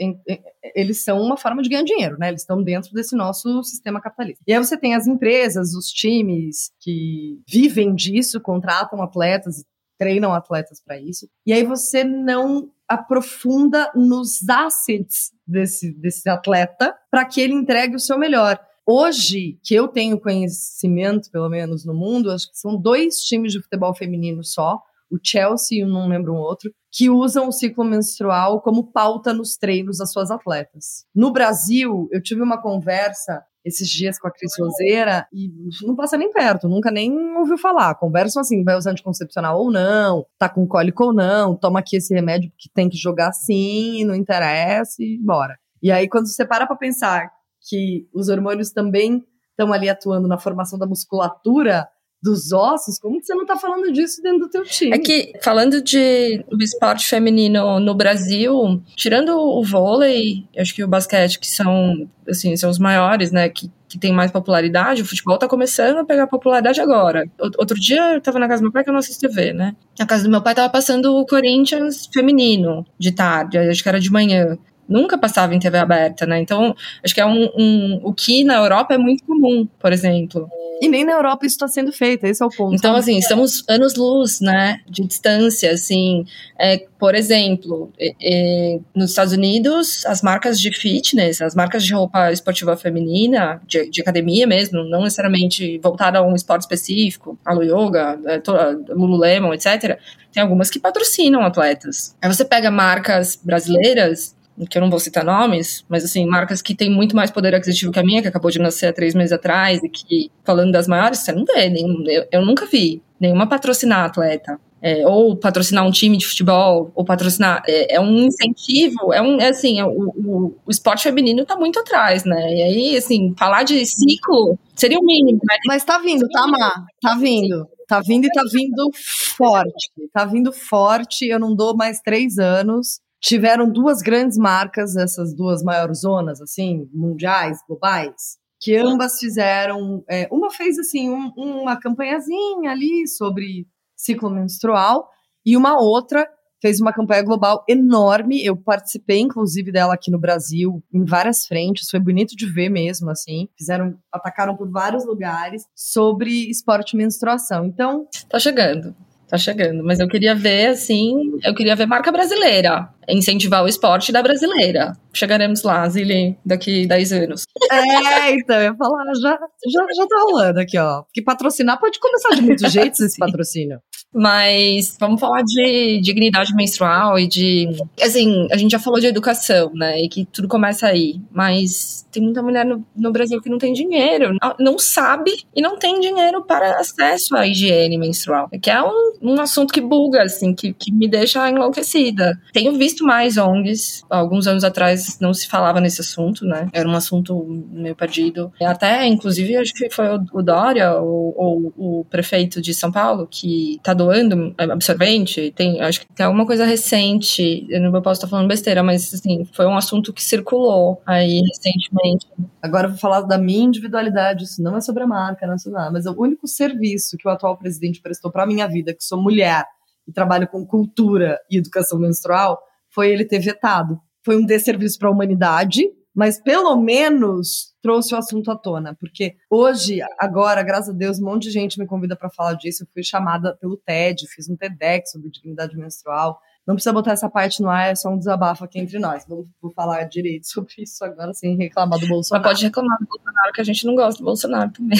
eles 0.75 1.03
são 1.03 1.21
uma 1.21 1.37
forma 1.37 1.61
de 1.61 1.69
ganhar 1.69 1.83
dinheiro, 1.83 2.17
né? 2.17 2.27
Eles 2.27 2.41
estão 2.41 2.61
dentro 2.61 2.93
desse 2.93 3.15
nosso 3.15 3.63
sistema 3.63 4.01
capitalista. 4.01 4.43
E 4.45 4.53
aí 4.53 4.59
você 4.59 4.77
tem 4.77 4.95
as 4.95 5.07
empresas, 5.07 5.73
os 5.73 5.87
times 5.87 6.71
que 6.79 7.41
vivem 7.47 7.95
disso, 7.95 8.41
contratam 8.41 9.01
atletas, 9.01 9.63
treinam 9.97 10.33
atletas 10.33 10.81
para 10.81 10.99
isso. 10.99 11.27
E 11.45 11.53
aí 11.53 11.63
você 11.63 12.03
não 12.03 12.69
aprofunda 12.87 13.91
nos 13.95 14.49
assets 14.49 15.31
desse, 15.45 15.93
desse 15.93 16.27
atleta 16.29 16.95
para 17.11 17.25
que 17.25 17.39
ele 17.39 17.53
entregue 17.53 17.95
o 17.95 17.99
seu 17.99 18.17
melhor. 18.17 18.59
Hoje, 18.85 19.59
que 19.63 19.75
eu 19.75 19.87
tenho 19.87 20.19
conhecimento, 20.19 21.29
pelo 21.29 21.47
menos 21.47 21.85
no 21.85 21.93
mundo, 21.93 22.31
acho 22.31 22.49
que 22.49 22.57
são 22.57 22.75
dois 22.75 23.17
times 23.17 23.51
de 23.51 23.61
futebol 23.61 23.93
feminino 23.93 24.43
só, 24.43 24.81
o 25.11 25.17
Chelsea 25.23 25.81
e 25.81 25.85
não 25.85 26.07
lembro 26.07 26.33
um 26.33 26.37
outro, 26.37 26.71
que 26.91 27.09
usam 27.09 27.47
o 27.47 27.51
ciclo 27.51 27.83
menstrual 27.83 28.61
como 28.61 28.91
pauta 28.91 29.33
nos 29.33 29.57
treinos 29.57 29.97
das 29.97 30.11
suas 30.11 30.31
atletas. 30.31 31.05
No 31.13 31.31
Brasil, 31.31 32.07
eu 32.11 32.21
tive 32.21 32.41
uma 32.41 32.61
conversa 32.61 33.43
esses 33.63 33.89
dias 33.89 34.17
com 34.17 34.27
a 34.27 34.31
Cris 34.31 34.53
Roseira 34.57 35.27
e 35.33 35.51
não 35.85 35.95
passa 35.95 36.17
nem 36.17 36.31
perto, 36.31 36.67
nunca 36.67 36.89
nem 36.89 37.11
ouviu 37.37 37.57
falar. 37.57 37.95
Conversam 37.95 38.41
assim, 38.41 38.63
vai 38.63 38.75
usar 38.75 38.91
anticoncepcional 38.91 39.59
ou 39.59 39.71
não, 39.71 40.25
tá 40.37 40.47
com 40.49 40.67
cólico 40.67 41.05
ou 41.05 41.13
não, 41.13 41.55
toma 41.55 41.79
aqui 41.79 41.97
esse 41.97 42.13
remédio 42.13 42.51
que 42.57 42.69
tem 42.73 42.89
que 42.89 42.97
jogar 42.97 43.31
sim, 43.33 44.03
não 44.05 44.15
interessa 44.15 44.95
e 44.99 45.17
bora. 45.21 45.57
E 45.81 45.91
aí, 45.91 46.07
quando 46.07 46.27
você 46.27 46.45
para 46.45 46.67
pra 46.67 46.75
pensar 46.75 47.31
que 47.61 48.07
os 48.13 48.29
hormônios 48.29 48.71
também 48.71 49.23
estão 49.51 49.73
ali 49.73 49.89
atuando 49.89 50.27
na 50.27 50.37
formação 50.37 50.79
da 50.79 50.87
musculatura, 50.87 51.87
dos 52.21 52.51
ossos, 52.51 52.99
como 52.99 53.19
que 53.19 53.25
você 53.25 53.33
não 53.33 53.43
está 53.43 53.55
falando 53.55 53.91
disso 53.91 54.21
dentro 54.21 54.39
do 54.39 54.49
teu 54.49 54.63
time? 54.63 54.93
É 54.93 54.99
que, 54.99 55.31
falando 55.41 55.81
de 55.81 56.43
do 56.49 56.61
esporte 56.61 57.07
feminino 57.07 57.79
no 57.79 57.95
Brasil, 57.95 58.81
tirando 58.95 59.37
o 59.37 59.63
vôlei, 59.63 60.45
acho 60.57 60.75
que 60.75 60.83
o 60.83 60.87
basquete, 60.87 61.39
que 61.39 61.47
são, 61.47 62.09
assim, 62.27 62.55
são 62.57 62.69
os 62.69 62.77
maiores, 62.77 63.31
né, 63.31 63.47
que, 63.47 63.71
que 63.87 63.97
tem 63.97 64.11
mais 64.11 64.31
popularidade, 64.31 65.01
o 65.01 65.05
futebol 65.05 65.35
está 65.35 65.47
começando 65.47 65.97
a 65.97 66.05
pegar 66.05 66.27
popularidade 66.27 66.81
agora. 66.81 67.25
Outro 67.57 67.79
dia 67.79 68.15
eu 68.15 68.21
tava 68.21 68.37
na 68.37 68.47
casa 68.47 68.61
do 68.61 68.65
meu 68.65 68.71
pai, 68.71 68.83
que 68.83 68.89
eu 68.89 68.93
não 68.93 68.99
assisto 68.99 69.27
TV, 69.27 69.53
né? 69.53 69.75
Na 69.97 70.05
casa 70.05 70.23
do 70.23 70.29
meu 70.29 70.41
pai 70.41 70.53
tava 70.53 70.69
passando 70.69 71.15
o 71.15 71.25
Corinthians 71.25 72.09
feminino, 72.13 72.85
de 72.97 73.13
tarde, 73.13 73.57
acho 73.57 73.81
que 73.81 73.89
era 73.89 73.99
de 73.99 74.11
manhã 74.11 74.57
nunca 74.89 75.19
passava 75.19 75.53
em 75.53 75.59
TV 75.59 75.77
aberta, 75.77 76.25
né? 76.25 76.39
Então, 76.41 76.75
acho 77.05 77.13
que 77.13 77.21
é 77.21 77.25
um, 77.25 77.47
um, 77.55 77.99
o 78.03 78.11
que 78.11 78.43
na 78.43 78.55
Europa 78.55 78.95
é 78.95 78.97
muito 78.97 79.23
comum, 79.23 79.67
por 79.79 79.93
exemplo. 79.93 80.49
E 80.81 80.87
nem 80.87 81.03
na 81.03 81.13
Europa 81.13 81.45
isso 81.45 81.55
está 81.55 81.67
sendo 81.67 81.91
feito, 81.91 82.25
esse 82.25 82.41
é 82.41 82.45
o 82.45 82.49
ponto. 82.49 82.73
Então, 82.73 82.95
assim, 82.95 83.17
estamos 83.17 83.63
anos-luz, 83.67 84.39
né, 84.39 84.79
de 84.87 85.05
distância, 85.05 85.71
assim. 85.71 86.25
É, 86.57 86.85
por 86.97 87.15
exemplo, 87.15 87.91
é, 87.99 88.13
é, 88.21 88.79
nos 88.95 89.11
Estados 89.11 89.33
Unidos, 89.33 90.05
as 90.05 90.21
marcas 90.21 90.59
de 90.59 90.71
fitness, 90.71 91.41
as 91.41 91.53
marcas 91.53 91.83
de 91.83 91.93
roupa 91.93 92.31
esportiva 92.31 92.77
feminina, 92.77 93.61
de, 93.67 93.89
de 93.89 94.01
academia 94.01 94.47
mesmo, 94.47 94.83
não 94.83 95.03
necessariamente 95.03 95.77
voltada 95.79 96.19
a 96.19 96.21
um 96.21 96.33
esporte 96.33 96.61
específico, 96.61 97.37
a 97.45 97.53
Yoga, 97.55 98.19
a 98.25 98.93
Lululemon, 98.93 99.53
etc., 99.53 99.99
tem 100.31 100.43
algumas 100.43 100.69
que 100.69 100.79
patrocinam 100.79 101.41
atletas. 101.41 102.15
Aí 102.21 102.31
você 102.31 102.45
pega 102.45 102.69
marcas 102.69 103.39
brasileiras 103.43 104.35
que 104.67 104.77
eu 104.77 104.81
não 104.81 104.89
vou 104.89 104.99
citar 104.99 105.23
nomes, 105.23 105.85
mas 105.87 106.03
assim, 106.03 106.25
marcas 106.25 106.61
que 106.61 106.75
têm 106.75 106.89
muito 106.89 107.15
mais 107.15 107.31
poder 107.31 107.55
aquisitivo 107.55 107.91
que 107.91 107.99
a 107.99 108.03
minha, 108.03 108.21
que 108.21 108.27
acabou 108.27 108.51
de 108.51 108.59
nascer 108.59 108.87
há 108.87 108.93
três 108.93 109.15
meses 109.15 109.31
atrás, 109.31 109.81
e 109.83 109.89
que, 109.89 110.31
falando 110.43 110.71
das 110.71 110.87
maiores, 110.87 111.19
você 111.19 111.31
não 111.31 111.45
vê, 111.45 111.69
nenhum, 111.69 112.03
eu, 112.07 112.27
eu 112.31 112.45
nunca 112.45 112.65
vi 112.65 113.01
nenhuma 113.19 113.47
patrocinar 113.47 114.05
atleta. 114.05 114.59
É, 114.81 115.05
ou 115.05 115.35
patrocinar 115.35 115.85
um 115.85 115.91
time 115.91 116.15
de 116.15 116.25
futebol, 116.25 116.89
ou 116.95 117.03
patrocinar. 117.03 117.61
É, 117.67 117.95
é 117.95 117.99
um 117.99 118.15
incentivo, 118.19 119.11
é 119.11 119.21
um. 119.21 119.37
É 119.37 119.49
assim, 119.49 119.77
é, 119.77 119.85
o, 119.85 119.89
o, 119.91 120.55
o, 120.65 120.71
esporte 120.71 121.03
feminino 121.03 121.45
tá 121.45 121.57
muito 121.57 121.77
atrás, 121.81 122.23
né? 122.23 122.55
E 122.55 122.63
aí, 122.63 122.95
assim, 122.95 123.33
falar 123.37 123.63
de 123.63 123.85
ciclo 123.85 124.57
seria 124.73 124.97
o 124.97 125.03
mínimo, 125.03 125.37
né? 125.43 125.57
Mas 125.67 125.83
tá 125.83 125.99
vindo, 125.99 126.25
tá, 126.29 126.47
Má? 126.47 126.85
Tá 127.01 127.15
vindo. 127.15 127.67
Tá 127.89 127.99
vindo 127.99 128.25
e 128.27 128.29
tá 128.29 128.41
vindo 128.53 128.89
forte. 129.35 129.91
Tá 130.13 130.23
vindo 130.23 130.53
forte. 130.53 131.27
Eu 131.27 131.39
não 131.39 131.53
dou 131.53 131.75
mais 131.75 131.99
três 131.99 132.37
anos 132.37 133.01
tiveram 133.21 133.69
duas 133.69 134.01
grandes 134.01 134.37
marcas, 134.37 134.95
essas 134.95 135.33
duas 135.33 135.63
maiores 135.63 136.01
zonas, 136.01 136.41
assim, 136.41 136.89
mundiais, 136.93 137.59
globais, 137.67 138.37
que 138.59 138.75
ambas 138.75 139.19
fizeram. 139.19 140.03
É, 140.09 140.27
uma 140.31 140.51
fez, 140.51 140.77
assim, 140.77 141.09
um, 141.09 141.31
uma 141.35 141.79
campanhazinha 141.79 142.71
ali 142.71 143.07
sobre 143.07 143.67
ciclo 143.95 144.29
menstrual, 144.29 145.09
e 145.45 145.57
uma 145.57 145.79
outra 145.79 146.27
fez 146.61 146.79
uma 146.81 146.93
campanha 146.93 147.23
global 147.23 147.63
enorme. 147.67 148.43
Eu 148.43 148.55
participei, 148.55 149.19
inclusive, 149.19 149.71
dela 149.71 149.93
aqui 149.93 150.11
no 150.11 150.19
Brasil, 150.19 150.83
em 150.93 151.05
várias 151.05 151.45
frentes. 151.45 151.89
Foi 151.89 151.99
bonito 151.99 152.35
de 152.35 152.45
ver 152.45 152.69
mesmo, 152.69 153.09
assim. 153.09 153.47
Fizeram, 153.57 153.97
atacaram 154.11 154.55
por 154.55 154.69
vários 154.69 155.05
lugares 155.05 155.63
sobre 155.75 156.49
esporte 156.49 156.93
e 156.93 156.97
menstruação. 156.97 157.65
Então. 157.65 158.07
Tá 158.29 158.39
chegando. 158.39 158.95
Tá 159.29 159.37
chegando, 159.37 159.83
mas 159.83 159.99
eu 159.99 160.07
queria 160.07 160.33
ver, 160.33 160.69
assim, 160.69 161.37
eu 161.43 161.53
queria 161.53 161.75
ver 161.75 161.85
marca 161.85 162.11
brasileira, 162.11 162.89
incentivar 163.07 163.63
o 163.63 163.67
esporte 163.67 164.11
da 164.11 164.21
brasileira. 164.21 164.97
Chegaremos 165.13 165.63
lá, 165.63 165.87
Zili, 165.89 166.37
daqui 166.45 166.85
10 166.87 167.11
anos. 167.13 167.43
É, 167.71 168.33
então, 168.33 168.57
eu 168.57 168.63
ia 168.63 168.75
falar, 168.75 169.03
já, 169.21 169.31
já, 169.31 169.85
já 169.95 170.07
tá 170.07 170.17
rolando 170.23 170.59
aqui, 170.59 170.77
ó. 170.77 171.03
Porque 171.03 171.21
patrocinar 171.21 171.79
pode 171.79 171.99
começar 171.99 172.35
de 172.35 172.41
muitos 172.41 172.71
jeitos 172.71 172.99
esse 172.99 173.17
patrocínio. 173.19 173.79
Mas 174.13 174.97
vamos 174.99 175.19
falar 175.19 175.43
de 175.43 175.99
dignidade 176.01 176.53
menstrual 176.55 177.19
e 177.19 177.27
de. 177.27 177.69
Assim, 178.01 178.47
a 178.51 178.57
gente 178.57 178.71
já 178.71 178.79
falou 178.79 178.99
de 178.99 179.05
educação, 179.05 179.71
né? 179.75 180.01
E 180.01 180.09
que 180.09 180.25
tudo 180.25 180.47
começa 180.47 180.87
aí. 180.87 181.21
Mas 181.31 182.07
tem 182.11 182.23
muita 182.23 182.41
mulher 182.41 182.65
no, 182.65 182.83
no 182.95 183.11
Brasil 183.11 183.39
que 183.39 183.49
não 183.49 183.59
tem 183.59 183.71
dinheiro, 183.71 184.35
não 184.59 184.79
sabe 184.79 185.31
e 185.55 185.61
não 185.61 185.77
tem 185.77 185.99
dinheiro 185.99 186.43
para 186.43 186.79
acesso 186.79 187.35
à 187.35 187.45
higiene 187.45 187.99
menstrual. 187.99 188.49
Que 188.61 188.71
é 188.71 188.81
um, 188.81 189.13
um 189.21 189.39
assunto 189.41 189.71
que 189.71 189.81
buga, 189.81 190.23
assim, 190.23 190.55
que, 190.55 190.73
que 190.73 190.91
me 190.91 191.07
deixa 191.07 191.47
enlouquecida. 191.47 192.39
Tenho 192.51 192.75
visto 192.77 192.98
mais 193.03 193.37
ONGs. 193.37 194.03
Alguns 194.09 194.47
anos 194.47 194.63
atrás 194.63 195.19
não 195.19 195.33
se 195.33 195.47
falava 195.47 195.79
nesse 195.79 196.01
assunto, 196.01 196.45
né? 196.45 196.67
Era 196.73 196.87
um 196.87 196.95
assunto 196.95 197.45
meio 197.71 197.95
perdido. 197.95 198.51
Até, 198.61 199.05
inclusive, 199.05 199.57
acho 199.57 199.73
que 199.73 199.89
foi 199.89 200.07
o 200.33 200.41
Dória, 200.41 200.93
ou, 200.93 201.33
ou 201.37 201.73
o 201.77 202.05
prefeito 202.05 202.61
de 202.61 202.73
São 202.73 202.91
Paulo, 202.91 203.27
que 203.29 203.79
tá 203.83 203.93
doando 203.93 204.53
absorvente, 204.57 205.51
tem, 205.55 205.81
acho 205.81 206.01
que 206.01 206.07
tem 206.13 206.25
alguma 206.25 206.45
coisa 206.45 206.65
recente, 206.65 207.65
eu 207.69 207.81
não 207.81 207.91
posso 208.01 208.19
estar 208.19 208.27
falando 208.27 208.47
besteira, 208.47 208.83
mas 208.83 209.13
assim, 209.13 209.45
foi 209.53 209.65
um 209.65 209.75
assunto 209.75 210.13
que 210.13 210.23
circulou 210.23 211.01
aí 211.05 211.41
recentemente. 211.41 212.27
Agora 212.61 212.87
eu 212.87 212.91
vou 212.91 212.99
falar 212.99 213.21
da 213.21 213.37
minha 213.37 213.65
individualidade, 213.65 214.43
isso 214.43 214.61
não 214.61 214.77
é 214.77 214.81
sobre 214.81 215.03
a 215.03 215.07
marca 215.07 215.47
nacional, 215.47 215.91
mas 215.91 216.05
é 216.05 216.09
o 216.09 216.19
único 216.19 216.47
serviço 216.47 217.17
que 217.17 217.27
o 217.27 217.31
atual 217.31 217.57
presidente 217.57 218.01
prestou 218.01 218.31
para 218.31 218.45
minha 218.45 218.67
vida, 218.67 218.93
que 218.93 219.03
sou 219.03 219.21
mulher 219.21 219.65
e 220.07 220.11
trabalho 220.11 220.47
com 220.47 220.65
cultura 220.65 221.39
e 221.49 221.57
educação 221.57 221.99
menstrual, 221.99 222.59
foi 222.99 223.11
ele 223.11 223.23
ter 223.23 223.39
vetado. 223.39 223.97
Foi 224.25 224.35
um 224.35 224.45
desserviço 224.45 224.99
para 224.99 225.07
a 225.07 225.11
humanidade, 225.11 225.85
mas 226.13 226.37
pelo 226.37 226.75
menos 226.75 227.73
trouxe 227.81 228.13
o 228.13 228.17
assunto 228.17 228.51
à 228.51 228.57
tona, 228.57 228.93
porque 228.99 229.37
hoje, 229.49 230.01
agora, 230.19 230.61
graças 230.61 230.89
a 230.89 230.97
Deus, 230.97 231.17
um 231.17 231.23
monte 231.23 231.43
de 231.43 231.51
gente 231.51 231.79
me 231.79 231.87
convida 231.87 232.13
para 232.13 232.29
falar 232.29 232.55
disso. 232.55 232.83
Eu 232.83 232.87
fui 232.93 233.01
chamada 233.01 233.55
pelo 233.55 233.77
TED, 233.77 234.27
fiz 234.27 234.49
um 234.49 234.57
TEDx 234.57 235.11
sobre 235.11 235.29
dignidade 235.29 235.77
menstrual. 235.77 236.41
Não 236.67 236.75
precisa 236.75 236.91
botar 236.91 237.13
essa 237.13 237.29
parte 237.29 237.61
no 237.61 237.69
ar, 237.69 237.89
é 237.89 237.95
só 237.95 238.09
um 238.09 238.17
desabafo 238.17 238.65
aqui 238.65 238.79
entre 238.79 238.99
nós. 238.99 239.25
Vou, 239.25 239.47
vou 239.61 239.71
falar 239.71 240.03
direito 240.03 240.43
sobre 240.51 240.73
isso 240.79 241.01
agora, 241.05 241.33
sem 241.33 241.55
reclamar 241.55 241.99
do 241.99 242.07
Bolsonaro. 242.09 242.43
Mas 242.43 242.51
pode 242.51 242.65
reclamar 242.65 242.97
do 242.99 243.07
Bolsonaro, 243.07 243.53
que 243.53 243.61
a 243.61 243.63
gente 243.63 243.85
não 243.85 243.95
gosta 243.95 244.19
do 244.19 244.25
Bolsonaro 244.25 244.71
também. 244.73 244.99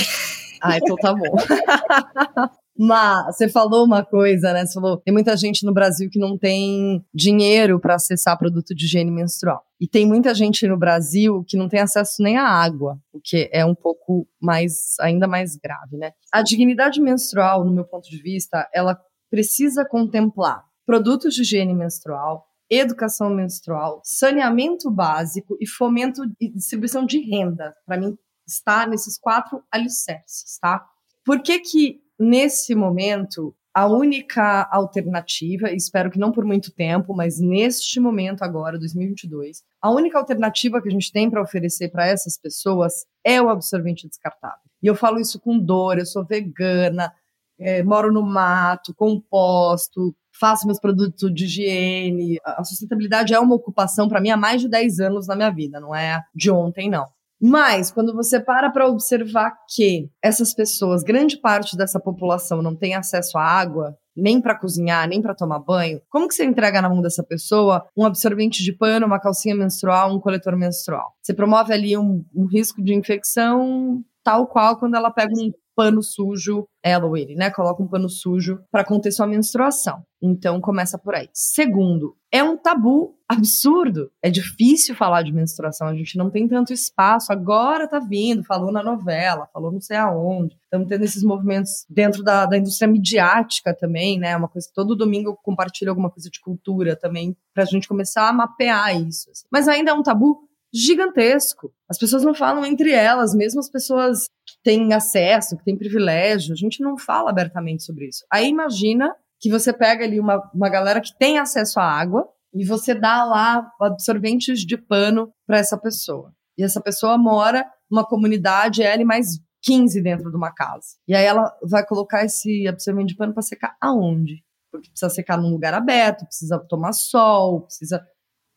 Ah, 0.63 0.77
então 0.77 0.95
tá 0.95 1.13
bom. 1.13 1.35
Mas 2.81 3.35
você 3.35 3.49
falou 3.49 3.83
uma 3.83 4.05
coisa, 4.05 4.53
né? 4.53 4.65
Você 4.65 4.75
falou, 4.75 4.95
tem 5.01 5.13
muita 5.13 5.35
gente 5.35 5.65
no 5.65 5.73
Brasil 5.73 6.09
que 6.09 6.17
não 6.17 6.37
tem 6.37 7.05
dinheiro 7.13 7.77
para 7.77 7.95
acessar 7.95 8.37
produto 8.37 8.73
de 8.73 8.85
higiene 8.85 9.11
menstrual. 9.11 9.61
E 9.81 9.85
tem 9.85 10.07
muita 10.07 10.33
gente 10.33 10.65
no 10.65 10.77
Brasil 10.77 11.43
que 11.45 11.57
não 11.57 11.67
tem 11.67 11.81
acesso 11.81 12.23
nem 12.23 12.37
à 12.37 12.47
água, 12.47 12.97
o 13.11 13.19
que 13.21 13.49
é 13.51 13.65
um 13.65 13.75
pouco 13.75 14.25
mais, 14.41 14.95
ainda 15.01 15.27
mais 15.27 15.57
grave, 15.57 15.97
né? 15.97 16.13
A 16.31 16.41
dignidade 16.41 17.01
menstrual, 17.01 17.65
no 17.65 17.73
meu 17.73 17.83
ponto 17.83 18.09
de 18.09 18.21
vista, 18.21 18.65
ela 18.73 18.97
precisa 19.29 19.83
contemplar 19.83 20.63
produtos 20.85 21.35
de 21.35 21.41
higiene 21.41 21.75
menstrual, 21.75 22.45
educação 22.69 23.29
menstrual, 23.29 23.99
saneamento 24.05 24.89
básico 24.89 25.57
e 25.59 25.67
fomento 25.67 26.21
e 26.39 26.49
distribuição 26.49 27.05
de 27.05 27.19
renda. 27.19 27.75
Para 27.85 27.99
mim, 27.99 28.17
está 28.47 28.87
nesses 28.87 29.19
quatro 29.19 29.61
alicerces, 29.69 30.57
tá? 30.61 30.85
Por 31.25 31.41
que 31.41 31.59
que 31.59 31.99
nesse 32.19 32.75
momento, 32.75 33.55
a 33.73 33.87
única 33.87 34.67
alternativa, 34.71 35.71
espero 35.71 36.09
que 36.09 36.19
não 36.19 36.31
por 36.31 36.43
muito 36.43 36.71
tempo, 36.71 37.13
mas 37.13 37.39
neste 37.39 37.99
momento 37.99 38.43
agora, 38.43 38.79
2022, 38.79 39.63
a 39.81 39.91
única 39.91 40.17
alternativa 40.17 40.81
que 40.81 40.89
a 40.89 40.91
gente 40.91 41.11
tem 41.11 41.29
para 41.29 41.41
oferecer 41.41 41.89
para 41.89 42.07
essas 42.07 42.37
pessoas 42.37 43.05
é 43.23 43.41
o 43.41 43.49
absorvente 43.49 44.07
descartável. 44.07 44.69
E 44.81 44.87
eu 44.87 44.95
falo 44.95 45.19
isso 45.19 45.39
com 45.39 45.57
dor, 45.57 45.99
eu 45.99 46.05
sou 46.05 46.25
vegana, 46.25 47.13
é, 47.59 47.83
moro 47.83 48.11
no 48.11 48.23
mato, 48.23 48.93
composto, 48.95 50.15
faço 50.39 50.65
meus 50.65 50.79
produtos 50.79 51.33
de 51.33 51.45
higiene. 51.45 52.39
A 52.43 52.63
sustentabilidade 52.63 53.33
é 53.33 53.39
uma 53.39 53.55
ocupação 53.55 54.07
para 54.07 54.21
mim 54.21 54.29
há 54.29 54.37
mais 54.37 54.61
de 54.61 54.69
10 54.69 54.99
anos 54.99 55.27
na 55.27 55.35
minha 55.35 55.51
vida, 55.51 55.79
não 55.79 55.93
é 55.93 56.21
de 56.33 56.49
ontem, 56.49 56.89
não. 56.89 57.07
Mas, 57.41 57.89
quando 57.89 58.13
você 58.13 58.39
para 58.39 58.69
para 58.69 58.87
observar 58.87 59.53
que 59.73 60.09
essas 60.21 60.53
pessoas, 60.53 61.03
grande 61.03 61.37
parte 61.39 61.77
dessa 61.77 61.99
população 61.99 62.61
não 62.61 62.75
tem 62.75 62.95
acesso 62.95 63.37
à 63.37 63.43
água, 63.43 63.97
nem 64.15 64.41
para 64.41 64.57
cozinhar, 64.57 65.07
nem 65.07 65.21
para 65.21 65.33
tomar 65.33 65.59
banho, 65.59 66.01
como 66.09 66.27
que 66.27 66.33
você 66.33 66.43
entrega 66.43 66.81
na 66.81 66.89
mão 66.89 67.01
dessa 67.01 67.23
pessoa 67.23 67.85
um 67.95 68.05
absorvente 68.05 68.61
de 68.61 68.73
pano, 68.73 69.05
uma 69.05 69.19
calcinha 69.19 69.55
menstrual, 69.55 70.13
um 70.13 70.19
coletor 70.19 70.57
menstrual? 70.57 71.13
Você 71.21 71.33
promove 71.33 71.73
ali 71.73 71.97
um, 71.97 72.25
um 72.35 72.45
risco 72.45 72.83
de 72.83 72.93
infecção 72.93 74.03
tal 74.23 74.47
qual 74.47 74.77
quando 74.77 74.95
ela 74.95 75.09
pega 75.09 75.33
um 75.33 75.51
pano 75.79 76.03
sujo, 76.03 76.67
ela 76.83 77.05
ou 77.05 77.15
ele, 77.15 77.35
né? 77.35 77.49
Coloca 77.49 77.81
um 77.81 77.87
pano 77.87 78.09
sujo 78.09 78.59
para 78.69 78.83
conter 78.83 79.13
sua 79.13 79.25
menstruação. 79.25 80.03
Então 80.21 80.59
começa 80.59 80.97
por 80.97 81.15
aí. 81.15 81.29
Segundo, 81.33 82.17
é 82.29 82.43
um 82.43 82.57
tabu 82.57 83.15
absurdo. 83.29 84.11
É 84.21 84.29
difícil 84.29 84.93
falar 84.93 85.21
de 85.21 85.31
menstruação, 85.31 85.87
a 85.87 85.95
gente 85.95 86.17
não 86.17 86.29
tem 86.29 86.49
tanto 86.49 86.73
espaço. 86.73 87.31
Agora 87.31 87.87
tá 87.87 87.97
vindo, 87.97 88.43
falou 88.43 88.73
na 88.73 88.83
novela, 88.83 89.47
falou 89.53 89.71
não 89.71 89.79
sei 89.79 89.95
aonde. 89.95 90.57
Estamos 90.65 90.89
tendo 90.89 91.05
esses 91.05 91.23
movimentos 91.23 91.85
dentro 91.89 92.23
da, 92.23 92.45
da 92.45 92.57
indústria 92.57 92.91
midiática 92.91 93.73
também, 93.73 94.19
né? 94.19 94.35
Uma 94.35 94.49
coisa 94.49 94.67
que 94.67 94.73
todo 94.73 94.97
domingo 94.97 95.29
eu 95.29 95.37
compartilho 95.37 95.91
alguma 95.91 96.09
coisa 96.09 96.29
de 96.29 96.41
cultura 96.41 96.97
também, 96.97 97.37
pra 97.53 97.63
gente 97.63 97.87
começar 97.87 98.27
a 98.27 98.33
mapear 98.33 99.01
isso. 99.01 99.31
Assim. 99.31 99.45
Mas 99.49 99.69
ainda 99.69 99.91
é 99.91 99.93
um 99.93 100.03
tabu 100.03 100.49
gigantesco. 100.73 101.73
As 101.89 101.97
pessoas 101.97 102.23
não 102.23 102.33
falam 102.33 102.65
entre 102.65 102.91
elas, 102.91 103.33
mesmo 103.33 103.59
as 103.59 103.69
pessoas 103.69 104.27
têm 104.63 104.93
acesso, 104.93 105.57
que 105.57 105.63
têm 105.63 105.77
privilégio, 105.77 106.53
a 106.53 106.55
gente 106.55 106.81
não 106.81 106.97
fala 106.97 107.29
abertamente 107.29 107.83
sobre 107.83 108.07
isso. 108.07 108.25
Aí 108.31 108.47
imagina 108.47 109.15
que 109.39 109.49
você 109.49 109.71
pega 109.71 110.03
ali 110.03 110.19
uma, 110.19 110.41
uma 110.53 110.69
galera 110.69 110.99
que 110.99 111.17
tem 111.17 111.39
acesso 111.39 111.79
à 111.79 111.83
água 111.83 112.27
e 112.53 112.65
você 112.65 112.93
dá 112.93 113.23
lá 113.23 113.71
absorventes 113.79 114.59
de 114.61 114.77
pano 114.77 115.31
para 115.47 115.57
essa 115.57 115.77
pessoa. 115.77 116.33
E 116.57 116.63
essa 116.63 116.81
pessoa 116.81 117.17
mora 117.17 117.65
numa 117.89 118.05
comunidade, 118.05 118.83
ela 118.83 119.01
e 119.01 119.05
mais 119.05 119.39
15 119.63 120.01
dentro 120.01 120.29
de 120.29 120.35
uma 120.35 120.53
casa. 120.53 120.97
E 121.07 121.15
aí 121.15 121.25
ela 121.25 121.55
vai 121.63 121.85
colocar 121.85 122.25
esse 122.25 122.67
absorvente 122.67 123.13
de 123.13 123.15
pano 123.15 123.33
para 123.33 123.43
secar 123.43 123.75
aonde? 123.81 124.43
Porque 124.71 124.89
precisa 124.89 125.09
secar 125.09 125.37
num 125.37 125.49
lugar 125.49 125.73
aberto, 125.73 126.25
precisa 126.25 126.59
tomar 126.59 126.93
sol, 126.93 127.61
precisa 127.61 128.05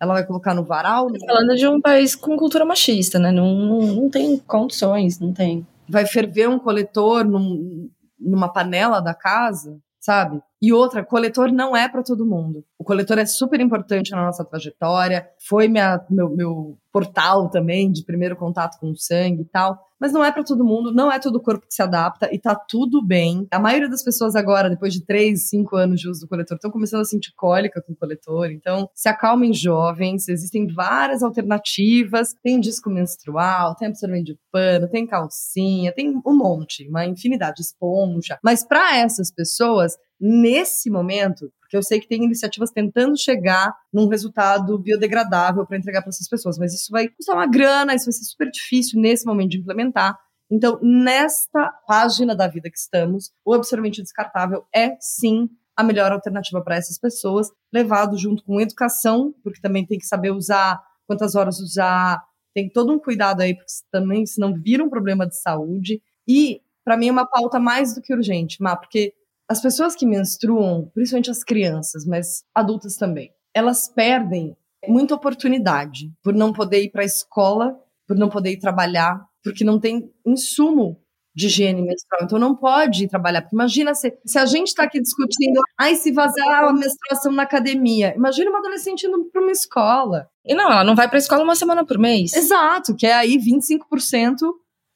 ela 0.02 0.14
vai 0.14 0.27
colocar 0.27 0.52
no 0.52 0.64
varal? 0.64 1.08
Né? 1.08 1.18
Falando 1.24 1.54
de 1.54 1.64
um 1.68 1.81
país 1.81 2.16
com 2.16 2.37
cultura 2.37 2.64
machista, 2.64 3.20
né? 3.20 3.31
Não, 3.31 3.54
não, 3.54 3.79
não 3.79 4.10
tem 4.10 4.37
condições, 4.37 5.20
não 5.20 5.33
tem. 5.33 5.64
Vai 5.92 6.06
ferver 6.06 6.48
um 6.48 6.58
coletor 6.58 7.22
num, 7.22 7.90
numa 8.18 8.50
panela 8.50 8.98
da 8.98 9.14
casa, 9.14 9.78
sabe? 10.00 10.42
E 10.63 10.73
outra, 10.73 11.04
coletor 11.04 11.50
não 11.50 11.77
é 11.77 11.88
para 11.88 12.04
todo 12.04 12.25
mundo. 12.25 12.65
O 12.79 12.85
coletor 12.85 13.19
é 13.19 13.27
super 13.27 13.60
importante 13.60 14.13
na 14.13 14.25
nossa 14.25 14.44
trajetória, 14.44 15.29
foi 15.48 15.67
minha, 15.67 16.00
meu, 16.08 16.31
meu 16.31 16.79
portal 16.92 17.48
também 17.48 17.90
de 17.90 18.04
primeiro 18.04 18.37
contato 18.37 18.79
com 18.79 18.90
o 18.90 18.96
sangue 18.96 19.42
e 19.42 19.46
tal. 19.46 19.77
Mas 19.98 20.13
não 20.13 20.25
é 20.25 20.33
para 20.33 20.42
todo 20.42 20.65
mundo, 20.65 20.92
não 20.92 21.13
é 21.13 21.19
todo 21.19 21.40
corpo 21.40 21.67
que 21.67 21.75
se 21.75 21.81
adapta 21.81 22.29
e 22.33 22.38
tá 22.38 22.56
tudo 22.56 23.04
bem. 23.04 23.46
A 23.52 23.58
maioria 23.58 23.88
das 23.88 24.02
pessoas 24.02 24.35
agora, 24.35 24.69
depois 24.69 24.92
de 24.92 25.06
3, 25.06 25.48
5 25.48 25.77
anos 25.77 26.00
de 26.00 26.08
uso 26.08 26.23
do 26.23 26.29
coletor, 26.29 26.56
estão 26.56 26.73
começando 26.73 27.02
a 27.02 27.04
sentir 27.04 27.33
cólica 27.37 27.81
com 27.81 27.92
o 27.92 27.96
coletor. 27.96 28.50
Então, 28.50 28.88
se 28.94 29.08
acalmem 29.08 29.54
jovens, 29.54 30.29
existem 30.29 30.67
várias 30.67 31.23
alternativas. 31.23 32.35
Tem 32.42 32.58
disco 32.58 32.90
menstrual, 32.90 33.77
tem 33.77 33.87
absorvente 33.87 34.33
de 34.33 34.38
pano, 34.50 34.88
tem 34.88 35.06
calcinha, 35.06 35.92
tem 35.92 36.21
um 36.27 36.37
monte, 36.37 36.88
uma 36.88 37.06
infinidade 37.06 37.56
de 37.56 37.63
esponja. 37.63 38.40
Mas 38.42 38.65
para 38.67 38.98
essas 38.98 39.31
pessoas, 39.31 39.96
nesse 40.25 40.88
momento, 40.88 41.52
porque 41.58 41.77
eu 41.77 41.83
sei 41.83 41.98
que 41.98 42.06
tem 42.06 42.23
iniciativas 42.23 42.70
tentando 42.70 43.18
chegar 43.18 43.75
num 43.92 44.06
resultado 44.06 44.79
biodegradável 44.79 45.66
para 45.66 45.77
entregar 45.77 46.00
para 46.00 46.10
essas 46.10 46.29
pessoas, 46.29 46.56
mas 46.56 46.73
isso 46.73 46.92
vai 46.92 47.08
custar 47.08 47.35
uma 47.35 47.46
grana, 47.46 47.92
isso 47.92 48.04
vai 48.04 48.12
ser 48.12 48.25
super 48.25 48.48
difícil 48.48 49.00
nesse 49.00 49.27
momento 49.27 49.50
de 49.50 49.58
implementar. 49.58 50.16
Então, 50.48 50.79
nesta 50.81 51.73
página 51.88 52.37
da 52.37 52.46
vida 52.46 52.70
que 52.70 52.79
estamos, 52.79 53.33
o 53.44 53.52
absorvente 53.52 54.00
descartável 54.00 54.64
é 54.73 54.96
sim 55.00 55.48
a 55.77 55.83
melhor 55.83 56.12
alternativa 56.12 56.62
para 56.62 56.77
essas 56.77 56.98
pessoas, 56.98 57.50
levado 57.73 58.16
junto 58.16 58.44
com 58.44 58.60
educação, 58.60 59.35
porque 59.42 59.60
também 59.60 59.85
tem 59.85 59.98
que 59.98 60.06
saber 60.06 60.31
usar, 60.31 60.81
quantas 61.06 61.35
horas 61.35 61.58
usar, 61.58 62.23
tem 62.54 62.70
todo 62.70 62.92
um 62.92 62.98
cuidado 62.98 63.40
aí, 63.40 63.56
porque 63.56 63.73
também 63.90 64.25
senão 64.27 64.54
vira 64.54 64.85
um 64.85 64.90
problema 64.90 65.27
de 65.27 65.40
saúde. 65.40 66.00
E, 66.29 66.60
para 66.85 66.96
mim, 66.96 67.08
é 67.08 67.12
uma 67.12 67.27
pauta 67.27 67.58
mais 67.58 67.94
do 67.94 68.02
que 68.02 68.14
urgente, 68.14 68.62
Má, 68.62 68.77
porque 68.77 69.14
as 69.48 69.60
pessoas 69.60 69.94
que 69.94 70.06
menstruam, 70.06 70.90
principalmente 70.94 71.30
as 71.30 71.44
crianças, 71.44 72.06
mas 72.06 72.44
adultas 72.54 72.96
também, 72.96 73.30
elas 73.54 73.88
perdem 73.88 74.56
muita 74.88 75.14
oportunidade 75.14 76.12
por 76.22 76.34
não 76.34 76.52
poder 76.52 76.82
ir 76.82 76.90
para 76.90 77.02
a 77.02 77.06
escola, 77.06 77.78
por 78.06 78.16
não 78.16 78.28
poder 78.28 78.52
ir 78.52 78.58
trabalhar, 78.58 79.24
porque 79.42 79.64
não 79.64 79.78
tem 79.78 80.10
insumo 80.26 81.02
de 81.34 81.46
higiene 81.46 81.82
menstrual. 81.82 82.24
Então 82.24 82.38
não 82.38 82.54
pode 82.54 83.04
ir 83.04 83.08
trabalhar. 83.08 83.42
Porque 83.42 83.56
imagina 83.56 83.94
se, 83.94 84.12
se 84.24 84.38
a 84.38 84.44
gente 84.44 84.68
está 84.68 84.84
aqui 84.84 85.00
discutindo, 85.00 85.60
ai, 85.78 85.94
se 85.96 86.12
vazar 86.12 86.64
a 86.64 86.72
menstruação 86.72 87.32
na 87.32 87.42
academia. 87.42 88.14
Imagina 88.16 88.50
uma 88.50 88.58
adolescente 88.58 89.06
indo 89.06 89.24
para 89.32 89.40
uma 89.40 89.52
escola. 89.52 90.28
E 90.44 90.54
não, 90.54 90.70
ela 90.70 90.84
não 90.84 90.94
vai 90.94 91.08
para 91.08 91.16
a 91.16 91.20
escola 91.20 91.42
uma 91.42 91.56
semana 91.56 91.84
por 91.86 91.98
mês. 91.98 92.34
Exato, 92.34 92.94
que 92.94 93.06
é 93.06 93.14
aí 93.14 93.38
25% 93.38 93.78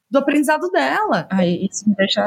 do 0.09 0.19
aprendizado 0.19 0.69
dela. 0.69 1.27
Aí 1.29 1.67
isso 1.69 1.87
me 1.87 1.95
deixa 1.95 2.21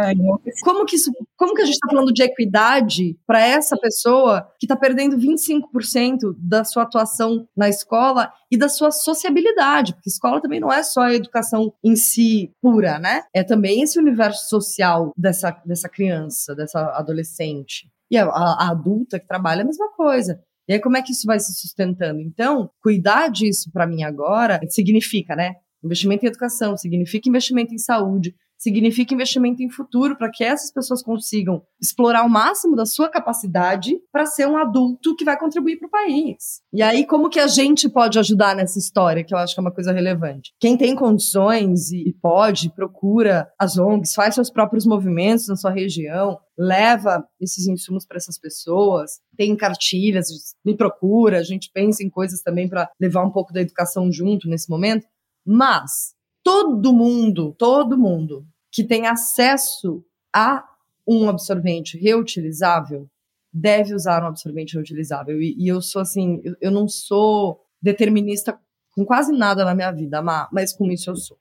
Como 0.62 0.85
que 0.85 0.97
isso, 0.97 1.11
como 1.37 1.55
que 1.55 1.62
a 1.62 1.64
gente 1.64 1.74
está 1.74 1.89
falando 1.89 2.12
de 2.12 2.22
equidade 2.22 3.18
para 3.26 3.41
essa 3.41 3.76
pessoa 3.76 4.47
que 4.59 4.66
está 4.66 4.76
perdendo 4.76 5.16
25% 5.16 6.35
da 6.39 6.64
sua 6.64 6.83
atuação 6.83 7.49
na 7.57 7.68
escola 7.68 8.33
e 8.51 8.57
da 8.57 8.68
sua 8.68 8.91
sociabilidade? 8.91 9.95
Porque 9.95 10.11
escola 10.11 10.41
também 10.41 10.61
não 10.61 10.72
é 10.72 10.83
só 10.83 11.03
a 11.03 11.14
educação 11.14 11.72
em 11.83 11.97
si 11.97 12.53
pura, 12.61 12.99
né? 12.99 13.22
É 13.35 13.43
também 13.43 13.83
esse 13.83 13.99
universo 13.99 14.49
social 14.49 15.12
dessa, 15.16 15.51
dessa 15.64 15.89
criança, 15.89 16.55
dessa 16.55 16.81
adolescente. 16.97 17.91
E 18.11 18.18
a, 18.18 18.24
a, 18.24 18.66
a 18.66 18.70
adulta 18.70 19.18
que 19.18 19.26
trabalha 19.26 19.61
é 19.61 19.62
a 19.62 19.66
mesma 19.66 19.89
coisa. 19.93 20.41
E 20.68 20.74
aí, 20.74 20.81
como 20.81 20.97
é 20.97 21.03
que 21.03 21.11
isso 21.11 21.26
vai 21.26 21.41
se 21.41 21.53
sustentando? 21.53 22.20
Então, 22.20 22.70
cuidar 22.81 23.28
disso 23.28 23.70
para 23.72 23.89
mim 23.89 24.05
agora 24.05 24.61
significa, 24.68 25.35
né? 25.35 25.55
Investimento 25.83 26.24
em 26.24 26.28
educação 26.28 26.76
significa 26.76 27.28
investimento 27.28 27.74
em 27.74 27.78
saúde, 27.78 28.35
significa 28.61 29.14
investimento 29.14 29.62
em 29.62 29.70
futuro 29.70 30.16
para 30.16 30.31
que 30.31 30.45
essas 30.45 30.70
pessoas 30.70 31.03
consigam 31.03 31.62
explorar 31.81 32.24
o 32.24 32.28
máximo 32.28 32.76
da 32.76 32.85
sua 32.85 33.09
capacidade 33.09 33.99
para 34.12 34.26
ser 34.26 34.47
um 34.47 34.59
adulto 34.59 35.16
que 35.16 35.24
vai 35.24 35.39
contribuir 35.39 35.78
para 35.78 35.89
o 35.89 35.91
país. 35.91 36.61
E 36.70 36.83
aí, 36.83 37.07
como 37.07 37.31
que 37.31 37.41
a 37.41 37.47
gente 37.47 37.89
pode 37.89 38.18
ajudar 38.18 38.55
nessa 38.55 38.78
história, 38.78 39.24
que 39.24 39.33
eu 39.33 39.39
acho 39.39 39.55
que 39.55 39.61
é 39.61 39.62
uma 39.62 39.72
coisa 39.72 39.93
relevante? 39.93 40.53
Quem 40.61 40.76
tem 40.76 40.95
condições 40.95 41.91
e 41.91 42.14
pode, 42.20 42.70
procura 42.74 43.49
as 43.59 43.78
ONGs, 43.78 44.12
faz 44.12 44.35
seus 44.35 44.51
próprios 44.51 44.85
movimentos 44.85 45.49
na 45.49 45.57
sua 45.57 45.70
região, 45.70 46.39
leva 46.59 47.24
esses 47.41 47.66
insumos 47.66 48.05
para 48.07 48.18
essas 48.18 48.39
pessoas, 48.39 49.12
tem 49.39 49.57
cartilhas, 49.57 50.26
me 50.62 50.76
procura, 50.76 51.39
a 51.39 51.43
gente 51.43 51.70
pensa 51.72 52.05
em 52.05 52.11
coisas 52.11 52.43
também 52.43 52.68
para 52.68 52.91
levar 53.01 53.24
um 53.24 53.31
pouco 53.31 53.55
da 53.55 53.62
educação 53.62 54.12
junto 54.12 54.47
nesse 54.47 54.68
momento. 54.68 55.07
Mas 55.45 56.14
todo 56.43 56.93
mundo, 56.93 57.55
todo 57.59 57.99
mundo 57.99 58.47
que 58.70 58.84
tem 58.84 59.07
acesso 59.07 60.05
a 60.34 60.64
um 61.07 61.28
absorvente 61.28 61.99
reutilizável 61.99 63.09
deve 63.53 63.95
usar 63.95 64.22
um 64.22 64.28
absorvente 64.28 64.74
reutilizável. 64.74 65.41
E, 65.41 65.57
e 65.59 65.68
eu 65.68 65.82
sou 65.82 66.03
assim, 66.03 66.41
eu, 66.45 66.55
eu, 66.61 66.70
não 66.70 66.88
sou 66.88 67.61
determinista 67.82 68.59
com 68.95 69.05
quase 69.05 69.32
nada 69.32 69.64
na 69.64 69.74
minha 69.74 69.91
vida, 69.91 70.22
mas 70.53 70.72
com 70.72 70.91
isso 70.91 71.11
eu 71.11 71.16
sou. 71.16 71.38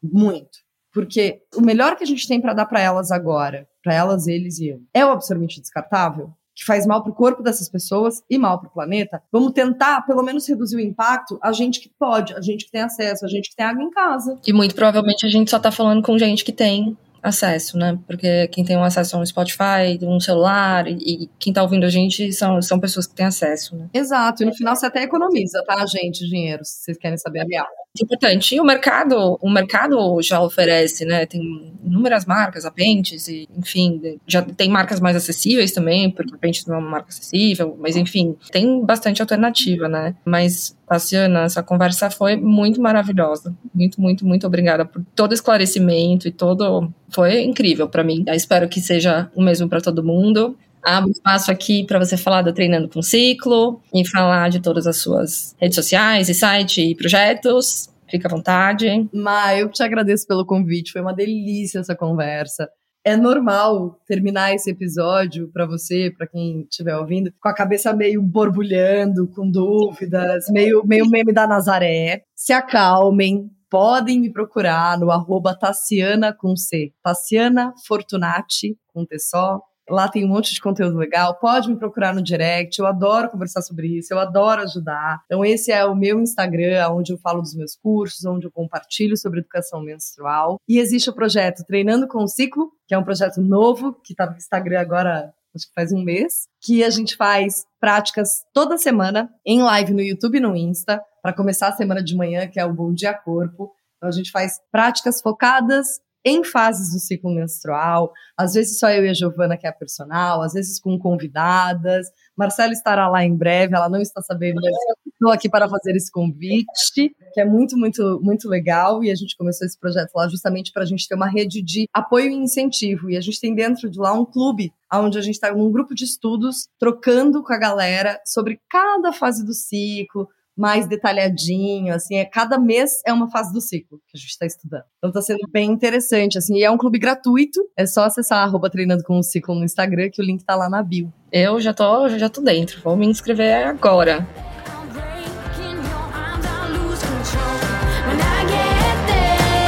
Muito. 0.00 0.58
Porque 0.92 1.42
o 1.54 1.60
melhor 1.60 1.96
que 1.96 2.04
a 2.04 2.06
gente 2.06 2.26
tem 2.26 2.40
para 2.40 2.54
dar 2.54 2.66
para 2.66 2.80
elas 2.80 3.10
agora, 3.10 3.68
para 3.82 3.94
elas, 3.94 4.26
eles 4.26 4.58
e 4.58 4.68
eu, 4.68 4.82
é 4.94 5.04
o 5.04 5.10
absorvente 5.10 5.60
descartável 5.60 6.32
que 6.58 6.64
faz 6.64 6.84
mal 6.84 7.02
para 7.02 7.12
o 7.12 7.14
corpo 7.14 7.40
dessas 7.40 7.68
pessoas 7.68 8.20
e 8.28 8.36
mal 8.36 8.58
para 8.58 8.68
o 8.68 8.72
planeta, 8.72 9.22
vamos 9.30 9.52
tentar, 9.52 10.04
pelo 10.04 10.24
menos, 10.24 10.46
reduzir 10.48 10.76
o 10.76 10.80
impacto 10.80 11.38
a 11.40 11.52
gente 11.52 11.78
que 11.78 11.88
pode, 11.96 12.34
a 12.34 12.40
gente 12.40 12.64
que 12.64 12.72
tem 12.72 12.80
acesso, 12.80 13.24
a 13.24 13.28
gente 13.28 13.50
que 13.50 13.54
tem 13.56 13.64
água 13.64 13.82
em 13.82 13.90
casa. 13.90 14.36
E 14.44 14.52
muito 14.52 14.74
provavelmente 14.74 15.24
a 15.24 15.28
gente 15.28 15.50
só 15.50 15.58
está 15.58 15.70
falando 15.70 16.02
com 16.02 16.18
gente 16.18 16.44
que 16.44 16.52
tem 16.52 16.98
acesso, 17.22 17.76
né? 17.76 17.98
Porque 18.06 18.48
quem 18.48 18.64
tem 18.64 18.76
um 18.76 18.84
acesso 18.84 19.16
a 19.16 19.20
um 19.20 19.26
Spotify, 19.26 19.98
um 20.02 20.20
celular, 20.20 20.86
e, 20.86 20.96
e 21.24 21.30
quem 21.38 21.52
tá 21.52 21.62
ouvindo 21.62 21.84
a 21.84 21.90
gente 21.90 22.32
são, 22.32 22.60
são 22.62 22.78
pessoas 22.78 23.06
que 23.06 23.14
têm 23.14 23.26
acesso, 23.26 23.76
né? 23.76 23.88
Exato, 23.92 24.42
e 24.42 24.46
no 24.46 24.54
final 24.54 24.74
você 24.74 24.86
até 24.86 25.02
economiza, 25.02 25.62
tá, 25.66 25.84
gente, 25.86 26.28
dinheiro, 26.28 26.64
se 26.64 26.84
vocês 26.84 26.98
querem 26.98 27.18
saber 27.18 27.40
a 27.40 27.44
real. 27.44 27.66
Importante. 28.00 28.54
E 28.54 28.60
o 28.60 28.64
mercado, 28.64 29.38
o 29.40 29.50
mercado 29.50 30.20
já 30.22 30.40
oferece, 30.40 31.04
né? 31.04 31.26
Tem 31.26 31.74
inúmeras 31.82 32.24
marcas, 32.24 32.64
a 32.64 32.70
Pentes, 32.70 33.28
e, 33.28 33.48
enfim, 33.56 34.18
já 34.26 34.42
tem 34.42 34.68
marcas 34.68 35.00
mais 35.00 35.16
acessíveis 35.16 35.72
também, 35.72 36.10
porque 36.10 36.34
a 36.34 36.38
Pentes 36.38 36.66
não 36.66 36.76
é 36.76 36.78
uma 36.78 36.90
marca 36.90 37.08
acessível, 37.08 37.76
mas 37.80 37.96
enfim, 37.96 38.36
tem 38.52 38.84
bastante 38.84 39.20
alternativa, 39.20 39.88
né? 39.88 40.14
Mas 40.24 40.76
Tassiana, 40.88 41.42
essa 41.42 41.62
conversa 41.62 42.10
foi 42.10 42.36
muito 42.36 42.80
maravilhosa. 42.80 43.54
Muito, 43.74 44.00
muito, 44.00 44.26
muito 44.26 44.46
obrigada 44.46 44.84
por 44.84 45.04
todo 45.14 45.34
esclarecimento 45.34 46.26
e 46.26 46.32
todo. 46.32 46.92
Foi 47.10 47.42
incrível 47.42 47.88
para 47.88 48.04
mim. 48.04 48.24
Eu 48.26 48.34
espero 48.34 48.68
que 48.68 48.80
seja 48.80 49.30
o 49.34 49.42
mesmo 49.42 49.68
para 49.68 49.80
todo 49.80 50.04
mundo. 50.04 50.56
Abro 50.82 51.10
espaço 51.10 51.50
aqui 51.50 51.84
para 51.84 51.98
você 51.98 52.16
falar 52.16 52.42
do 52.42 52.52
Treinando 52.52 52.88
com 52.88 53.02
Ciclo 53.02 53.82
e 53.92 54.06
falar 54.08 54.48
de 54.48 54.60
todas 54.60 54.86
as 54.86 54.98
suas 54.98 55.54
redes 55.58 55.74
sociais 55.74 56.28
e 56.28 56.34
site 56.34 56.80
e 56.80 56.94
projetos. 56.94 57.88
Fica 58.08 58.28
à 58.28 58.30
vontade. 58.30 59.08
Ma, 59.12 59.54
eu 59.54 59.68
te 59.68 59.82
agradeço 59.82 60.26
pelo 60.26 60.46
convite. 60.46 60.92
Foi 60.92 61.00
uma 61.00 61.12
delícia 61.12 61.80
essa 61.80 61.94
conversa 61.94 62.68
é 63.08 63.16
normal 63.16 63.98
terminar 64.06 64.54
esse 64.54 64.70
episódio 64.70 65.50
para 65.52 65.66
você, 65.66 66.12
para 66.16 66.26
quem 66.26 66.62
estiver 66.62 66.96
ouvindo, 66.96 67.32
com 67.40 67.48
a 67.48 67.54
cabeça 67.54 67.92
meio 67.92 68.22
borbulhando, 68.22 69.26
com 69.28 69.50
dúvidas, 69.50 70.46
meio, 70.50 70.82
meio 70.84 71.08
meme 71.08 71.32
da 71.32 71.46
Nazaré. 71.46 72.24
Se 72.34 72.52
acalmem, 72.52 73.50
podem 73.70 74.20
me 74.20 74.32
procurar 74.32 74.98
no 74.98 75.10
arroba 75.10 75.56
Tassiana 75.56 76.32
com 76.32 76.56
C, 76.56 76.92
Tassiana 77.02 77.72
Fortunati, 77.86 78.78
com 78.92 79.04
T 79.04 79.18
só, 79.18 79.60
Lá 79.90 80.06
tem 80.06 80.24
um 80.24 80.28
monte 80.28 80.52
de 80.52 80.60
conteúdo 80.60 80.98
legal. 80.98 81.38
Pode 81.38 81.68
me 81.68 81.78
procurar 81.78 82.14
no 82.14 82.22
direct. 82.22 82.78
Eu 82.78 82.86
adoro 82.86 83.30
conversar 83.30 83.62
sobre 83.62 83.98
isso. 83.98 84.12
Eu 84.12 84.18
adoro 84.18 84.62
ajudar. 84.62 85.22
Então, 85.24 85.44
esse 85.44 85.72
é 85.72 85.84
o 85.84 85.94
meu 85.94 86.20
Instagram, 86.20 86.90
onde 86.90 87.12
eu 87.12 87.18
falo 87.18 87.40
dos 87.40 87.54
meus 87.54 87.74
cursos, 87.74 88.24
onde 88.24 88.46
eu 88.46 88.52
compartilho 88.52 89.16
sobre 89.16 89.40
educação 89.40 89.80
menstrual. 89.80 90.60
E 90.68 90.78
existe 90.78 91.08
o 91.08 91.14
projeto 91.14 91.64
Treinando 91.64 92.06
com 92.06 92.22
o 92.22 92.28
Ciclo, 92.28 92.70
que 92.86 92.94
é 92.94 92.98
um 92.98 93.04
projeto 93.04 93.40
novo, 93.40 93.94
que 94.04 94.12
está 94.12 94.26
no 94.26 94.36
Instagram 94.36 94.80
agora 94.80 95.32
acho 95.56 95.66
que 95.66 95.74
faz 95.74 95.92
um 95.92 96.02
mês, 96.02 96.46
que 96.60 96.84
a 96.84 96.90
gente 96.90 97.16
faz 97.16 97.64
práticas 97.80 98.44
toda 98.52 98.76
semana 98.76 99.30
em 99.44 99.62
live 99.62 99.94
no 99.94 100.02
YouTube 100.02 100.36
e 100.36 100.40
no 100.40 100.54
Insta, 100.54 101.00
para 101.22 101.32
começar 101.32 101.68
a 101.68 101.72
semana 101.72 102.02
de 102.02 102.16
manhã, 102.16 102.46
que 102.46 102.60
é 102.60 102.64
o 102.64 102.72
Bom 102.72 102.92
Dia 102.92 103.14
Corpo. 103.14 103.72
Então 103.96 104.08
a 104.08 104.12
gente 104.12 104.30
faz 104.30 104.60
práticas 104.70 105.20
focadas 105.20 106.00
em 106.24 106.44
fases 106.44 106.92
do 106.92 106.98
ciclo 106.98 107.34
menstrual, 107.34 108.12
às 108.36 108.52
vezes 108.52 108.78
só 108.78 108.90
eu 108.90 109.04
e 109.04 109.08
a 109.08 109.14
Giovana 109.14 109.56
que 109.56 109.66
é 109.66 109.70
a 109.70 109.72
personal, 109.72 110.42
às 110.42 110.52
vezes 110.52 110.80
com 110.80 110.98
convidadas. 110.98 112.08
Marcela 112.36 112.72
estará 112.72 113.08
lá 113.08 113.24
em 113.24 113.34
breve, 113.34 113.74
ela 113.74 113.88
não 113.88 114.00
está 114.00 114.20
sabendo, 114.20 114.60
mas 114.60 114.74
estou 115.06 115.30
aqui 115.32 115.48
para 115.48 115.68
fazer 115.68 115.96
esse 115.96 116.10
convite, 116.10 117.12
que 117.32 117.40
é 117.40 117.44
muito, 117.44 117.76
muito, 117.76 118.20
muito 118.22 118.48
legal. 118.48 119.02
E 119.02 119.10
a 119.10 119.14
gente 119.14 119.36
começou 119.36 119.66
esse 119.66 119.78
projeto 119.78 120.12
lá 120.14 120.28
justamente 120.28 120.72
para 120.72 120.82
a 120.82 120.86
gente 120.86 121.06
ter 121.08 121.14
uma 121.14 121.28
rede 121.28 121.62
de 121.62 121.88
apoio 121.92 122.30
e 122.30 122.34
incentivo. 122.34 123.10
E 123.10 123.16
a 123.16 123.20
gente 123.20 123.40
tem 123.40 123.54
dentro 123.54 123.90
de 123.90 123.98
lá 123.98 124.12
um 124.12 124.24
clube, 124.24 124.72
onde 124.92 125.18
a 125.18 125.22
gente 125.22 125.34
está 125.34 125.52
num 125.52 125.70
grupo 125.70 125.94
de 125.94 126.04
estudos, 126.04 126.68
trocando 126.78 127.42
com 127.42 127.52
a 127.52 127.58
galera 127.58 128.20
sobre 128.24 128.60
cada 128.68 129.12
fase 129.12 129.44
do 129.44 129.54
ciclo, 129.54 130.28
mais 130.58 130.88
detalhadinho, 130.88 131.94
assim, 131.94 132.16
é 132.16 132.24
cada 132.24 132.58
mês 132.58 133.00
é 133.06 133.12
uma 133.12 133.30
fase 133.30 133.52
do 133.52 133.60
ciclo 133.60 134.00
que 134.08 134.16
a 134.16 134.18
gente 134.18 134.30
está 134.30 134.44
estudando. 134.44 134.82
Então 134.98 135.12
tá 135.12 135.22
sendo 135.22 135.46
bem 135.50 135.70
interessante, 135.70 136.36
assim, 136.36 136.56
e 136.56 136.64
é 136.64 136.70
um 136.70 136.76
clube 136.76 136.98
gratuito, 136.98 137.60
é 137.76 137.86
só 137.86 138.04
acessar 138.04 138.42
arroba 138.42 138.68
treinando 138.68 139.04
com 139.04 139.18
o 139.18 139.22
ciclo 139.22 139.54
no 139.54 139.64
Instagram, 139.64 140.10
que 140.10 140.20
o 140.20 140.24
link 140.24 140.44
tá 140.44 140.56
lá 140.56 140.68
na 140.68 140.82
bio. 140.82 141.12
Eu 141.30 141.60
já 141.60 141.72
tô, 141.72 142.08
já 142.08 142.28
tô 142.28 142.40
dentro, 142.40 142.80
vou 142.82 142.96
me 142.96 143.06
inscrever 143.06 143.68
agora. 143.68 144.26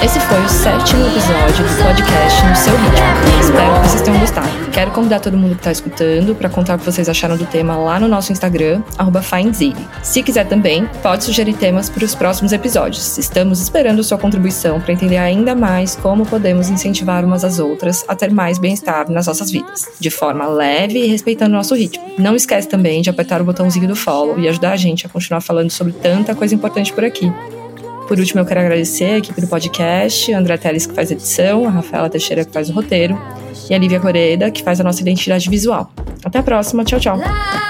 Esse 0.03 0.18
foi 0.18 0.40
o 0.42 0.48
sétimo 0.48 1.07
episódio 1.07 1.62
do 1.62 1.82
podcast 1.82 2.46
No 2.46 2.57
Seu 2.57 2.72
Ritmo. 2.72 3.38
Espero 3.38 3.74
que 3.74 3.88
vocês 3.88 4.01
tenham 4.01 4.18
gostado. 4.18 4.48
Quero 4.72 4.90
convidar 4.92 5.20
todo 5.20 5.36
mundo 5.36 5.51
que 5.51 5.61
está 5.61 5.72
escutando 5.72 6.34
para 6.34 6.48
contar 6.48 6.76
o 6.76 6.78
que 6.78 6.86
vocês 6.86 7.07
acharam 7.07 7.36
do 7.36 7.44
tema 7.44 7.76
lá 7.76 8.01
no 8.01 8.09
nosso 8.09 8.32
Instagram, 8.32 8.82
FindZilly. 9.22 9.86
Se 10.03 10.22
quiser 10.22 10.48
também, 10.48 10.86
pode 11.03 11.24
sugerir 11.24 11.53
temas 11.53 11.90
para 11.90 12.03
os 12.03 12.14
próximos 12.14 12.55
episódios. 12.55 13.18
Estamos 13.18 13.61
esperando 13.61 14.03
sua 14.03 14.16
contribuição 14.16 14.80
para 14.80 14.94
entender 14.94 15.18
ainda 15.18 15.55
mais 15.55 15.94
como 15.96 16.24
podemos 16.24 16.70
incentivar 16.70 17.22
umas 17.22 17.44
às 17.44 17.59
outras 17.59 18.03
a 18.09 18.16
ter 18.16 18.30
mais 18.30 18.59
bem-estar 18.59 19.11
nas 19.11 19.26
nossas 19.26 19.51
vidas, 19.51 19.86
de 20.01 20.09
forma 20.09 20.46
leve 20.46 20.98
e 20.98 21.09
respeitando 21.09 21.51
o 21.51 21.57
nosso 21.59 21.74
ritmo. 21.74 22.03
Não 22.18 22.34
esquece 22.34 22.66
também 22.66 23.03
de 23.03 23.11
apertar 23.11 23.42
o 23.42 23.44
botãozinho 23.44 23.86
do 23.86 23.94
follow 23.94 24.38
e 24.38 24.48
ajudar 24.48 24.72
a 24.72 24.76
gente 24.76 25.05
a 25.05 25.11
continuar 25.11 25.42
falando 25.42 25.70
sobre 25.70 25.92
tanta 25.92 26.34
coisa 26.34 26.55
importante 26.55 26.90
por 26.90 27.05
aqui. 27.05 27.30
Por 28.11 28.18
último, 28.18 28.40
eu 28.40 28.44
quero 28.44 28.58
agradecer 28.58 29.04
a 29.04 29.18
equipe 29.18 29.40
do 29.40 29.46
podcast, 29.46 30.34
a 30.34 30.38
André 30.40 30.56
Teles, 30.56 30.84
que 30.84 30.92
faz 30.92 31.12
a 31.12 31.14
edição, 31.14 31.64
a 31.64 31.70
Rafaela 31.70 32.11
Teixeira, 32.11 32.44
que 32.44 32.52
faz 32.52 32.68
o 32.68 32.72
roteiro, 32.72 33.16
e 33.70 33.72
a 33.72 33.78
Lívia 33.78 34.00
Coreda, 34.00 34.50
que 34.50 34.64
faz 34.64 34.80
a 34.80 34.82
nossa 34.82 35.00
identidade 35.00 35.48
visual. 35.48 35.92
Até 36.24 36.40
a 36.40 36.42
próxima, 36.42 36.84
tchau, 36.84 36.98
tchau. 36.98 37.70